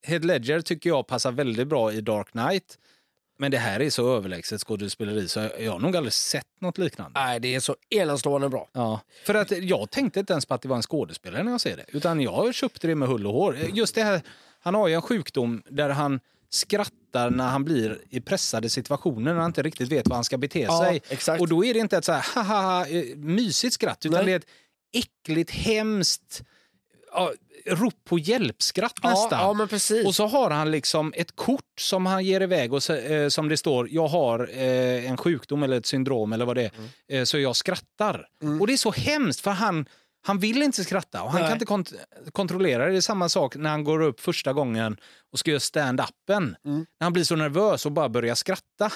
[0.06, 2.78] Heath Ledger tycker jag passar väldigt bra i Dark Knight.
[3.38, 6.78] Men det här är så överlägset skådespeleri så jag, jag har nog aldrig sett något
[6.78, 7.20] liknande.
[7.20, 8.68] Nej, det är så enastående bra.
[8.72, 11.60] Ja, för att jag tänkte inte ens på att det var en skådespelare när jag
[11.60, 11.84] ser det.
[11.88, 13.56] Utan jag köpte det med hull och hår.
[13.72, 14.22] Just det här,
[14.60, 16.20] han har ju en sjukdom där han
[16.50, 20.38] skrattar när han blir i pressade situationer när han inte riktigt vet vad han ska
[20.38, 21.02] bete Ja, sig.
[21.08, 21.40] exakt.
[21.40, 24.26] Och då är det inte ett så här haha eh, mysigt skratt utan Nej.
[24.26, 24.46] det är ett
[25.06, 26.42] äckligt, hemskt
[27.14, 27.32] ja,
[27.66, 29.40] rop på hjälp-skratt Ja, nästan.
[29.40, 30.06] ja, men precis.
[30.06, 33.48] Och så har han liksom ett kort som han ger iväg och så, eh, som
[33.48, 36.90] det står jag har eh, en sjukdom eller ett syndrom eller vad det är, Mm.
[37.08, 38.26] eh, så jag skrattar.
[38.60, 39.86] Och det är så hemskt för han,
[40.26, 41.50] han vill inte skratta och han Nej.
[41.50, 42.90] kan inte kont- kontrollera det.
[42.90, 44.96] Det är samma sak när han går upp första gången
[45.32, 46.56] och ska göra stand-upen.
[46.64, 46.78] Mm.
[47.00, 48.90] När han blir så nervös och bara börjar skratta.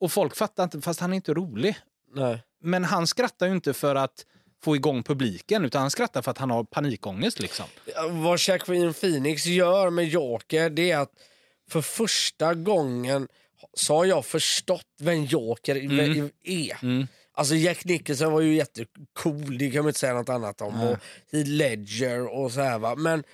[0.00, 1.76] Och folk fattar inte, fast han är inte rolig.
[2.14, 2.42] Nej.
[2.62, 4.26] Men han skrattar ju inte för att
[4.64, 7.40] få igång publiken utan han skrattar för att han har panikångest.
[7.40, 7.66] Liksom.
[8.10, 11.12] Vad Jacqueline Phoenix gör med Joker det är att
[11.70, 13.28] för första gången
[13.74, 15.76] så har jag förstått vem Joker
[16.44, 17.06] är.
[17.32, 20.80] Alltså Jack Nicholson var ju jättecool, det kan man inte säga något annat om.
[20.80, 20.96] Och
[21.32, 22.94] Heath Ledger och så här va.
[22.96, 23.24] Men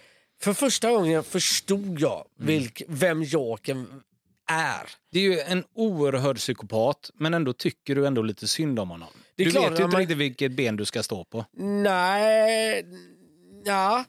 [0.40, 3.86] för första gången förstod jag vilk, vem Joker
[4.50, 4.90] är.
[5.12, 9.08] Det är ju en oerhörd psykopat, men ändå tycker du ändå lite synd om honom.
[9.36, 11.44] Det du klart, vet ju inte man- riktigt vilket ben du ska stå på.
[11.56, 12.86] Nej,
[13.64, 14.04] ja,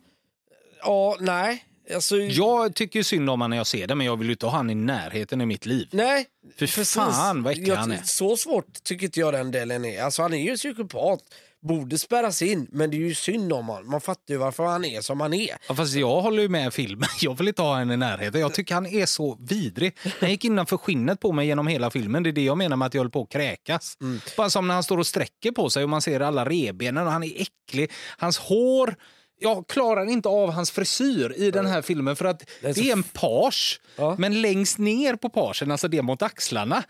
[0.81, 1.63] ja, nej.
[1.95, 4.53] Alltså, Jag tycker synd om honom när jag ser det, men jag vill inte ha
[4.53, 5.87] han i närheten i mitt liv.
[5.91, 6.25] Nej,
[6.59, 8.01] Fy fan, vad äcklig han är.
[8.03, 10.01] Så svårt tycker inte jag den delen är.
[10.01, 11.19] Alltså han är ju psykopat,
[11.61, 13.91] borde spärras in, men det är ju synd om honom.
[13.91, 15.57] Man fattar ju varför han är som han är.
[15.67, 17.09] Ja, fast jag håller ju med filmen.
[17.21, 18.41] Jag vill inte ha honom i närheten.
[18.41, 19.97] Jag tycker han är så vidrig.
[20.19, 22.23] Han gick innanför skinnet på mig genom hela filmen.
[22.23, 23.97] Det är det jag menar med att jag höll på att kräkas.
[24.01, 24.19] Mm.
[24.37, 27.11] Bara som när han står och sträcker på sig och man ser alla rebenen och
[27.11, 27.91] han är äcklig.
[28.17, 28.95] Hans hår...
[29.39, 32.73] Jag klarar inte av hans frisyr i den här filmen för att det är är,
[32.73, 34.15] så en page, Ja.
[34.19, 36.83] men längst ner på pagen, alltså det mot axlarna,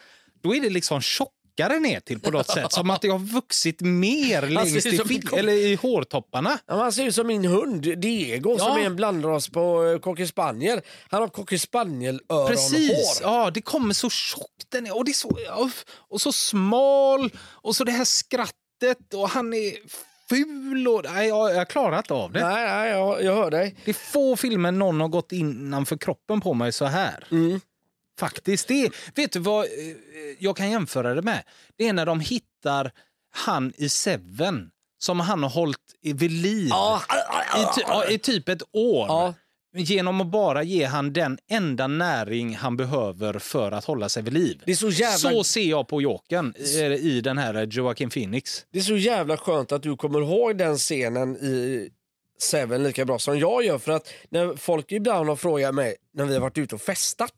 [0.44, 1.02] då är det liksom
[1.58, 2.72] tjockare ner till på något sätt.
[2.74, 6.60] Som att det har vuxit mer längst i, som eller i hårtopparna.
[6.68, 8.80] Ja, han ser ut som min hund Diego som Ja.
[8.80, 10.82] är en blandras på uh, cocker spaniel.
[11.10, 12.48] Han har cocker spaniel-öronhår.
[12.48, 15.38] Precis, ja, det kommer så tjockt den är, och det är så,
[16.10, 19.74] och så smal och så det här skrattet och han är
[20.30, 22.50] ful och nej, jag, jag klarar inte av det.
[22.50, 23.76] Nej, nej, jag, jag hör dig.
[23.86, 27.28] Det är få filmer någon har gått innanför kroppen på mig så här.
[27.32, 27.60] Mm.
[28.20, 28.68] Faktiskt.
[28.68, 29.70] Det, är- vet du vad eh,
[30.40, 31.44] jag kan jämföra det med?
[31.78, 32.92] Det är när de hittar
[33.32, 36.70] han i Seven som han har hållit i- vid liv
[37.62, 39.08] i, ty, ja, i typ ett år.
[39.78, 44.34] Genom att bara ge han den enda näring han behöver för att hålla sig vid
[44.34, 44.62] liv.
[44.66, 48.66] Det är så jävla- så ser jag på Jokern eh, i den här Joaquin Phoenix.
[48.72, 51.90] Det är så jävla skönt att du kommer ihåg den scenen i
[52.40, 53.78] Seven lika bra som jag gör.
[53.78, 57.34] För att när folk ibland har frågat mig när vi har varit ute och festat.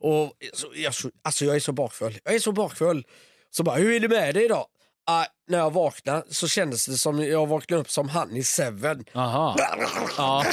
[0.00, 0.32] Och
[0.74, 2.18] jag, så, alltså jag är så bakfull.
[2.24, 3.06] Jag är så bakfull.
[3.50, 4.66] Så bara, hur är det med dig idag?
[5.10, 9.04] ah, när jag vaknade så kändes det som jag vaknade upp som han i Seven.
[9.14, 9.56] Aha.
[10.16, 10.44] Ja.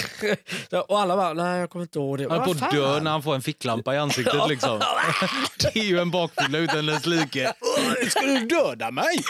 [0.87, 2.29] Och alla bara, nej jag kommer inte ihåg det.
[2.29, 4.79] Han är på att dö när han får en ficklampa i ansiktet liksom.
[5.59, 7.53] Det är ju en bakfylla utan dess like.
[8.09, 9.23] Ska du döda mig?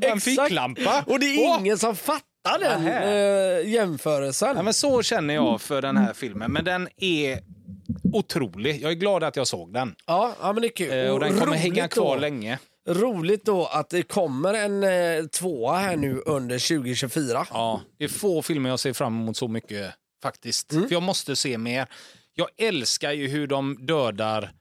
[0.00, 1.04] En ficklampa.
[1.06, 4.56] Och det är ingen som fattar den eh, jämförelsen.
[4.56, 6.52] Ja, men så känner jag för den här filmen.
[6.52, 7.38] Men den är
[8.12, 8.82] otrolig.
[8.82, 9.94] Jag är glad att jag såg den.
[10.06, 11.06] Ja, ja men det är kul.
[11.06, 12.58] Eh, Och den kommer roligt hänga kvar då, länge.
[12.88, 17.46] Roligt då att det kommer en eh, tvåa här nu under 2024.
[17.50, 20.72] Ja, det är få filmer jag ser fram emot så mycket faktiskt.
[20.72, 21.88] För jag måste se mer.
[22.34, 24.52] Jag älskar ju hur de dödar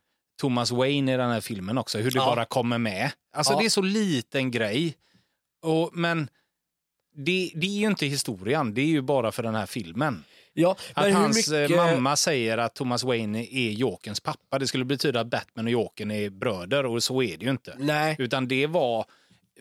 [0.42, 1.98] Thomas Wayne i den här filmen också.
[1.98, 2.26] Hur det Ja.
[2.26, 3.12] bara kommer med.
[3.36, 3.60] Alltså Ja.
[3.60, 4.96] det är så liten grej.
[5.62, 6.30] Och, men
[7.16, 8.74] det, det är ju inte historien.
[8.74, 10.24] Det är ju bara för den här filmen.
[10.60, 11.72] Ja, Att hans mycket...
[11.72, 14.60] eh, mamma säger att Thomas Wayne är Jokens pappa.
[14.60, 17.76] Det skulle betyda att Batman och Jokern är bröder och så är det ju inte.
[17.80, 18.16] Nej.
[18.20, 19.06] Utan det var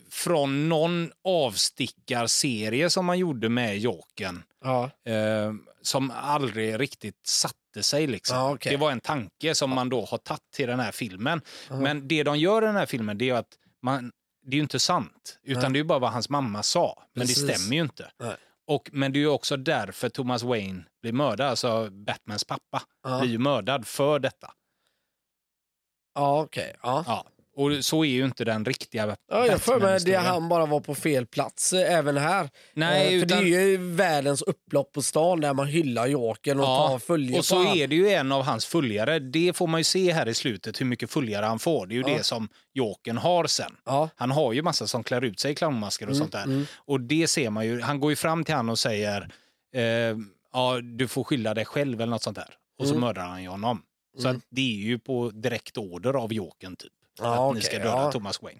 [0.09, 4.43] från någon avstickarserie som man gjorde med Jokern.
[4.63, 4.83] Ja.
[5.05, 8.07] Eh, som aldrig riktigt satte sig.
[8.07, 8.37] Liksom.
[8.37, 8.71] Ja, okej.
[8.71, 11.41] Det var en tanke som man då har tagit till den här filmen.
[11.69, 14.11] Men det de gör i den här filmen det är att man,
[14.45, 15.39] det är ju inte sant.
[15.43, 15.71] Utan Nej.
[15.71, 17.03] det är bara vad hans mamma sa.
[17.13, 17.43] Men Precis.
[17.43, 18.11] det stämmer ju inte.
[18.19, 18.35] Nej.
[18.67, 21.47] Och, men det är ju också därför Thomas Wayne blir mördad.
[21.47, 23.19] Alltså Batmans pappa Ja.
[23.19, 24.53] blir ju mördad för detta.
[26.15, 26.75] Ja, okej.
[26.83, 27.03] Ja.
[27.07, 27.25] Ja.
[27.59, 30.79] Och så är ju inte den riktiga Ja, jag får mig det han bara var
[30.79, 32.49] på fel plats eh, även här.
[32.73, 36.59] Nej, Eh, för utan- det är ju världens upplopp på stan där man hyllar Jokern
[36.59, 37.67] och tar följe och så han.
[37.77, 39.19] är det ju en av hans följare.
[39.19, 41.87] Det får man ju se här i slutet hur mycket följare han får.
[41.87, 42.17] Det är ju Ja.
[42.17, 43.71] det som Jokern har sen.
[43.85, 44.09] Ja.
[44.15, 46.43] Han har ju massa som klär ut sig i clownmasker och Mm, sånt där.
[46.43, 46.65] mm.
[46.75, 47.81] Och det ser man ju.
[47.81, 49.29] Han går ju fram till han och säger
[49.75, 49.81] eh,
[50.53, 52.53] ja, du får skylla dig själv eller något sånt där.
[52.79, 53.01] Och så Mm.
[53.01, 53.81] mördar han ju honom.
[54.19, 56.91] Så att det är ju på direkt order av Jokern typ.
[57.19, 58.11] Ja, att ni ska döda ja.
[58.11, 58.59] Thomas Wayne.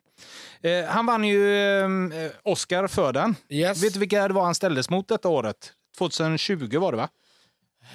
[0.62, 3.36] Eh, han vann ju eh, Oscar för den.
[3.50, 3.84] Yes.
[3.84, 5.74] Vet du vilka det var han ställdes mot detta året?
[5.98, 7.10] 2020 var det va?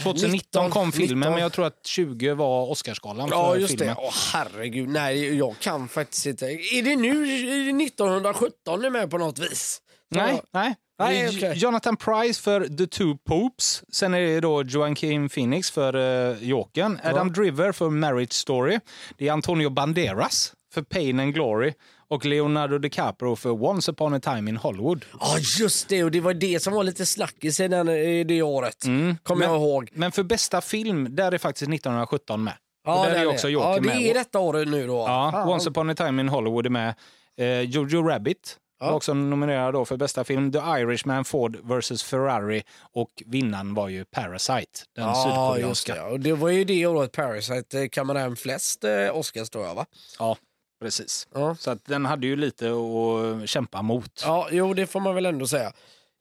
[0.03, 0.93] 2019 kom 19.
[0.93, 3.89] filmen, men jag tror att 20 var Oscarsgalan för Ja, just filmen.
[3.89, 4.03] det.
[4.03, 4.89] Åh, herregud.
[4.89, 6.47] Nej, jag kan faktiskt inte.
[6.47, 9.81] Är det nu är det 1917 ni är med på något vis?
[10.11, 10.75] Nej, nej.
[10.99, 11.53] Nej, Det okej.
[11.59, 13.83] Jonathan Price för The Two Popes.
[13.93, 16.99] Sen är det då Joaquin Phoenix för uh, Jokern.
[17.05, 18.79] Adam Driver för Marriage Story.
[19.19, 21.73] Det är Antonio Banderas för Pain and Glory.
[22.09, 25.05] Och Leonardo DiCaprio för Once upon a time in Hollywood.
[25.21, 26.05] Ja, just det.
[26.05, 28.77] Och det var det som var lite snackis i det året.
[29.23, 29.91] Kommer jag ihåg.
[29.93, 32.55] Men för bästa film, där är faktiskt 1917 med.
[32.85, 34.11] Ja, och där är också Ja, Joker det med.
[34.11, 34.95] är detta året nu då.
[34.99, 35.45] Ja.
[35.49, 36.95] Once upon a time in Hollywood är med.
[37.37, 38.62] Eh, Jojo Rabbit Ja.
[38.87, 40.53] Var också nominerad då för bästa film.
[40.53, 42.63] The Irishman, Ford vs Ferrari
[42.93, 45.95] och vinnaren var ju Parasite, den Ja, just sydkoreanska.
[45.95, 46.11] det.
[46.13, 49.75] Och det var ju det året Parasite eh, kammade hem flest eh, Oscars tror jag
[49.75, 49.87] va?
[50.19, 50.37] Ja,
[50.81, 51.29] precis.
[51.35, 51.55] Ja.
[51.55, 54.23] Så att den hade ju lite att kämpa mot.
[54.25, 55.73] Ja, jo det får man väl ändå säga.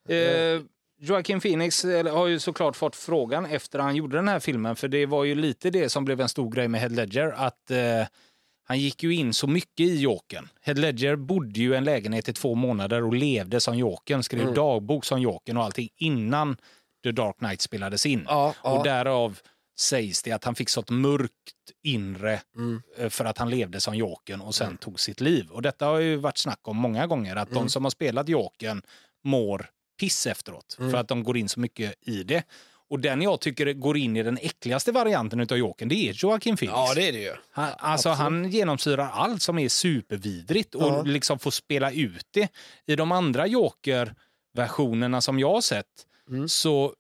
[0.10, 0.62] Eh,
[1.04, 4.88] Joaquin Phoenix eh, har ju såklart fått frågan efter han gjorde den här filmen, för
[4.88, 7.78] det var ju lite det som blev en stor grej med Heath Ledger, att eh,
[8.72, 10.50] han gick ju in så mycket i Jokern.
[10.62, 14.42] Heath Ledger bodde ju i en lägenhet i två månader och levde som Jokern, skrev
[14.42, 14.54] Mm.
[14.54, 16.58] dagbok som Jokern och allting innan
[17.04, 18.24] The Dark Knight spelades in.
[18.28, 18.78] Ja, ja.
[18.78, 19.40] Och därav
[19.80, 21.32] sägs det att han fick sånt mörkt
[21.84, 22.82] inre Mm.
[22.98, 25.48] eh, för att han levde som Jokern och sen tog sitt liv.
[25.52, 27.64] Och detta har ju varit snack om många gånger, att Mm.
[27.64, 28.82] de som har spelat Jokern
[29.24, 29.66] mår
[30.00, 30.92] piss efteråt Mm.
[30.92, 32.44] för att de går in så mycket i det.
[32.92, 36.58] Och den jag tycker går in i den äckligaste varianten utav Jokern, det är Joaquin
[36.58, 36.74] Phoenix.
[36.78, 37.34] Ja, det är det ju.
[37.52, 41.02] Han, alltså, han genomsyrar allt som är supervidrigt och Ja.
[41.04, 42.48] liksom får spela ut det.
[42.88, 45.86] I de andra Joker-versionerna som jag har sett
[46.30, 46.48] Mm.
[46.50, 46.94] så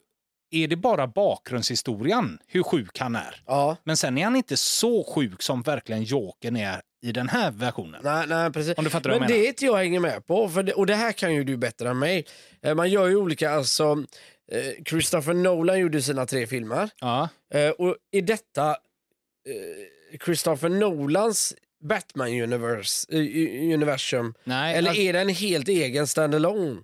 [0.52, 3.42] är det bara bakgrundshistorien, hur sjuk han är.
[3.46, 7.52] Ja, Men sen är han inte så sjuk som verkligen Jokern är i den här
[7.52, 8.02] versionen.
[8.04, 8.78] nej, nej precis.
[8.78, 9.42] Om du fattar vad Men jag menar.
[9.42, 11.58] det är inte jag hänger med på, för det, och det här kan ju du
[11.58, 12.26] bättre än mig.
[12.62, 14.04] Eh, Man gör ju olika, alltså
[14.52, 16.89] eh, Christopher Nolan gjorde sina tre filmer.
[16.99, 17.30] Ja.
[17.54, 21.53] Eh, och i detta eh, Christopher Nolans
[21.84, 26.82] Batman universe, eh, universum, Nej, eller alltså, är det en helt egen standalone?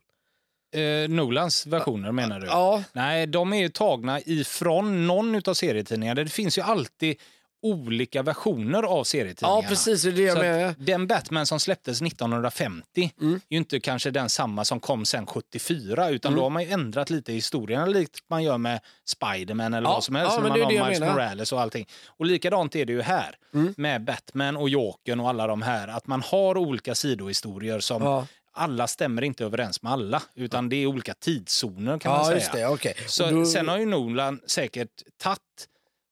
[0.75, 2.47] eh, Nolans versioner menar du?
[2.47, 6.23] Ja, Nej, de är ju tagna ifrån någon av serietidningarna.
[6.23, 7.15] Det finns ju alltid
[7.61, 9.61] olika versioner av serietidningarna.
[9.63, 10.75] ja precis, det är det jag menar.
[10.77, 13.33] den Batman som släpptes 1950 Mm.
[13.33, 16.69] är ju inte kanske den samma som kom sen 74 utan då har man ju
[16.71, 20.31] ändrat lite i historien likt man gör med Spiderman eller Ja, vad som helst.
[20.35, 21.13] ja, när man har Miles menar.
[21.13, 21.87] Morales och allting.
[22.07, 23.73] Och likadant är det ju här Mm.
[23.77, 25.87] med Batman och Jokern och alla de här.
[25.87, 28.27] Att man har olika sidohistorier som Ja.
[28.53, 32.37] alla stämmer inte överens med alla utan det är olika tidszoner kan man Ja, säga.
[32.37, 32.93] just det, okej.
[33.07, 34.89] Så, då- Sen har ju Nolan säkert
[35.23, 35.39] tagit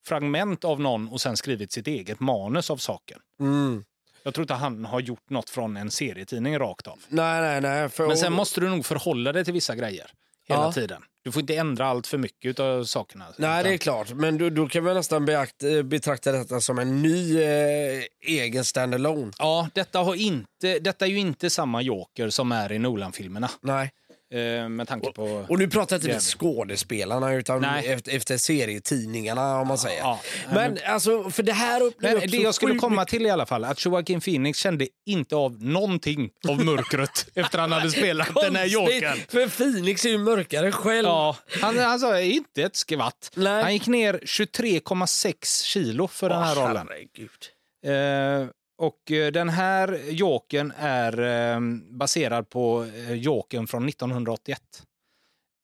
[0.08, 3.20] fragment av någon och sen skrivit sitt eget manus av saken.
[3.40, 3.84] Mm.
[4.24, 7.00] Jag tror inte han har gjort något från en serietidning rakt av.
[7.08, 7.90] Nej, nej, nej.
[7.90, 10.12] För, Men sen måste du nog förhålla dig till vissa grejer
[10.48, 10.72] hela Ja.
[10.72, 11.02] tiden.
[11.24, 13.26] Du får inte ändra allt för mycket av sakerna.
[13.38, 14.10] Nej, det är Utan- klart.
[14.14, 18.66] Men då, då kan vi nästan beakta, eh, betrakta detta som en ny eh, egen
[18.66, 19.32] standalone.
[19.40, 23.50] Ja, detta, har inte, detta är ju inte samma Joker som är i Nolan-filmerna.
[23.62, 23.92] Nej.
[24.36, 25.46] Eh, med tanke på...
[25.50, 26.22] Och nu pratar jag inte Jävlar.
[26.22, 27.88] skådespelarna utan Nej.
[27.88, 30.00] efter, efter serietidningarna om man säger.
[30.00, 30.20] Ja,
[30.54, 33.86] men alltså, för det här Men det jag skulle komma till i alla fall, att
[33.86, 39.02] Joaquin Phoenix kände inte av någonting av mörkret efter han hade spelat den här Konstigt,
[39.04, 39.18] Jokern.
[39.28, 41.08] För Phoenix är ju mörkare själv.
[41.08, 43.32] Ja, han, han sa inte ett skvatt.
[43.36, 43.64] Nej.
[43.64, 46.88] Han gick ner 23,6 kilo för den här Åh, rollen.
[46.90, 47.30] herregud.
[47.86, 51.20] Eh, och eh, den här Jokern är
[51.54, 51.60] eh,
[51.92, 54.62] baserad på eh, Jokern från 1981.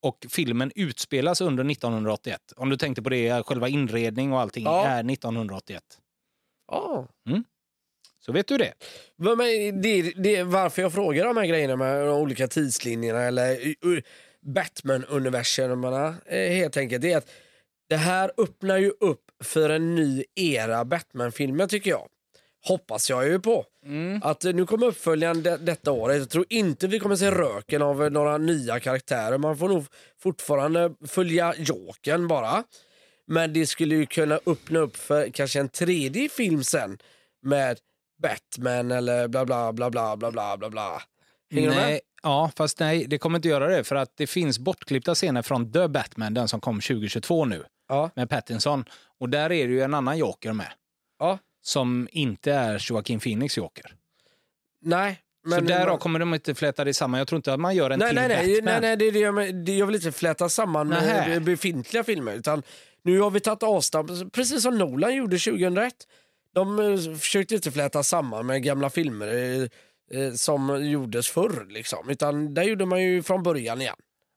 [0.04, 2.54] Och filmen utspelas under 1981.
[2.56, 4.86] Om du tänkte på det, själva inredning och allting Ja.
[4.86, 5.84] är 1981.
[6.72, 7.08] Ja.
[8.20, 8.74] Så vet du det.
[9.16, 13.76] Men men det, det, varför jag frågar de här grejerna med de olika tidslinjerna eller
[14.42, 17.30] Batman-universumerna helt enkelt, det är att
[17.90, 22.08] det här öppnar ju upp för en ny era Batman-filmer tycker jag.
[22.68, 23.66] Hoppas jag ju på.
[24.22, 26.18] Att eh, nu kommer uppföljaren de, detta året.
[26.18, 29.38] Jag tror inte vi kommer se röken av eh, några nya karaktärer.
[29.38, 29.86] Man får nog
[30.20, 32.64] fortfarande följa Jokern bara.
[33.28, 36.98] Men det skulle ju kunna öppna upp för kanske en tredje film sen
[37.46, 37.80] med
[38.24, 41.02] Batman eller bla bla bla bla bla bla bla bla.
[41.54, 41.84] Hänger du med?
[41.86, 43.84] Nej, ja, fast nej, det kommer inte göra det.
[43.84, 48.10] För att det finns bortklippta scener från The Batman, den som kom 2022 nu, Ja.
[48.16, 48.86] med Pattinson.
[49.20, 50.72] Och där är det ju en annan Joker med.
[51.20, 51.40] Ja.
[51.62, 53.96] Som inte är Joaquin Phoenix Joker.
[54.82, 55.20] Nej.
[55.44, 57.18] Men, så därav kommer de inte fläta det samman.
[57.18, 58.82] Jag tror inte att man gör en nej, till nej, nej, Batman.
[58.82, 62.34] nej, nej, det det jag, det jag vill inte fläta samman med befintliga filmer.
[62.34, 62.64] Utan
[63.04, 65.94] nu har vi tagit avstamp, precis som Nolan gjorde 2001.
[66.54, 71.68] De eh, försökte inte fläta samman med gamla filmer eh, eh, som gjordes förr.
[71.70, 72.10] Liksom.
[72.10, 73.96] Utan där gjorde man ju från början igen.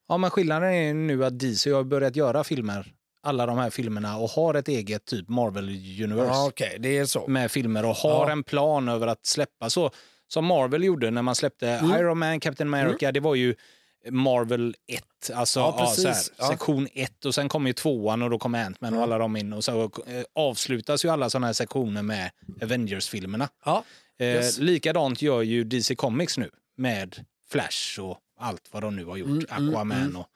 [0.08, 2.92] Ja, men skillnaden är nu att DC har börjat göra filmer,
[3.24, 5.68] alla de här filmerna, och har ett eget typ Marvel
[6.02, 7.26] Universe Ja, Okej, det är så.
[7.26, 8.32] med filmer och har Ja.
[8.32, 9.90] en plan över att släppa så.
[10.28, 12.00] Som Marvel gjorde när man släppte Mm.
[12.00, 13.54] Iron Man, Captain America, det var ju
[14.10, 16.48] Marvel 1, alltså Ja, ja, här, Ja.
[16.48, 19.52] sektion 1 och sen kom ju tvåan och då kom Ant-Man och alla de in
[19.52, 19.90] och så eh,
[20.34, 22.30] avslutas ju alla sådana här sektioner med
[22.62, 23.48] Avengers-filmerna.
[23.64, 23.84] Ja.
[24.18, 24.58] Eh, Yes.
[24.58, 29.28] Likadant gör ju DC Comics nu med Flash och allt vad de nu har gjort,
[29.50, 30.26] Mm, Aquaman och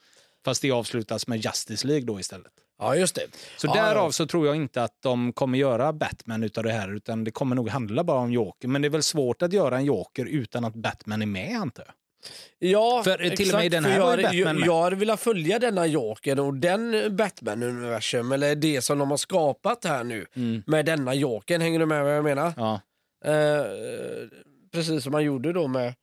[0.45, 2.53] Fast det avslutas med Justice League då istället.
[2.79, 3.27] Ja, just det.
[3.57, 4.13] Så ja, därav ja.
[4.13, 7.57] så tror jag inte att de kommer göra Batman utav det här utan det kommer
[7.57, 8.69] nog handla bara om Joker.
[8.69, 11.85] Men det är väl svårt att göra en Joker utan att Batman är med antar
[11.87, 11.95] jag.
[12.59, 14.67] Ja, För, eh, till och med den här jag, Batman jag, med.
[14.67, 19.85] jag hade velat följa denna Jokern och den Batman-universum, eller det som de har skapat
[19.85, 20.27] här nu
[20.67, 21.61] med denna Jokern.
[21.61, 22.53] Hänger du med vad jag menar?
[22.57, 22.81] Ja.
[23.25, 23.65] Eh,
[24.73, 25.95] precis som man gjorde då med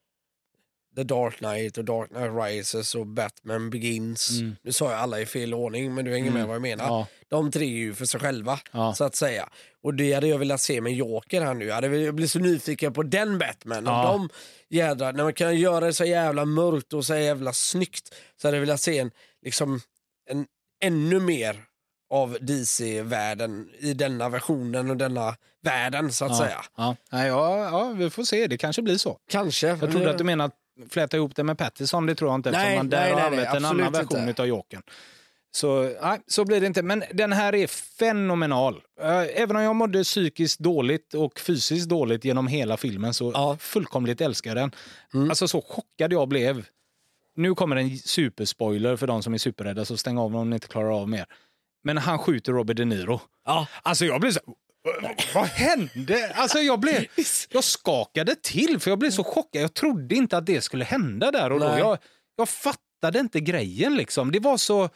[0.95, 4.29] The Dark Knight och Dark Knight Rises och Batman Begins.
[4.63, 6.85] Nu sa jag alla i fel ordning, men du hänger med vad jag menar.
[6.85, 7.07] Ja.
[7.27, 8.93] De tre är ju för sig själva, Ja.
[8.93, 9.49] så att säga.
[9.83, 11.65] Och det hade jag velat se med Joker här nu.
[11.65, 13.85] Jag hade jag blivit så nyfiken på den Batman.
[13.85, 14.11] Ja.
[14.13, 14.29] Och de
[14.69, 18.57] jädrar, när man kan göra det så jävla mörkt och så jävla snyggt så hade
[18.57, 19.11] jag velat se en,
[19.45, 19.81] liksom,
[20.29, 20.45] en
[20.83, 21.63] ännu mer
[22.09, 26.37] av DC-världen i denna versionen och denna världen så att Ja.
[26.37, 26.61] säga.
[26.77, 26.95] Ja.
[27.11, 27.27] Ja,
[27.65, 28.47] ja, vi får se.
[28.47, 29.17] Det kanske blir så.
[29.29, 29.67] Kanske.
[29.67, 30.55] Jag trodde att du menade att
[30.89, 32.05] fläta ihop det med Pattison.
[32.05, 34.29] Det tror jag inte Nej, man där nej, har nej, använt nej, en annan version
[34.29, 34.41] inte.
[34.41, 34.81] av Jokern.
[35.51, 36.83] Så, nej, så blir det inte.
[36.83, 38.81] Men den här är fenomenal.
[39.01, 43.45] Eh, Även om jag mådde psykiskt dåligt och fysiskt dåligt genom hela filmen så Ja.
[43.47, 43.57] Mm.
[43.57, 44.71] fullkomligt älskar jag
[45.13, 45.29] den.
[45.29, 46.65] Alltså så chockad jag blev.
[47.35, 50.67] Nu kommer en superspoiler för de som är superrädda, så stäng av om ni inte
[50.67, 51.25] klarar av mer.
[51.83, 53.21] Men han skjuter Robert De Niro.
[53.45, 53.67] Ja.
[53.83, 54.39] Alltså jag blev så...
[55.33, 56.31] Vad hände?
[56.35, 57.05] Alltså jag blev...
[57.49, 59.61] Jag skakade till för jag blev så chockad.
[59.61, 61.65] Jag trodde inte att det skulle hända där och då.
[61.65, 61.97] Jag,
[62.35, 64.31] jag fattade inte grejen liksom.
[64.31, 64.89] Det var så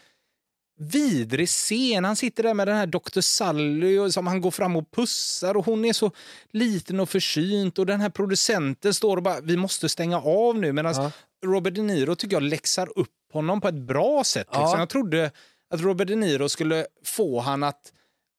[0.80, 2.06] vidrig scen.
[2.06, 3.22] Han sitter där med den här Dr.
[3.22, 6.11] Sally och som han går fram och pussar och hon är så
[6.52, 10.74] liten och försynt och den här producenten står och bara vi måste stänga av nu
[10.74, 11.11] medan Ja.
[11.45, 14.48] Robert De Niro tycker jag läxar upp honom på ett bra sätt.
[14.48, 14.61] Liksom.
[14.61, 14.80] Ja.
[14.80, 15.32] Jag trodde
[15.74, 17.94] att Robert De Niro skulle få han att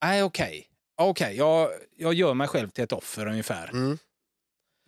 [0.04, 0.66] nej okej,
[1.04, 3.68] okej jag, jag gör mig själv till ett offer ungefär.
[3.70, 3.98] Mm.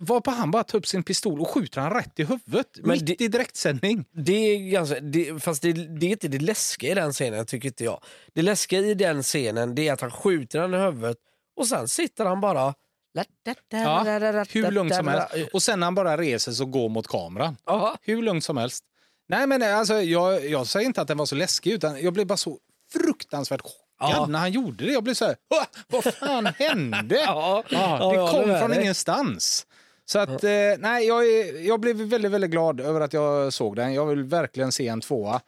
[0.00, 3.06] Varpå han bara tar upp sin pistol och skjuter han rätt i huvudet Men mitt
[3.06, 4.04] det- i direktsändning.
[4.12, 7.68] Det är ganska, det, fast det, det är inte det läskiga i den scenen tycker
[7.68, 8.00] inte jag.
[8.34, 11.16] Det läskiga i den scenen det är att han skjuter han i huvudet
[11.56, 12.74] och sen sitter han bara...
[13.84, 14.04] Ja,
[14.52, 15.54] hur lugnt som helst.
[15.54, 17.56] Och sen när han bara reser sig och går mot kameran.
[17.66, 17.96] Ja.
[18.02, 18.84] Hur lugnt som helst.
[19.28, 22.26] Nej men alltså, jag, jag säger inte att den var så läskig utan jag blev
[22.26, 22.58] bara så
[22.92, 23.78] fruktansvärt chockad
[24.10, 24.26] Ja.
[24.26, 24.92] när han gjorde det.
[24.92, 27.16] Jag blev så här, "Åh, vad fan hände?
[27.16, 28.80] Ja, Ja, det kom med från dig.
[28.82, 29.66] ingenstans.
[30.04, 31.26] Så att, eh, nej, jag,
[31.64, 33.94] jag blev väldigt, väldigt glad över att jag såg den.
[33.94, 35.40] Jag vill verkligen se en tvåa.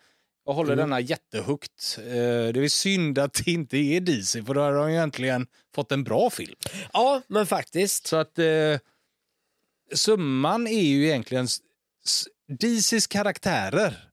[0.46, 0.82] Jag håller Mm.
[0.82, 1.98] denna jättehögt.
[1.98, 2.04] Eh,
[2.52, 5.92] det är synd att det inte är DC, för då har de ju egentligen fått
[5.92, 6.54] en bra film.
[6.92, 8.06] Ja, men faktiskt.
[8.06, 8.78] Så att eh,
[9.94, 11.46] summan är ju egentligen...
[12.60, 14.08] DCs karaktärer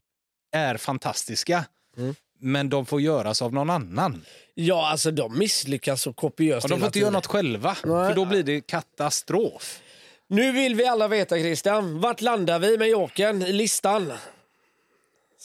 [0.52, 1.66] är fantastiska,
[1.98, 2.16] Mm.
[2.42, 4.26] Men de får göras av någon annan.
[4.54, 8.08] Ja, alltså de misslyckas så kopiöst Och de får inte göra något själva, Nej.
[8.08, 9.80] för då blir det katastrof.
[10.28, 14.14] Nu vill vi alla veta Christian, vart landar vi med Jokern i listan?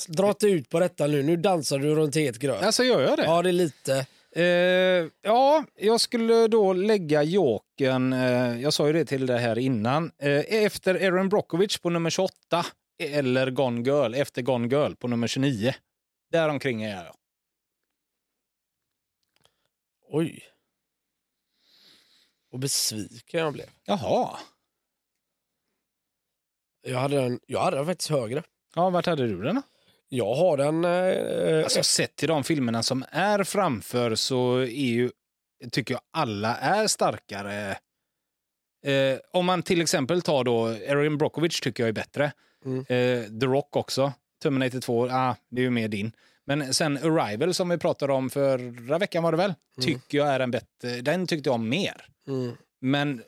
[0.09, 2.63] Dra inte ut på detta nu, nu dansar du runt het gröt.
[2.63, 3.25] Alltså gör jag det?
[3.25, 4.07] Ja, det är lite.
[4.37, 4.45] Eh,
[5.23, 10.11] ja, jag skulle då lägga Jokern, eh, jag sa ju det till det här innan,
[10.23, 12.67] eh, efter Aaron Brockovich på nummer 28
[12.99, 15.75] eller Gone Girl, efter Gone Girl på nummer 29.
[16.31, 17.17] Däromkring är jag.
[20.09, 20.43] Oj.
[22.53, 23.67] Och besviken jag blev.
[23.85, 24.39] Jaha.
[26.83, 28.43] Jag hade den, jag hade den faktiskt högre.
[28.75, 29.63] Ja, vart hade du den då?
[30.09, 30.85] Jag har den...
[30.85, 35.11] Eh, Alltså, sett till de filmerna som är framför så är ju,
[35.73, 37.79] tycker jag alla är starkare.
[38.85, 42.33] Eh, om man till exempel tar då, Erin Brockovich tycker jag är bättre.
[42.65, 42.79] Mm.
[42.81, 44.13] Eh, The Rock också.
[44.43, 46.13] Terminator 2, ah, det är ju mer din.
[46.45, 49.55] Men sen Arrival som vi pratade om förra veckan var det väl?
[49.81, 52.07] Tycker jag är en bättre, den tyckte jag om mer.
[52.29, 52.57] mm.
[52.81, 53.23] Men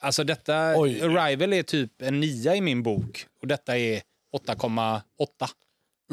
[0.00, 1.02] alltså detta, Oj.
[1.02, 4.02] Arrival är typ en nia i min bok och detta är
[4.46, 5.00] 8,8.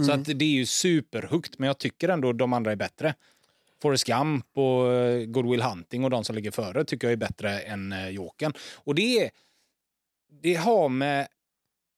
[0.06, 3.14] Så att det är ju superhögt, men jag tycker ändå de andra är bättre.
[3.82, 7.18] Forrest Gump och eh, Good Will Hunting och de som ligger före tycker jag är
[7.18, 8.53] bättre än eh, Jokern.
[8.76, 9.30] Och det, är-
[10.41, 11.28] det har med...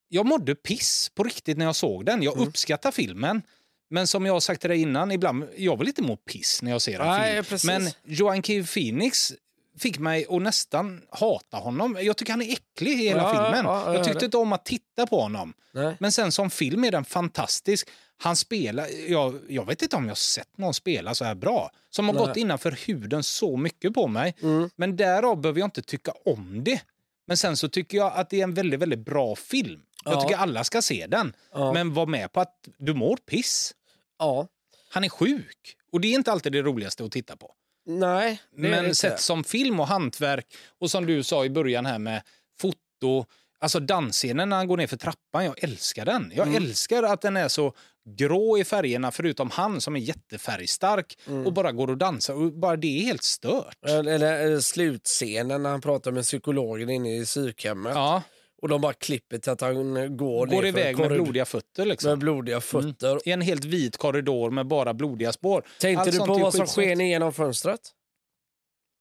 [0.10, 2.24] Jag mådde piss på riktigt när jag såg den.
[2.24, 3.42] Jag uppskattar filmen.
[3.90, 6.72] Men som jag har sagt till dig innan, ibland, jag vill inte må piss när
[6.72, 7.46] jag ser en Nej, film.
[7.46, 7.64] precis.
[7.68, 9.34] Men Joaquin Phoenix
[9.80, 11.98] fick mig att nästan hata honom.
[12.02, 13.66] Jag tycker han är äcklig i hela Ja, filmen.
[13.66, 15.54] ja, ja, jag ja, tyckte inte om att titta på honom.
[15.72, 15.96] Nej.
[16.00, 17.90] Men sen som film är den fantastisk.
[18.18, 21.72] Han spelar, jag, jag vet inte om jag har sett någon spela så här bra.
[21.90, 22.26] Som har Nej.
[22.26, 24.36] gått innanför huden så mycket på mig.
[24.76, 26.82] Men därav behöver jag inte tycka om det.
[27.28, 29.82] Men sen så tycker jag att det är en väldigt, väldigt bra film.
[30.10, 30.22] Jag Ja.
[30.22, 31.34] tycker alla ska se den.
[31.74, 33.74] Men var med på att du mår piss.
[34.20, 34.48] Ja.
[34.90, 35.76] Han är sjuk.
[35.92, 37.54] Och det är inte alltid det roligaste att titta på.
[37.86, 40.46] Nej, Men sett som film och hantverk
[40.80, 42.22] och som du sa i början här med
[42.60, 43.26] foto,
[43.60, 46.32] alltså dansscenen när han går ner för trappan, jag älskar den.
[46.36, 46.64] Jag Mm.
[46.64, 47.74] älskar att den är så
[48.18, 51.46] grå i färgerna förutom han som är jättefärgstark Mm.
[51.46, 53.78] och bara går och dansar och bara det är helt stört.
[53.86, 57.96] Eller, eller slutscenen när han pratar med psykologen inne i psykhemmet.
[57.96, 58.22] Ja,
[58.62, 62.10] Och de bara klipper till att han går, går iväg med blodiga fötter liksom.
[62.10, 63.28] med blodiga fötter.
[63.28, 65.64] I en helt vit korridor med bara blodiga spår.
[65.80, 67.82] Tänkte Allt du på vad som sker genom fönstret?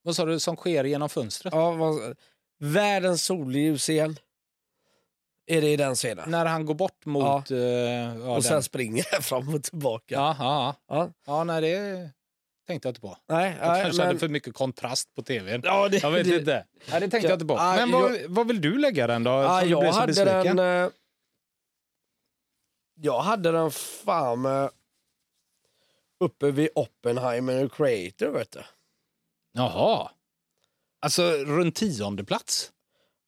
[0.03, 1.53] Vad sa du som sker genom fönstret?
[1.53, 2.17] Ja, vad,
[2.59, 4.17] världens solljus igen.
[5.47, 6.31] Är det i den scenen?
[6.31, 7.51] När han går bort mot...
[7.51, 8.43] eh, ja, och den.
[8.43, 10.15] sen springer jag fram och tillbaka.
[10.15, 10.95] Ja, ja, ja.
[10.95, 11.11] Ja.
[11.25, 12.09] ja, nej det
[12.67, 13.17] tänkte jag inte på.
[13.27, 14.07] Nej, Jag nej, kanske men...
[14.07, 15.61] hade för mycket kontrast på tvn.
[15.63, 16.65] Ja, det, Jag vet det, inte.
[16.91, 17.53] Nej, det tänkte Ja, jag inte på.
[17.53, 19.31] ja, Men vad, vad vill du lägga den då?
[19.63, 20.55] Du jag hade besviken?
[20.55, 20.83] den...
[20.85, 20.89] eh,
[22.99, 24.69] Jag hade den fan med
[26.19, 28.61] uppe vid Oppenheimer och Creator, vet du.
[29.53, 30.11] Jaha.
[31.01, 32.71] Alltså runt tionde plats?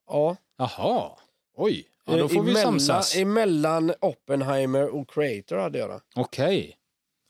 [0.07, 0.35] Ja.
[0.57, 1.11] Jaha.
[1.55, 1.85] Oj.
[2.05, 3.15] Ja, då Eh, får vi emellan, samsas.
[3.15, 6.01] Emellan Oppenheimer och Creator hade jag den.
[6.15, 6.77] Okej.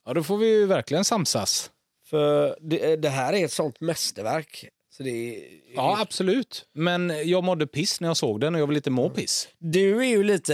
[0.05, 1.71] Ja, då får vi ju verkligen samsas.
[2.09, 4.65] För det, det här är ett sånt mästerverk.
[4.89, 5.43] Så det är,
[5.75, 6.65] Ja, absolut.
[6.73, 9.47] Men jag mådde piss när jag såg den och jag vill inte må piss.
[9.57, 10.53] Du är ju lite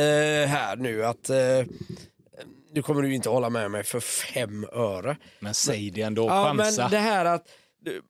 [0.49, 1.29] här nu att...
[1.29, 1.37] Eh,
[2.71, 5.17] nu kommer du inte hålla med mig för fem öre.
[5.39, 6.87] Men säg det ändå, Ja, men chansa.
[6.89, 7.47] det här att...
[7.81, 8.01] Du,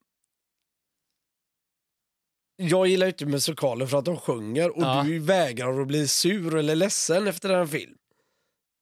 [2.57, 5.03] jag gillar ju inte musikaler för att de sjunger och Ja.
[5.05, 7.95] du vägrar att bli sur eller ledsen efter en film.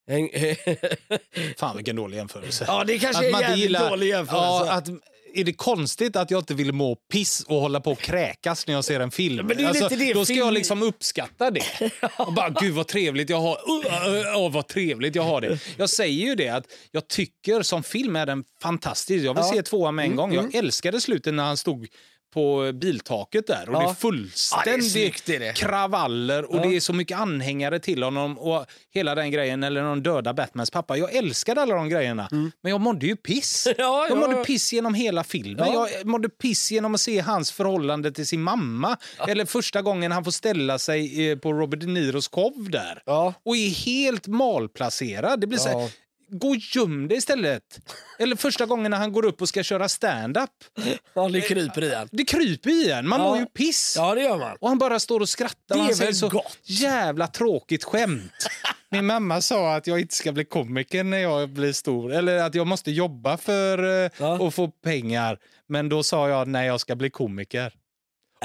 [0.07, 0.29] Häng-
[1.57, 2.65] Fan vilken dålig jämförelse.
[2.67, 4.65] ja, det kanske är en jävligt dålig jämförelse.
[4.67, 4.87] Ja, att,
[5.35, 8.73] är det konstigt att jag inte vill må piss och hålla på och kräkas när
[8.73, 9.47] jag ser en film?
[9.47, 11.63] Men det är alltså, lite det då ska film- jag liksom uppskatta det.
[12.17, 15.59] Och bara, gud vad trevligt jag har uh, uh, uh, vad trevligt jag har det.
[15.77, 19.25] Jag säger ju det att jag tycker som film är den fantastisk.
[19.25, 19.51] Jag vill Ja.
[19.51, 20.33] Mm, se tvåan med en gång.
[20.33, 21.87] Jag älskade slutet när han stod
[22.33, 23.79] på biltaket där och Ja.
[23.79, 25.53] det är Ja, fullständigt snyggt, det är det.
[25.53, 26.61] kravaller och Ja.
[26.69, 30.71] det är så mycket anhängare till honom och hela den grejen eller någon döda Batmans
[30.71, 30.97] pappa.
[30.97, 32.27] Jag älskade alla de grejerna,
[32.61, 33.65] men jag mådde ju piss.
[33.67, 33.75] Mm.
[33.83, 34.27] Ja, jag ja.
[34.27, 35.67] mådde piss genom hela filmen.
[35.73, 35.89] Ja.
[35.89, 38.97] Jag mådde piss genom att se hans förhållande till sin mamma.
[39.27, 43.01] Eller första gången han får ställa sig eh, på Robert De Niros show där.
[43.05, 43.33] Ja.
[43.45, 45.41] Och är helt malplacerad.
[45.41, 45.89] Det blir så här, Ja.
[46.29, 47.79] Gå och göm dig istället.
[48.19, 50.49] Eller första gången när han går upp och ska köra stand-up.
[51.13, 52.05] Ja, det kryper i.
[52.11, 53.07] Det kryper i en.
[53.07, 53.27] Man Ja.
[53.27, 53.93] mår ju piss.
[53.97, 54.57] Ja, det gör man.
[54.61, 55.75] Och han bara står och skrattar.
[55.75, 56.57] Det han är säger väl så gott?
[56.63, 58.31] jävla tråkigt skämt.
[58.91, 62.13] Min mamma sa att jag inte ska bli komiker när jag blir stor.
[62.13, 64.47] Eller att jag måste jobba för eh, Ja.
[64.47, 65.37] att få pengar.
[65.69, 67.73] Men då sa jag nej, jag ska bli komiker.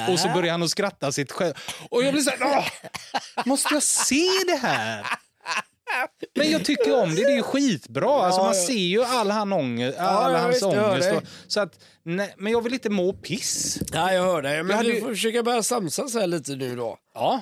[0.08, 1.56] Och så började han att skratta sitt skämt.
[1.90, 2.68] Och jag blev så här, "Åh,
[3.46, 5.06] måste jag se det här?
[6.34, 8.10] Men jag tycker om det, det är ju skitbra.
[8.10, 8.66] Alltså, man ja.
[8.66, 11.08] ser ju all, han ångest, all ja, hans ångest.
[11.08, 11.16] dig.
[11.16, 13.78] Och, så att, nej, men jag vill inte må piss.
[13.92, 14.62] Ja, jag hör dig.
[14.62, 16.98] Men hade du får försöka börja samsas här lite nu då.
[17.14, 17.40] Ja.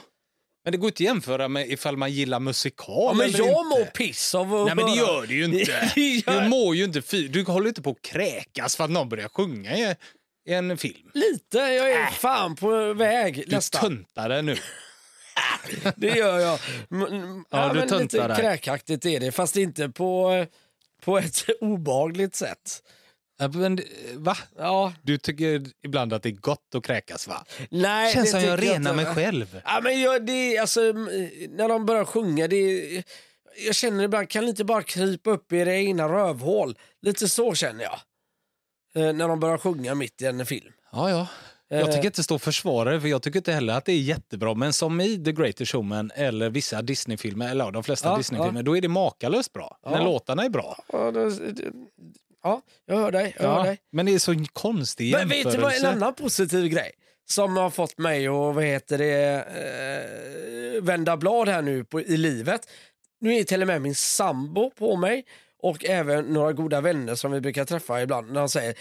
[0.64, 3.48] Men det går inte att jämföra med ifall man gillar musikal Ja, men eller jag
[3.48, 3.78] inte.
[3.78, 5.90] mår piss av att Nej men det gör du ju inte.
[6.26, 6.40] Ja.
[6.40, 7.28] Du mår ju inte fy.
[7.28, 9.94] Du håller inte på att kräkas för att någon börjar sjunga i,
[10.48, 11.10] en film.
[11.14, 13.80] Lite, jag är fan på väg Du nästan.
[13.80, 14.56] tuntare nu.
[15.96, 16.58] Det gör jag.
[16.90, 18.36] Mm, Ja, du men lite där.
[18.36, 20.46] kräkaktigt är det, fast inte på,
[21.04, 22.82] på ett obehagligt sätt.
[23.54, 23.80] Men,
[24.14, 24.36] va?
[24.58, 27.44] Ja, Du tycker ibland att det är gott att kräkas va?
[27.70, 29.60] nej, Känns det som jag renar mig själv.
[29.64, 30.80] Ja, men jag, det, alltså,
[31.50, 33.04] när de börjar sjunga, det
[33.66, 36.78] jag känner ibland, kan inte bara krypa upp i era egna rövhål?
[37.02, 37.98] Lite så känner jag.
[38.94, 40.72] Eh, när de börjar sjunga mitt i en film.
[40.92, 41.26] Ja, ja.
[41.68, 41.86] Jag Eh.
[41.86, 44.54] tycker inte stå och försvara det, för jag tycker inte heller att det är jättebra.
[44.54, 48.62] Men som i The Greatest Showman eller vissa Disneyfilmer, eller ja, de flesta Ja, Disneyfilmer,
[48.62, 49.78] då är det makalöst bra.
[49.86, 50.84] När låtarna är bra.
[50.92, 51.62] Ja, det, det,
[52.42, 53.36] ja jag hör dig.
[53.40, 53.78] Jag hör dig.
[53.92, 55.88] Men det är så konstig Men vet du vad en jämförelse.
[55.88, 56.90] annan positiv grej
[57.28, 59.44] som har fått mig att vad heter det,
[60.76, 62.60] eh, vända blad här nu på, i livet.
[63.20, 65.24] Nu är till och med min sambo på mig
[65.62, 68.74] och även några goda vänner som vi brukar träffa ibland när de säger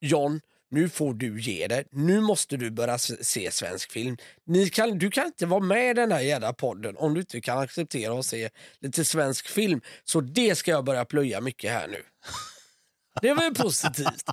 [0.00, 0.40] John,
[0.74, 1.84] nu får du ge dig.
[1.90, 4.16] Nu måste du börja se svensk film.
[4.46, 7.40] Ni kan, du kan inte vara med i den här jävla podden om du inte
[7.40, 9.80] kan acceptera att se lite svensk film.
[10.04, 12.02] Så det ska jag börja plöja mycket här nu.
[13.22, 14.24] Det var ju positivt.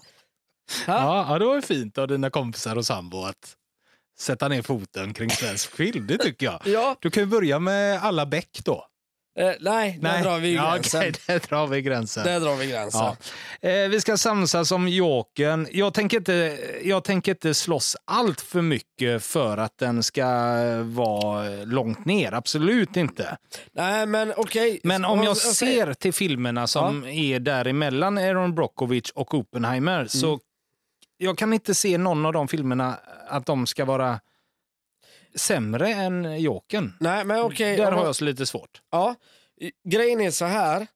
[0.88, 3.56] Ja, ja, det var ju fint av dina kompisar och sambo att
[4.20, 6.08] sätta ner foten kring svensk film.
[6.08, 6.62] Det tycker jag.
[6.66, 6.96] Ja.
[7.02, 8.88] Du kan ju börja med alla bäck då.
[9.40, 11.00] Eh, nej, där drar vi ju ja, gränsen.
[11.02, 12.24] okej, där drar vi gränsen.
[12.24, 13.02] Där drar vi gränsen.
[13.62, 13.70] Ja.
[13.70, 15.68] Eh, vi ska samsas om Jokern.
[15.72, 20.26] Jag tänker inte, jag tänker inte slåss allt för mycket för att den ska
[20.84, 22.34] vara långt ner.
[22.34, 23.38] Absolut inte.
[23.72, 24.80] Nej, men okej.
[24.84, 30.40] Men om jag ser till filmerna som är däremellan Aaron Brockovich och Oppenheimer så Mm.
[31.18, 32.96] jag kan inte se någon av de filmerna
[33.28, 34.20] att de ska vara
[35.36, 36.98] sämre än Jokern.
[37.00, 37.78] Nej, men okej.
[37.78, 38.82] Där har jag så lite svårt.
[38.90, 39.16] Ja,
[39.84, 40.88] grejen är så här.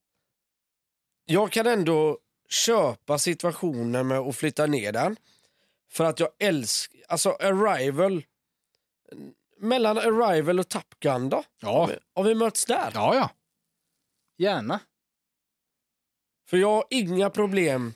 [1.24, 2.18] Jag kan ändå
[2.48, 5.16] köpa situationen med att flytta ner den.
[5.90, 8.24] För att jag älskar, alltså Arrival.
[9.58, 11.42] Mellan Arrival och Top Gun då?
[11.60, 12.90] Ja, Har vi mötts där?
[12.94, 13.14] ja.
[13.14, 13.30] ja.
[14.38, 14.80] Gärna.
[16.48, 17.94] För jag har inga problem.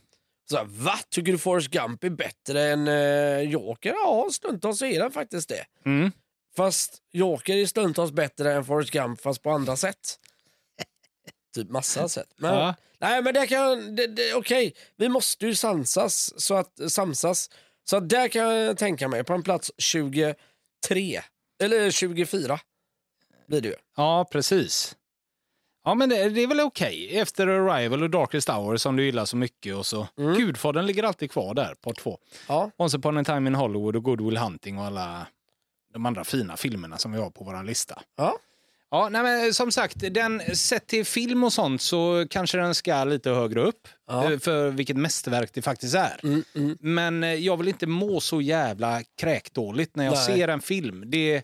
[0.51, 0.99] Så här, Va?
[1.11, 3.91] Tycker du Forrest Gump är bättre än uh, Joker?
[3.93, 5.67] Ja, stundtals så är den faktiskt det.
[5.85, 6.13] Mm.
[6.61, 10.19] Fast Joker är stundtals bättre än Forrest Gump fast på andra sätt.
[11.55, 12.29] typ massa sätt.
[12.37, 12.75] Men, Ja.
[12.99, 17.51] Nej men det kan, det, det, okej, vi måste ju samsas så att, samsas.
[17.85, 21.23] Så att där kan jag tänka mig, på en plats 23,
[21.63, 22.61] eller 24
[23.49, 23.75] blir det ju.
[23.97, 24.97] Ja, precis.
[25.85, 27.19] Ja, men det, det är väl okej.
[27.19, 29.77] Efter Arrival och Darkest Hour som du gillar så mycket.
[29.77, 30.09] och så.
[30.19, 30.35] Mm.
[30.35, 32.19] Gudfadern ligger alltid kvar där, part två.
[32.49, 32.71] Ja.
[32.77, 35.27] Once upon a time in Hollywood och Good Will Hunting och alla
[35.93, 38.03] de andra fina filmerna som vi har på vår lista.
[38.17, 38.39] Ja.
[38.93, 43.05] Ja, nej, men som sagt, den, sett till film och sånt så kanske den ska
[43.05, 43.89] lite högre upp.
[44.09, 44.33] Ja.
[44.33, 46.21] eh, För vilket mästerverk det faktiskt är.
[46.23, 46.77] Mm, mm.
[46.81, 50.25] Men eh, jag vill inte må så jävla kräkdåligt när jag Nej.
[50.27, 51.05] ser en film.
[51.07, 51.43] Det,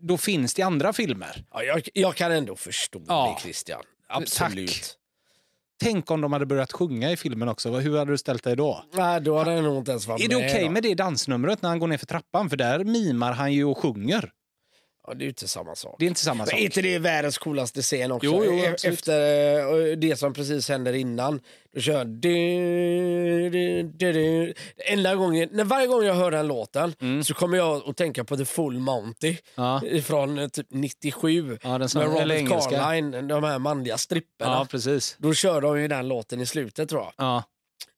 [0.00, 1.44] då finns det andra filmer.
[1.52, 3.34] Ja, jag, jag kan ändå förstå Ja.
[3.36, 3.82] det Christian.
[4.08, 4.68] Absolut.
[4.70, 4.96] Tack.
[5.82, 7.70] Tänk om de hade börjat sjunga i filmen också.
[7.70, 8.84] Hur hade du ställt dig då?
[8.92, 10.70] Nej, då hade jag nog inte ens varit Är det okej då.
[10.70, 12.50] med det dansnumret när han går ner för trappan?
[12.50, 14.30] För där mimar han ju och sjunger.
[15.06, 15.96] Ja, det är ju inte samma sak.
[15.98, 16.58] Det är inte samma Men sak.
[16.58, 18.26] är inte det världens coolaste scen också?
[18.26, 18.98] Jo, jo, E- absolut.
[18.98, 21.40] Efter eh, det som precis händer innan.
[21.74, 22.06] Då kör jag...
[22.08, 24.54] Du, du, du, du.
[24.76, 26.94] Enda gången, när varje gång jag hör den låten
[27.24, 29.80] så kommer jag att tänka på The Full Monty Ja.
[30.04, 31.58] från eh, typ 97.
[31.62, 32.70] Ja, den som- med Robert.
[32.70, 34.50] Carline, de här manliga stripperna.
[34.50, 35.16] Ja, precis.
[35.18, 37.12] Då kör de ju den låten i slutet tror jag.
[37.16, 37.42] Ja.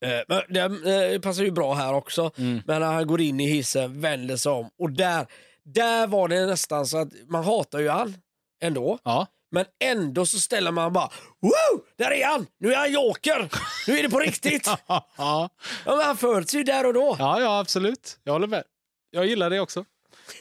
[0.05, 2.31] Eh, Men det eh, passar ju bra här också.
[2.39, 2.61] Mm.
[2.66, 5.27] Men när han går in i hissen, vänder sig om och där,
[5.74, 8.16] där var det nästan så att man hatar ju han
[8.62, 8.98] ändå.
[9.05, 9.26] Ja.
[9.51, 11.10] Men ändå så ställer man bara
[11.43, 11.82] Woo!
[11.98, 12.47] Där är han!
[12.60, 13.48] Nu är han joker!
[13.86, 14.66] Nu är det på riktigt!
[14.88, 15.06] Ja.
[15.16, 15.51] ja,
[15.86, 17.16] men han föds ju där och då.
[17.18, 18.18] ja, ja, absolut.
[18.24, 18.64] Jag håller med.
[19.10, 19.84] Jag gillar det också.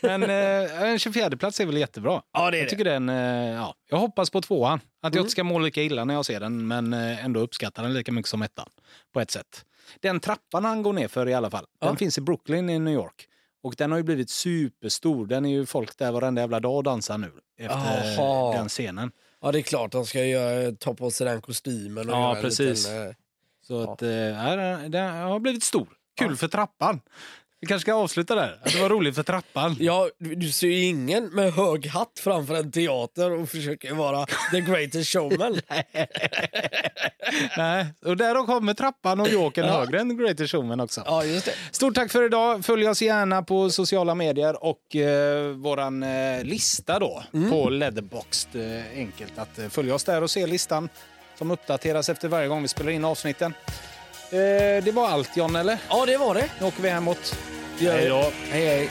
[0.02, 2.22] Men eh, en 24 plats är väl jättebra.
[2.34, 3.16] Ja, det är jag tycker den, eh,
[3.56, 4.80] ja, jag hoppas på tvåan.
[5.02, 7.84] Att jag inte ska må lika illa när jag ser den, men eh, ändå uppskattar
[7.84, 8.70] den lika mycket som ettan.
[9.14, 9.66] På ett sätt.
[10.02, 11.96] Den trappan han går ner för i alla fall, den Ja.
[11.96, 13.28] finns i Brooklyn i New York.
[13.66, 15.26] Och den har ju blivit superstor.
[15.28, 17.32] Den är ju folk där varenda jävla dag och dansar nu.
[17.58, 18.58] Efter Jaha.
[18.58, 19.12] den scenen.
[19.42, 22.10] Ja, det är klart de ska göra, ta på sig den kostymen.
[22.10, 22.88] Och Ja, precis.
[22.88, 23.14] Liten, eh,
[23.62, 25.88] Så att, eh, ja, den- den har blivit stor.
[26.20, 27.00] Kul för trappan.
[27.60, 28.60] Vi kanske ska avsluta där.
[28.64, 29.76] Att det var roligt för trappan.
[29.80, 34.26] Ja, du du ser ju ingen med hög hatt framför en teater och försöker vara
[34.52, 35.60] the greatest showman.
[37.58, 41.04] Nej, och där kommer trappan och Jokern högre än Greater Showman också.
[41.06, 41.54] ja, just det.
[41.72, 42.66] Stort tack för idag.
[42.66, 48.56] Följ oss gärna på sociala medier och eh, våran eh, lista då på Leatherboxd.
[48.56, 50.90] Eh, enkelt att eh, följa oss där och se listan
[51.38, 53.54] som uppdateras efter varje gång vi spelar in avsnitten.
[54.36, 55.78] Eh, det var allt John, eller?
[55.90, 56.46] Ja, det var det.
[56.60, 57.36] Nu åker vi hemåt.
[57.80, 58.32] Hej då.
[58.52, 58.90] Hej, hej.